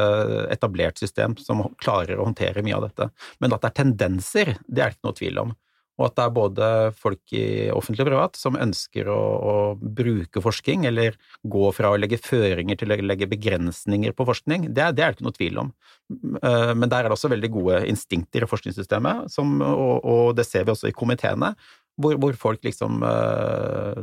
etablert 0.54 1.02
system 1.02 1.34
som 1.42 1.66
klarer 1.82 2.22
å 2.22 2.28
håndtere 2.30 2.62
mye 2.62 2.78
av 2.78 2.86
dette. 2.86 3.10
Men 3.42 3.58
at 3.58 3.66
det 3.66 3.72
er 3.72 3.78
tendenser, 3.82 4.54
det 4.70 4.78
er 4.78 4.94
det 4.94 5.00
ikke 5.00 5.10
noe 5.10 5.18
tvil 5.24 5.42
om 5.42 5.54
og 5.94 6.08
at 6.08 6.16
det 6.18 6.24
er 6.24 6.34
både 6.34 6.68
folk 6.98 7.34
i 7.38 7.44
offentlig 7.70 8.02
og 8.02 8.08
privat 8.10 8.38
som 8.38 8.58
ønsker 8.58 9.08
å, 9.12 9.18
å, 9.20 9.54
bruke 9.78 10.42
forskning, 10.42 10.88
eller 10.90 11.14
gå 11.46 11.68
fra 11.76 11.92
å 11.92 12.00
legge 12.00 12.18
føringer 12.18 12.80
til 12.80 12.90
å 12.90 12.98
legge 12.98 13.30
begrensninger 13.30 14.16
på 14.16 14.26
forskning, 14.26 14.68
det, 14.74 14.90
det 14.98 15.04
er 15.04 15.14
det 15.14 15.20
ikke 15.20 15.28
noe 15.28 15.38
tvil 15.38 15.62
om. 15.62 15.70
Eh, 16.10 16.74
men 16.74 16.90
der 16.90 17.04
er 17.04 17.12
det 17.12 17.18
også 17.18 17.30
veldig 17.32 17.52
gode 17.54 17.84
instinkter 17.90 18.44
i 18.44 18.50
forskningssystemet, 18.50 19.30
som, 19.32 19.54
og, 19.62 19.96
og, 20.02 20.26
det 20.38 20.48
ser 20.48 20.66
vi 20.66 20.74
også 20.74 20.90
i 20.90 20.96
komiteene, 20.96 21.54
hvor, 21.94 22.16
hvor, 22.18 22.34
folk 22.34 22.64
liksom 22.66 23.04
eh, 23.06 24.00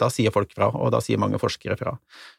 Da 0.00 0.08
sier 0.08 0.32
folk 0.32 0.54
fra, 0.56 0.70
og 0.72 0.94
da 0.94 1.00
sier 1.04 1.20
mange 1.20 1.36
forskere 1.36 1.76
fra. 1.76 1.92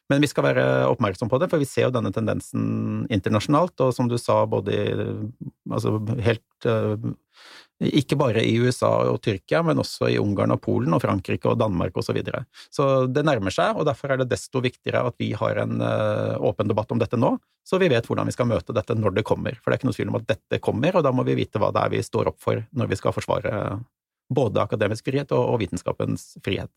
Men 0.10 0.24
vi 0.24 0.30
skal 0.32 0.48
være 0.48 0.64
oppmerksom 0.90 1.30
på 1.30 1.38
det, 1.42 1.50
for 1.52 1.62
vi 1.62 1.70
ser 1.70 1.88
jo 1.88 1.94
denne 1.94 2.10
tendensen 2.16 3.06
internasjonalt, 3.14 3.78
og 3.86 3.94
som 3.94 4.10
du 4.10 4.18
sa, 4.22 4.42
både 4.50 4.74
i 4.74 4.96
Altså 5.76 5.98
helt 6.26 6.68
eh, 6.70 7.14
ikke 7.84 8.16
bare 8.16 8.40
i 8.46 8.54
USA 8.64 8.90
og 9.10 9.20
Tyrkia, 9.26 9.60
men 9.66 9.82
også 9.82 10.08
i 10.14 10.20
Ungarn 10.22 10.54
og 10.56 10.62
Polen 10.64 10.96
og 10.96 11.02
Frankrike 11.04 11.50
og 11.52 11.58
Danmark 11.60 11.98
osv. 11.98 12.08
Så, 12.08 12.14
videre. 12.16 12.46
så 12.72 12.86
det 13.12 13.26
nærmer 13.28 13.52
seg, 13.52 13.76
og 13.76 13.88
derfor 13.88 14.14
er 14.14 14.22
det 14.22 14.30
desto 14.32 14.62
viktigere 14.64 15.04
at 15.10 15.18
vi 15.20 15.34
har 15.36 15.60
en 15.60 15.82
uh, 15.84 16.40
åpen 16.40 16.70
debatt 16.72 16.94
om 16.96 17.02
dette 17.02 17.20
nå, 17.20 17.34
så 17.68 17.80
vi 17.82 17.90
vet 17.92 18.08
hvordan 18.08 18.30
vi 18.30 18.36
skal 18.36 18.48
møte 18.48 18.76
dette 18.76 18.96
når 18.96 19.18
det 19.18 19.26
kommer. 19.28 19.58
For 19.60 19.72
det 19.72 19.76
er 19.76 19.82
ikke 19.82 19.90
noe 19.90 19.98
tvil 19.98 20.14
om 20.14 20.20
at 20.22 20.30
dette 20.30 20.62
kommer, 20.64 20.96
og 20.96 21.04
da 21.04 21.12
må 21.12 21.26
vi 21.28 21.36
vite 21.42 21.60
hva 21.60 21.74
det 21.76 21.84
er 21.84 21.92
vi 21.98 22.06
står 22.06 22.32
opp 22.32 22.40
for 22.46 22.64
når 22.72 22.92
vi 22.94 23.00
skal 23.02 23.16
forsvare 23.16 23.66
både 24.32 24.64
akademisk 24.64 25.10
frihet 25.10 25.36
og, 25.36 25.60
vitenskapens 25.60 26.38
frihet. 26.46 26.72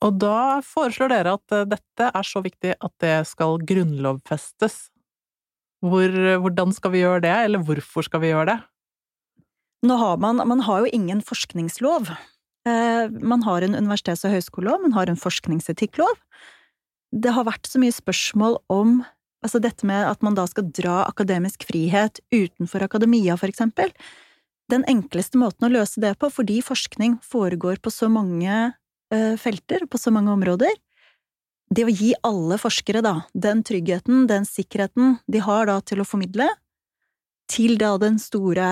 Og 0.00 0.16
da 0.16 0.62
foreslår 0.64 1.12
dere 1.12 1.36
at 1.36 1.56
uh, 1.58 1.68
dette 1.68 2.08
er 2.08 2.24
så 2.24 2.40
viktig 2.40 2.78
at 2.78 2.94
det 3.04 3.18
skal 3.28 3.60
grunnlovfestes. 3.60 4.86
Hvor, 5.84 6.12
hvordan 6.44 6.72
skal 6.76 6.92
vi 6.92 7.04
gjøre 7.04 7.24
det, 7.24 7.36
eller 7.44 7.64
hvorfor 7.64 8.04
skal 8.04 8.20
vi 8.24 8.32
gjøre 8.32 8.54
det? 8.54 8.60
Nå 9.86 9.96
har 9.96 10.18
man, 10.20 10.42
man 10.48 10.60
har 10.66 10.84
jo 10.84 10.92
ingen 10.92 11.22
forskningslov. 11.24 12.10
Eh, 12.68 13.04
man 13.10 13.42
har 13.46 13.64
en 13.64 13.76
universitets- 13.76 14.26
og 14.28 14.34
høyskolelov, 14.34 14.82
man 14.82 14.96
har 14.96 15.08
en 15.08 15.20
forskningsetikklov. 15.20 16.18
Det 17.10 17.32
har 17.32 17.48
vært 17.48 17.66
så 17.66 17.80
mye 17.80 17.94
spørsmål 17.94 18.60
om 18.70 19.00
altså 19.44 19.60
dette 19.62 19.86
med 19.88 20.04
at 20.04 20.20
man 20.22 20.36
da 20.36 20.44
skal 20.46 20.68
dra 20.68 21.00
akademisk 21.06 21.64
frihet 21.68 22.20
utenfor 22.28 22.84
akademia, 22.84 23.38
for 23.40 23.48
eksempel. 23.48 23.88
Den 24.70 24.84
enkleste 24.90 25.40
måten 25.40 25.66
å 25.66 25.72
løse 25.72 26.02
det 26.02 26.12
på, 26.20 26.28
fordi 26.30 26.60
forskning 26.62 27.18
foregår 27.24 27.80
på 27.82 27.90
så 27.90 28.10
mange 28.12 28.52
uh, 28.70 29.34
felter, 29.40 29.86
på 29.90 29.98
så 29.98 30.12
mange 30.14 30.30
områder, 30.36 30.76
det 31.74 31.86
å 31.86 31.92
gi 31.94 32.12
alle 32.26 32.58
forskere 32.60 33.02
da 33.02 33.14
den 33.32 33.64
tryggheten, 33.66 34.26
den 34.30 34.46
sikkerheten 34.46 35.16
de 35.30 35.42
har 35.42 35.70
da 35.70 35.78
til 35.86 36.02
å 36.02 36.06
formidle, 36.06 36.48
til 37.50 37.76
da 37.80 37.96
den 38.00 38.18
store 38.22 38.68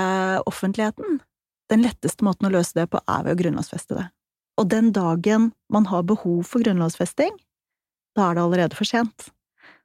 offentligheten. 0.49 1.21
Den 1.69 1.85
letteste 1.85 2.25
måten 2.25 2.49
å 2.49 2.53
løse 2.53 2.77
det 2.79 2.89
på 2.93 3.01
er 3.03 3.27
ved 3.27 3.35
å 3.35 3.41
grunnlovsfeste 3.43 3.99
det. 3.99 4.07
Og 4.59 4.69
den 4.73 4.91
dagen 4.95 5.53
man 5.71 5.87
har 5.91 6.07
behov 6.07 6.43
for 6.49 6.65
grunnlovsfesting, 6.65 7.35
da 8.17 8.31
er 8.31 8.39
det 8.39 8.45
allerede 8.45 8.79
for 8.79 8.89
sent. 8.89 9.29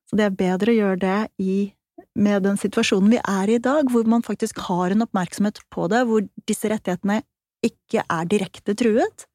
Så 0.10 0.18
det 0.18 0.28
er 0.28 0.38
bedre 0.38 0.74
å 0.74 0.78
gjøre 0.78 1.02
det 1.04 1.20
i, 1.44 1.58
med 2.18 2.46
den 2.46 2.58
situasjonen 2.60 3.14
vi 3.14 3.20
er 3.22 3.52
i 3.52 3.60
i 3.60 3.64
dag, 3.64 3.90
hvor 3.92 4.08
man 4.10 4.26
faktisk 4.26 4.62
har 4.68 4.94
en 4.94 5.06
oppmerksomhet 5.06 5.62
på 5.74 5.88
det, 5.92 6.04
hvor 6.10 6.26
disse 6.50 6.70
rettighetene 6.72 7.22
ikke 7.64 8.04
er 8.12 8.30
direkte 8.30 8.76
truet, 8.78 9.28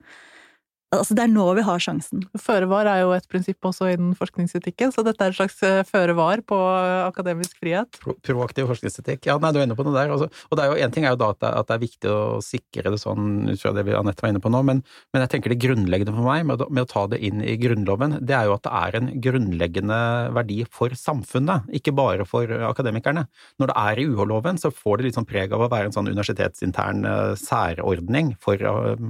Altså, 0.88 1.12
det 1.12 1.26
er 1.26 1.28
nå 1.28 1.44
vi 1.52 1.62
har 1.66 1.82
sjansen. 1.84 2.22
Føre 2.40 2.64
var 2.70 2.88
er 2.88 3.02
jo 3.02 3.10
et 3.12 3.26
prinsipp 3.28 3.66
også 3.68 3.90
innen 3.92 4.14
forskningsetikken, 4.16 4.88
så 4.94 5.02
dette 5.04 5.20
er 5.20 5.34
et 5.34 5.36
slags 5.36 5.58
eh, 5.66 5.82
føre 5.84 6.14
var 6.16 6.40
på 6.48 6.56
akademisk 7.04 7.58
frihet. 7.60 7.98
Pro 8.00 8.14
proaktiv 8.24 8.70
forskningsetikk. 8.70 9.28
Ja, 9.28 9.36
nei, 9.42 9.50
du 9.52 9.58
er 9.60 9.66
inne 9.66 9.76
på 9.76 9.84
noe 9.84 9.92
der. 9.92 10.14
Altså. 10.14 10.30
Og 10.48 10.56
det 10.56 10.64
er 10.64 10.72
jo, 10.72 10.78
en 10.86 10.94
ting 10.94 11.04
er 11.04 11.12
jo 11.12 11.20
da 11.20 11.28
at 11.34 11.42
det, 11.44 11.50
at 11.60 11.68
det, 11.68 11.76
er 11.76 11.82
viktig 11.84 12.14
å 12.14 12.22
sikre 12.44 12.94
det 12.94 13.02
sånn, 13.02 13.28
ut 13.50 13.60
fra 13.60 13.74
det 13.76 13.84
vi 13.84 13.98
Anette 13.98 14.24
var 14.24 14.32
inne 14.32 14.40
på 14.40 14.54
nå, 14.54 14.64
men, 14.64 14.80
men, 15.12 15.26
jeg 15.26 15.34
tenker 15.34 15.52
det 15.52 15.60
grunnleggende 15.66 16.16
for 16.16 16.30
meg 16.30 16.48
med, 16.48 16.64
med, 16.72 16.86
å 16.86 16.92
ta 16.94 17.04
det 17.12 17.20
inn 17.28 17.44
i 17.44 17.58
Grunnloven, 17.60 18.16
det 18.24 18.38
er 18.38 18.48
jo 18.48 18.56
at 18.56 18.64
det 18.64 18.74
er 18.80 18.98
en 19.02 19.12
grunnleggende 19.28 20.02
verdi 20.40 20.62
for 20.72 20.96
samfunnet, 20.96 21.68
ikke 21.76 21.92
bare 21.98 22.24
for 22.28 22.48
akademikerne. 22.70 23.26
Når 23.60 23.74
det 23.74 23.80
er 23.84 24.00
i 24.00 24.08
UH-loven, 24.08 24.56
så 24.62 24.72
får 24.72 25.02
det 25.02 25.10
litt 25.10 25.20
sånn 25.20 25.28
preg 25.28 25.52
av 25.52 25.66
å 25.66 25.72
være 25.72 25.90
en 25.90 25.98
sånn 25.98 26.08
universitetsintern 26.08 27.04
uh, 27.04 27.34
særordning 27.36 28.32
for 28.40 28.56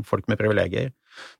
folk 0.08 0.26
med 0.26 0.40
privilegier. 0.40 0.90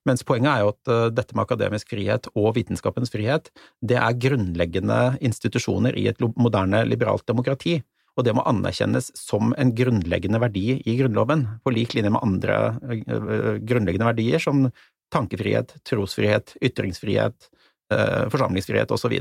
Mens 0.09 0.25
poenget 0.27 0.51
er 0.53 0.64
jo 0.64 0.73
at 0.73 0.91
uh, 0.91 1.05
dette 1.14 1.37
med 1.37 1.45
akademisk 1.45 1.93
frihet 1.95 2.31
og 2.35 2.55
vitenskapens 2.57 3.12
frihet, 3.12 3.51
det 3.85 3.99
er 4.01 4.19
grunnleggende 4.27 5.01
institusjoner 5.25 5.97
i 5.99 6.09
et 6.11 6.21
moderne 6.37 6.85
liberalt 6.88 7.27
demokrati. 7.29 7.79
Og 8.19 8.27
det 8.27 8.35
må 8.35 8.43
anerkjennes 8.51 9.12
som 9.14 9.53
en 9.55 9.71
grunnleggende 9.79 10.41
verdi 10.43 10.81
i 10.83 10.97
Grunnloven, 10.99 11.45
på 11.62 11.71
lik 11.71 11.95
linje 11.95 12.11
med 12.14 12.25
andre 12.25 12.57
uh, 12.83 13.55
grunnleggende 13.62 14.11
verdier 14.11 14.43
som 14.43 14.67
tankefrihet, 15.14 15.77
trosfrihet, 15.88 16.57
ytringsfrihet, 16.64 17.53
uh, 17.95 18.27
forsamlingsfrihet 18.33 18.91
osv 18.95 19.21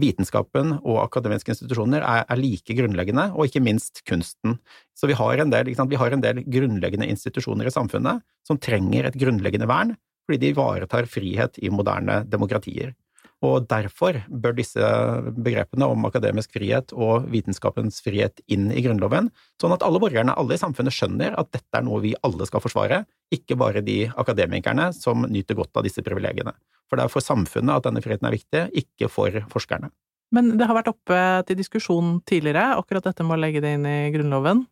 vitenskapen 0.00 0.76
og 0.78 1.00
akademiske 1.04 1.54
institusjoner 1.54 2.02
er, 2.02 2.24
er, 2.24 2.40
like 2.40 2.76
grunnleggende, 2.78 3.28
og 3.34 3.48
ikke 3.48 3.62
minst 3.64 4.02
kunsten. 4.08 4.58
Så 4.96 5.10
vi 5.10 5.16
har, 5.18 5.42
del, 5.52 5.72
vi 5.74 6.00
har, 6.00 6.14
en 6.14 6.24
del, 6.24 6.42
grunnleggende 6.46 7.08
institusjoner 7.10 7.68
i 7.68 7.74
samfunnet 7.74 8.24
som 8.46 8.60
trenger 8.62 9.08
et 9.08 9.18
grunnleggende 9.18 9.68
vern, 9.70 9.94
fordi 10.28 10.40
de 10.42 10.54
ivaretar 10.54 11.08
frihet 11.10 11.60
i 11.62 11.70
moderne 11.72 12.22
demokratier. 12.28 12.94
Og 13.46 13.68
derfor 13.70 14.16
bør 14.26 14.56
disse 14.58 14.82
begrepene 15.36 15.86
om 15.86 16.06
akademisk 16.08 16.56
frihet 16.56 16.90
og 16.96 17.28
vitenskapens 17.30 18.00
frihet 18.02 18.42
inn 18.50 18.72
i 18.74 18.82
Grunnloven, 18.82 19.28
sånn 19.62 19.74
at 19.76 19.84
alle 19.86 20.00
borgerne, 20.02 20.34
alle 20.34 20.56
i 20.56 20.60
samfunnet 20.60 20.96
skjønner 20.96 21.36
at 21.38 21.52
dette 21.54 21.78
er 21.78 21.86
noe 21.86 22.02
vi 22.02 22.16
alle 22.26 22.48
skal 22.50 22.64
forsvare, 22.64 23.04
ikke 23.34 23.58
bare 23.60 23.84
de 23.86 24.08
akademikerne 24.18 24.88
som 24.96 25.22
nyter 25.30 25.58
godt 25.60 25.78
av 25.78 25.86
disse 25.86 26.02
privilegiene. 26.02 26.56
For 26.90 26.98
det 26.98 27.06
er 27.06 27.14
for 27.14 27.22
samfunnet 27.22 27.76
at 27.76 27.86
denne 27.86 28.02
friheten 28.02 28.26
er 28.26 28.34
viktig, 28.34 28.64
ikke 28.82 29.12
for 29.12 29.38
forskerne. 29.52 29.92
Men 30.34 30.56
det 30.58 30.66
har 30.68 30.76
vært 30.76 30.90
oppe 30.90 31.20
til 31.48 31.56
diskusjon 31.60 32.18
tidligere, 32.28 32.74
akkurat 32.76 33.06
dette 33.06 33.24
med 33.24 33.38
å 33.38 33.40
legge 33.40 33.62
det 33.64 33.76
inn 33.78 33.86
i 33.88 34.10
Grunnloven. 34.12 34.66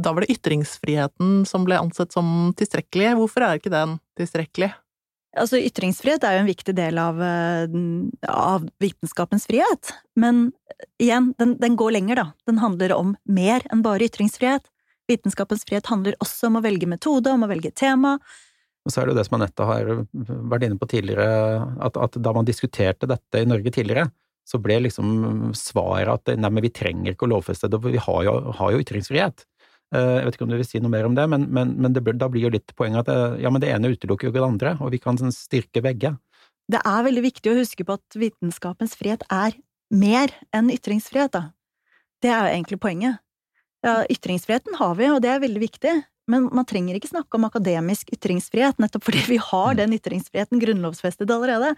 Da 0.00 0.12
var 0.12 0.24
det 0.24 0.34
ytringsfriheten 0.34 1.44
som 1.48 1.64
ble 1.66 1.78
ansett 1.78 2.14
som 2.14 2.50
tilstrekkelig. 2.58 3.14
Hvorfor 3.20 3.46
er 3.46 3.60
ikke 3.60 3.72
den 3.72 3.98
tilstrekkelig? 4.18 4.72
Altså, 5.38 5.60
ytringsfrihet 5.62 6.24
er 6.26 6.34
jo 6.34 6.42
en 6.42 6.50
viktig 6.50 6.72
del 6.74 6.98
av, 6.98 7.20
eh, 7.22 7.70
av 8.26 8.64
vitenskapens 8.82 9.46
frihet, 9.46 9.92
men 10.18 10.48
igjen, 10.98 11.30
den, 11.38 11.54
den, 11.60 11.76
går 11.78 11.94
lenger, 11.94 12.18
da. 12.18 12.26
Den 12.50 12.58
handler 12.58 12.96
om 12.96 13.14
mer 13.30 13.62
enn 13.70 13.84
bare 13.86 14.08
ytringsfrihet. 14.08 14.66
Vitenskapens 15.10 15.62
frihet 15.68 15.86
handler 15.90 16.18
også 16.22 16.50
om 16.50 16.58
å 16.58 16.64
velge 16.64 16.88
metode, 16.90 17.30
om 17.30 17.46
å 17.46 17.50
velge 17.50 17.70
tema. 17.70 18.16
Og 18.82 18.90
så 18.90 19.00
er 19.00 19.06
det 19.06 19.14
jo 19.14 19.20
det 19.20 19.26
som 19.28 19.36
Anette 19.38 19.68
har 19.68 19.92
vært 20.50 20.66
inne 20.66 20.80
på 20.80 20.88
tidligere, 20.90 21.28
at, 21.84 21.98
at, 22.00 22.18
da 22.18 22.34
man 22.34 22.48
diskuterte 22.48 23.06
dette 23.10 23.42
i 23.42 23.46
Norge 23.46 23.70
tidligere, 23.74 24.08
så 24.48 24.58
ble 24.58 24.80
liksom 24.86 25.52
svaret 25.54 26.10
at 26.10 26.34
nei, 26.40 26.50
men 26.50 26.64
vi 26.64 26.72
trenger 26.74 27.14
ikke 27.14 27.28
å 27.28 27.34
lovfeste 27.36 27.70
det, 27.70 27.78
for 27.78 27.94
vi 27.94 28.02
har 28.02 28.22
jo, 28.26 28.34
har 28.58 28.74
jo 28.74 28.82
ytringsfrihet. 28.82 29.44
Eh, 29.90 30.16
jeg 30.20 30.26
vet 30.26 30.36
ikke 30.36 30.46
om 30.46 30.52
du 30.52 30.58
vil 30.60 30.68
si 30.68 30.80
noe 30.82 30.92
mer 30.92 31.06
om 31.08 31.16
det, 31.18 31.24
men, 31.30 31.48
men, 31.50 31.72
men 31.82 31.94
det, 31.94 32.04
da 32.18 32.28
blir 32.30 32.46
jo 32.46 32.52
litt 32.54 32.74
poenget 32.78 33.02
at 33.02 33.10
det, 33.10 33.16
eh, 33.16 33.40
ja, 33.44 33.50
men 33.50 33.62
det 33.62 33.72
ene 33.74 33.90
utelukker 33.90 34.28
jo 34.28 34.32
ikke 34.32 34.38
det 34.38 34.46
andre, 34.46 34.74
og 34.78 34.92
vi 34.94 35.00
kan 35.02 35.18
sånn 35.18 35.34
styrke 35.34 35.82
begge. 35.84 36.14
Det 36.70 36.78
er 36.86 37.06
veldig 37.06 37.24
viktig 37.24 37.50
å 37.50 37.58
huske 37.58 37.86
på 37.86 37.96
at 37.98 38.18
vitenskapens 38.18 38.94
frihet 38.98 39.24
er 39.34 39.56
mer 39.90 40.30
enn 40.54 40.70
ytringsfrihet, 40.70 41.34
da. 41.34 41.48
Det 42.22 42.30
er 42.30 42.44
jo 42.44 42.54
egentlig 42.54 42.78
poenget. 42.82 43.18
Ja, 43.82 44.02
ytringsfriheten 44.12 44.76
har 44.78 44.94
vi, 44.98 45.08
og 45.10 45.22
det 45.24 45.32
er 45.32 45.42
veldig 45.42 45.62
viktig, 45.64 45.94
men 46.30 46.46
man 46.54 46.68
trenger 46.68 46.94
ikke 46.94 47.10
snakke 47.10 47.38
om 47.38 47.48
akademisk 47.48 48.12
ytringsfrihet, 48.14 48.78
nettopp 48.78 49.08
fordi 49.08 49.24
vi 49.32 49.40
har 49.42 49.72
mm. 49.72 49.78
den 49.80 49.96
ytringsfriheten 49.96 50.62
grunnlovsfestet 50.62 51.32
allerede. 51.34 51.72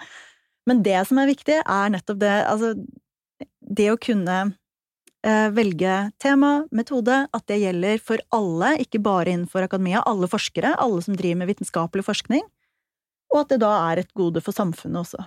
Men 0.69 0.83
det 0.85 0.99
som 1.09 1.21
er 1.23 1.31
viktig, 1.31 1.63
er 1.63 1.95
nettopp 1.95 2.21
det, 2.21 2.35
altså, 2.51 2.75
det 3.63 3.89
å 3.95 4.01
kunne 4.01 4.43
velge 5.23 5.97
tema, 6.23 6.65
metode, 6.75 7.15
at 7.31 7.45
det 7.47 7.61
gjelder 7.63 8.01
for 8.03 8.23
alle, 8.35 8.73
ikke 8.83 8.99
bare 9.03 9.31
innenfor 9.31 9.69
akademia, 9.69 10.03
alle 10.09 10.27
forskere, 10.27 10.75
alle 10.83 11.03
som 11.05 11.15
driver 11.19 11.39
med 11.43 11.53
vitenskapelig 11.53 12.05
forskning, 12.09 12.43
og 13.33 13.45
at 13.45 13.55
det 13.55 13.61
da 13.63 13.71
er 13.93 14.03
et 14.03 14.11
gode 14.19 14.43
for 14.45 14.57
samfunnet 14.57 15.05
også. 15.05 15.23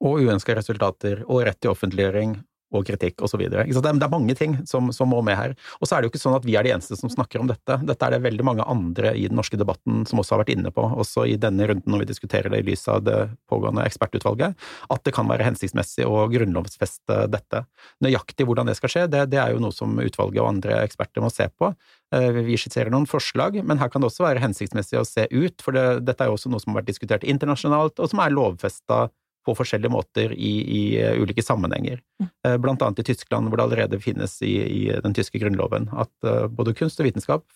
Og 0.00 0.22
uønska 0.22 0.54
resultater, 0.56 1.24
og 1.26 1.42
rett 1.44 1.58
til 1.60 1.74
offentliggjøring, 1.74 2.38
og 2.70 2.86
kritikk 2.86 3.22
osv. 3.26 3.42
Det, 3.50 3.80
er 3.90 4.12
mange 4.12 4.34
ting 4.38 4.56
som, 4.68 4.90
som, 4.94 5.10
må 5.10 5.20
med 5.26 5.36
her. 5.38 5.54
Og 5.80 5.88
så 5.88 5.96
er 5.96 6.02
det 6.02 6.08
jo 6.08 6.12
ikke 6.14 6.22
sånn 6.22 6.36
at 6.38 6.46
vi 6.46 6.56
er 6.58 6.66
de 6.66 6.72
eneste 6.74 6.98
som 6.98 7.10
snakker 7.12 7.42
om 7.42 7.50
dette. 7.50 7.78
Dette 7.86 8.06
er 8.06 8.14
det 8.14 8.22
veldig 8.24 8.46
mange 8.46 8.66
andre 8.70 9.14
i 9.18 9.26
den 9.28 9.38
norske 9.38 9.58
debatten 9.60 10.04
som 10.08 10.22
også 10.22 10.36
har 10.36 10.44
vært 10.44 10.54
inne 10.54 10.72
på, 10.74 10.84
også 11.02 11.26
i 11.30 11.36
denne 11.40 11.66
runden 11.70 11.90
når 11.90 12.04
vi 12.04 12.10
diskuterer 12.12 12.52
det 12.52 12.62
i 12.62 12.68
lys 12.70 12.86
av 12.90 13.02
det 13.06 13.18
pågående 13.50 13.84
ekspertutvalget, 13.88 14.58
at 14.94 15.06
det 15.06 15.14
kan 15.16 15.28
være 15.30 15.46
hensiktsmessig 15.48 16.06
å 16.06 16.26
grunnlovsfeste 16.30 17.24
dette. 17.32 17.64
Nøyaktig 18.04 18.46
hvordan 18.48 18.70
det 18.70 18.76
skal 18.78 18.94
skje, 18.94 19.06
det, 19.10 19.26
det 19.34 19.40
er 19.42 19.54
jo 19.54 19.62
noe 19.62 19.74
som 19.74 19.98
utvalget 19.98 20.42
og 20.42 20.52
andre 20.52 20.82
eksperter 20.84 21.24
må 21.24 21.32
se 21.34 21.48
på. 21.50 21.72
Eh, 22.14 22.30
vi 22.42 22.58
skisserer 22.58 22.90
noen 22.92 23.08
forslag, 23.10 23.60
men 23.66 23.82
her 23.82 23.90
kan 23.90 24.02
det 24.02 24.10
også 24.10 24.26
være 24.26 24.42
hensiktsmessig 24.42 24.98
å 25.00 25.06
se 25.06 25.26
ut, 25.30 25.62
for 25.62 25.76
det, 25.76 26.04
dette 26.06 26.24
er 26.24 26.30
jo 26.30 26.38
også 26.38 26.50
noe 26.52 26.62
som 26.62 26.74
har 26.74 26.82
vært 26.82 26.90
diskutert 26.90 27.26
internasjonalt, 27.26 27.98
og 27.98 28.10
som 28.10 28.22
er 28.22 28.34
lovfesta 28.34 29.08
på 29.50 29.56
forskjellige 29.58 29.92
måter 29.92 30.32
i, 30.32 30.52
i 30.62 30.82
uh, 31.02 31.18
ulike 31.20 31.42
sammenhenger. 31.44 32.00
Uh, 32.46 32.56
blant 32.62 32.82
annet 32.86 33.02
i 33.02 33.08
Tyskland, 33.10 33.50
hvor 33.50 33.60
det 33.60 33.66
allerede 33.66 34.00
finnes 34.02 34.38
i, 34.46 34.54
i 34.62 34.82
den 35.02 35.16
tyske 35.16 35.42
grunnloven 35.42 35.90
at 35.90 36.12
uh, 36.26 36.46
både 36.46 36.76
kunst 36.78 37.02
og 37.02 37.08
vitenskap, 37.08 37.46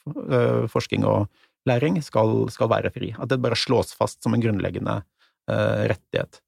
forskning 0.72 1.07
og 1.09 1.28
læring 1.68 2.00
skal, 2.04 2.48
skal, 2.52 2.70
være 2.72 2.92
fri. 2.94 3.14
At 3.16 3.30
det 3.30 3.40
bare 3.44 3.59
slås 3.59 3.94
fast 3.96 4.22
som 4.24 4.35
en 4.35 4.42
grunnleggende 4.42 5.02
rettighet. 5.44 6.40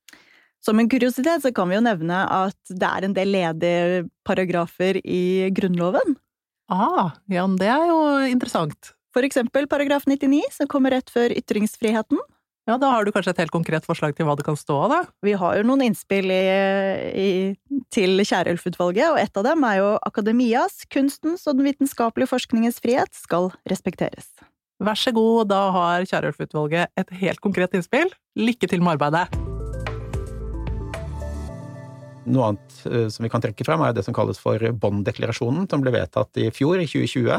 Som 0.65 0.81
en 0.81 0.89
kuriositet 0.89 1.45
så 1.45 1.53
kan 1.55 1.69
vi 1.69 1.77
jo 1.77 1.85
nevne 1.85 2.23
at 2.33 2.57
det 2.73 2.89
er 2.89 3.05
en 3.07 3.15
del 3.17 3.29
ledige 3.35 4.07
paragrafer 4.27 4.99
i 5.05 5.53
Grunnloven. 5.55 6.17
Ah, 6.73 7.13
ja, 7.31 7.45
det 7.61 7.69
er 7.71 7.85
jo 7.93 7.99
interessant. 8.27 8.97
For 9.15 9.25
eksempel 9.25 9.69
paragraf 9.71 10.09
99, 10.09 10.43
som 10.59 10.69
kommer 10.69 10.97
rett 10.97 11.13
før 11.13 11.33
ytringsfriheten. 11.37 12.19
Ja, 12.67 12.75
da 12.83 12.89
har 12.91 13.07
du 13.07 13.13
kanskje 13.15 13.31
et 13.31 13.41
helt 13.45 13.55
konkret 13.55 13.85
forslag 13.87 14.17
til 14.19 14.27
hva 14.27 14.35
det 14.35 14.43
kan 14.43 14.57
stå 14.59 14.75
av, 14.89 14.91
da? 14.91 14.97
Vi 15.23 15.37
har 15.39 15.55
jo 15.55 15.67
noen 15.69 15.85
innspill 15.87 16.33
i, 16.35 16.47
i, 17.15 17.29
til 17.95 18.19
Kierulf-utvalget, 18.27 19.07
og 19.13 19.21
et 19.23 19.39
av 19.39 19.47
dem 19.47 19.63
er 19.69 19.77
jo 19.79 19.93
akademias, 20.03 20.81
kunstens 20.91 21.47
og 21.47 21.61
den 21.61 21.69
vitenskapelige 21.69 22.33
forskningens 22.33 22.83
frihet 22.83 23.15
skal 23.15 23.53
respekteres. 23.71 24.33
Vær 24.83 24.99
så 24.99 25.15
god, 25.15 25.47
da 25.53 25.61
har 25.77 26.09
Kierulf-utvalget 26.11 26.91
et 26.99 27.15
helt 27.23 27.39
konkret 27.45 27.77
innspill. 27.79 28.11
Lykke 28.35 28.67
til 28.67 28.83
med 28.83 28.97
arbeidet! 28.97 29.31
Noe 32.27 32.51
annet 32.51 32.81
eh, 32.91 33.07
som 33.15 33.23
vi 33.23 33.31
kan 33.31 33.47
trekke 33.47 33.63
frem, 33.69 33.87
er 33.87 33.95
det 33.95 34.03
som 34.03 34.17
kalles 34.17 34.43
for 34.43 34.59
Bonn-deklarasjonen, 34.59 35.71
som 35.71 35.87
ble 35.87 35.95
vedtatt 35.95 36.43
i 36.43 36.51
fjor, 36.51 36.83
i 36.83 36.91
2020 36.91 37.31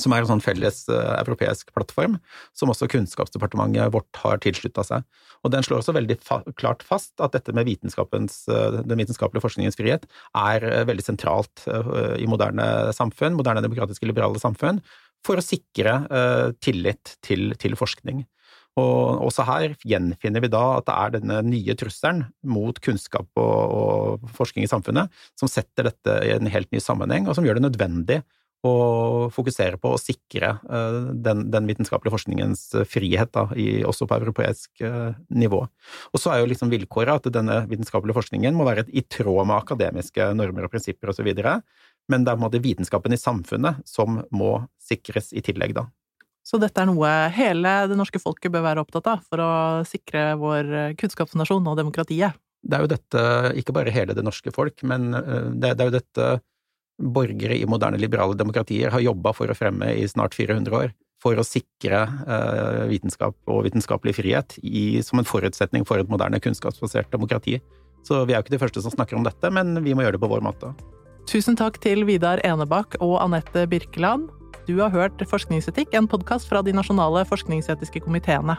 som 0.00 0.12
er 0.12 0.22
en 0.22 0.28
sånn 0.28 0.44
felles 0.44 0.82
uh, 0.92 1.16
europeisk 1.22 1.72
plattform, 1.74 2.18
som 2.56 2.72
også 2.72 2.88
Kunnskapsdepartementet 2.92 3.92
vårt 3.94 4.20
har 4.20 4.40
tilslutta 4.44 4.84
seg. 4.84 5.06
Og 5.44 5.52
Den 5.54 5.64
slår 5.64 5.80
også 5.80 5.96
veldig 5.96 6.18
fa 6.24 6.42
klart 6.58 6.84
fast 6.86 7.14
at 7.22 7.36
dette 7.36 7.54
med 7.56 7.68
uh, 7.70 8.82
den 8.82 9.00
vitenskapelige 9.00 9.44
forskningens 9.44 9.78
frihet 9.80 10.06
er 10.36 10.68
uh, 10.68 10.84
veldig 10.88 11.06
sentralt 11.06 11.64
i 11.66 12.26
moderne 12.28 12.92
samfunn, 12.94 13.36
moderne 13.38 13.62
demokratiske 13.64 14.06
liberale 14.08 14.40
samfunn, 14.42 14.82
for 15.24 15.40
å 15.40 15.44
sikre 15.44 15.98
tillit 16.62 17.16
til, 17.24 17.50
til 17.58 17.74
forskning. 17.78 18.22
Og 18.76 19.24
også 19.24 19.46
her 19.48 19.74
gjenfinner 19.88 20.44
vi 20.44 20.50
da 20.52 20.62
at 20.76 20.86
det 20.86 20.96
er 20.96 21.14
denne 21.16 21.38
nye 21.48 21.76
trusselen 21.78 22.26
mot 22.44 22.78
kunnskap 22.84 23.26
og, 23.40 23.76
og, 23.80 24.26
forskning 24.36 24.66
i 24.66 24.70
samfunnet 24.70 25.12
som 25.38 25.50
setter 25.50 25.88
dette 25.88 26.18
i 26.26 26.34
en 26.34 26.50
helt 26.52 26.70
ny 26.74 26.82
sammenheng, 26.84 27.26
og 27.26 27.38
som 27.38 27.48
gjør 27.48 27.58
det 27.58 27.66
nødvendig 27.70 28.20
og 28.66 29.32
fokusere 29.34 29.78
på 29.80 29.92
å 29.94 30.00
sikre 30.00 30.52
eh, 30.58 30.98
den, 31.24 31.46
den 31.52 31.68
vitenskapelige 31.68 32.14
forskningens 32.14 32.62
eh, 32.76 32.86
frihet, 32.88 33.32
da, 33.34 33.46
i, 33.58 33.82
også 33.86 34.08
på 34.08 34.18
europeisk 34.18 34.82
eh, 34.84 35.12
nivå. 35.34 35.62
Og 36.12 36.22
så 36.22 36.32
er 36.32 36.42
jo 36.42 36.48
liksom 36.50 36.72
vilkåret 36.72 37.20
at 37.20 37.34
denne 37.34 37.62
vitenskapelige 37.70 38.16
forskningen 38.18 38.56
må 38.56 38.66
være 38.68 38.86
i 38.92 39.04
tråd 39.04 39.44
med 39.48 39.58
akademiske 39.58 40.30
normer 40.38 40.66
og 40.66 40.74
prinsipper 40.74 41.12
osv., 41.12 41.30
men 42.06 42.22
det 42.22 42.30
er 42.30 42.36
på 42.36 42.38
en 42.38 42.44
måte 42.44 42.62
vitenskapen 42.62 43.14
i 43.16 43.18
samfunnet 43.18 43.80
som 43.88 44.20
må 44.30 44.60
sikres 44.78 45.32
i 45.34 45.42
tillegg, 45.42 45.74
da. 45.74 45.88
Så 46.46 46.60
dette 46.62 46.78
er 46.78 46.86
noe 46.86 47.08
hele 47.34 47.72
det 47.90 47.96
norske 47.98 48.20
folket 48.22 48.52
bør 48.54 48.62
være 48.68 48.84
opptatt 48.84 49.08
av 49.10 49.24
for 49.26 49.42
å 49.42 49.52
sikre 49.88 50.36
vår 50.38 50.68
kunnskapsnasjon 51.00 51.66
og 51.66 51.80
demokratiet? 51.80 52.38
Det 52.62 52.78
er 52.78 52.84
jo 52.84 52.92
dette, 52.92 53.24
ikke 53.58 53.74
bare 53.74 53.94
hele 53.94 54.14
det 54.14 54.22
norske 54.22 54.52
folk, 54.54 54.78
men 54.86 55.10
det, 55.10 55.72
det 55.74 55.82
er 55.82 55.90
jo 55.90 55.96
dette 55.96 56.28
borgere 56.98 57.56
i 57.56 57.66
moderne 57.68 57.98
liberale 58.00 58.36
demokratier 58.38 58.92
har 58.92 59.04
jobba 59.04 59.32
for 59.36 59.50
å 59.50 59.56
fremme 59.56 59.92
i 59.94 60.06
snart 60.08 60.36
400 60.36 60.76
år, 60.76 60.94
for 61.22 61.38
å 61.38 61.44
sikre 61.46 62.04
eh, 62.04 62.82
vitenskap 62.90 63.36
og 63.50 63.64
vitenskapelig 63.66 64.16
frihet 64.18 64.58
i, 64.62 65.02
som 65.04 65.20
en 65.20 65.28
forutsetning 65.28 65.86
for 65.88 66.00
et 66.00 66.12
moderne 66.12 66.40
kunnskapsbasert 66.42 67.10
demokrati. 67.12 67.58
Så 68.06 68.22
vi 68.24 68.34
er 68.34 68.40
jo 68.40 68.46
ikke 68.46 68.56
de 68.56 68.62
første 68.62 68.84
som 68.84 68.94
snakker 68.94 69.18
om 69.18 69.26
dette, 69.26 69.50
men 69.50 69.80
vi 69.84 69.96
må 69.96 70.04
gjøre 70.04 70.16
det 70.16 70.22
på 70.22 70.30
vår 70.30 70.44
måte. 70.46 70.72
Tusen 71.26 71.58
takk 71.58 71.80
til 71.82 72.04
Vidar 72.06 72.38
Enebakk 72.46 73.00
og 73.02 73.18
Anette 73.18 73.66
Birkeland. 73.66 74.28
Du 74.66 74.76
har 74.78 74.92
hørt 74.94 75.22
Forskningsetikk, 75.30 75.94
en 75.94 76.06
podkast 76.10 76.46
fra 76.50 76.62
de 76.62 76.74
nasjonale 76.74 77.24
forskningsetiske 77.26 78.04
komiteene. 78.06 78.58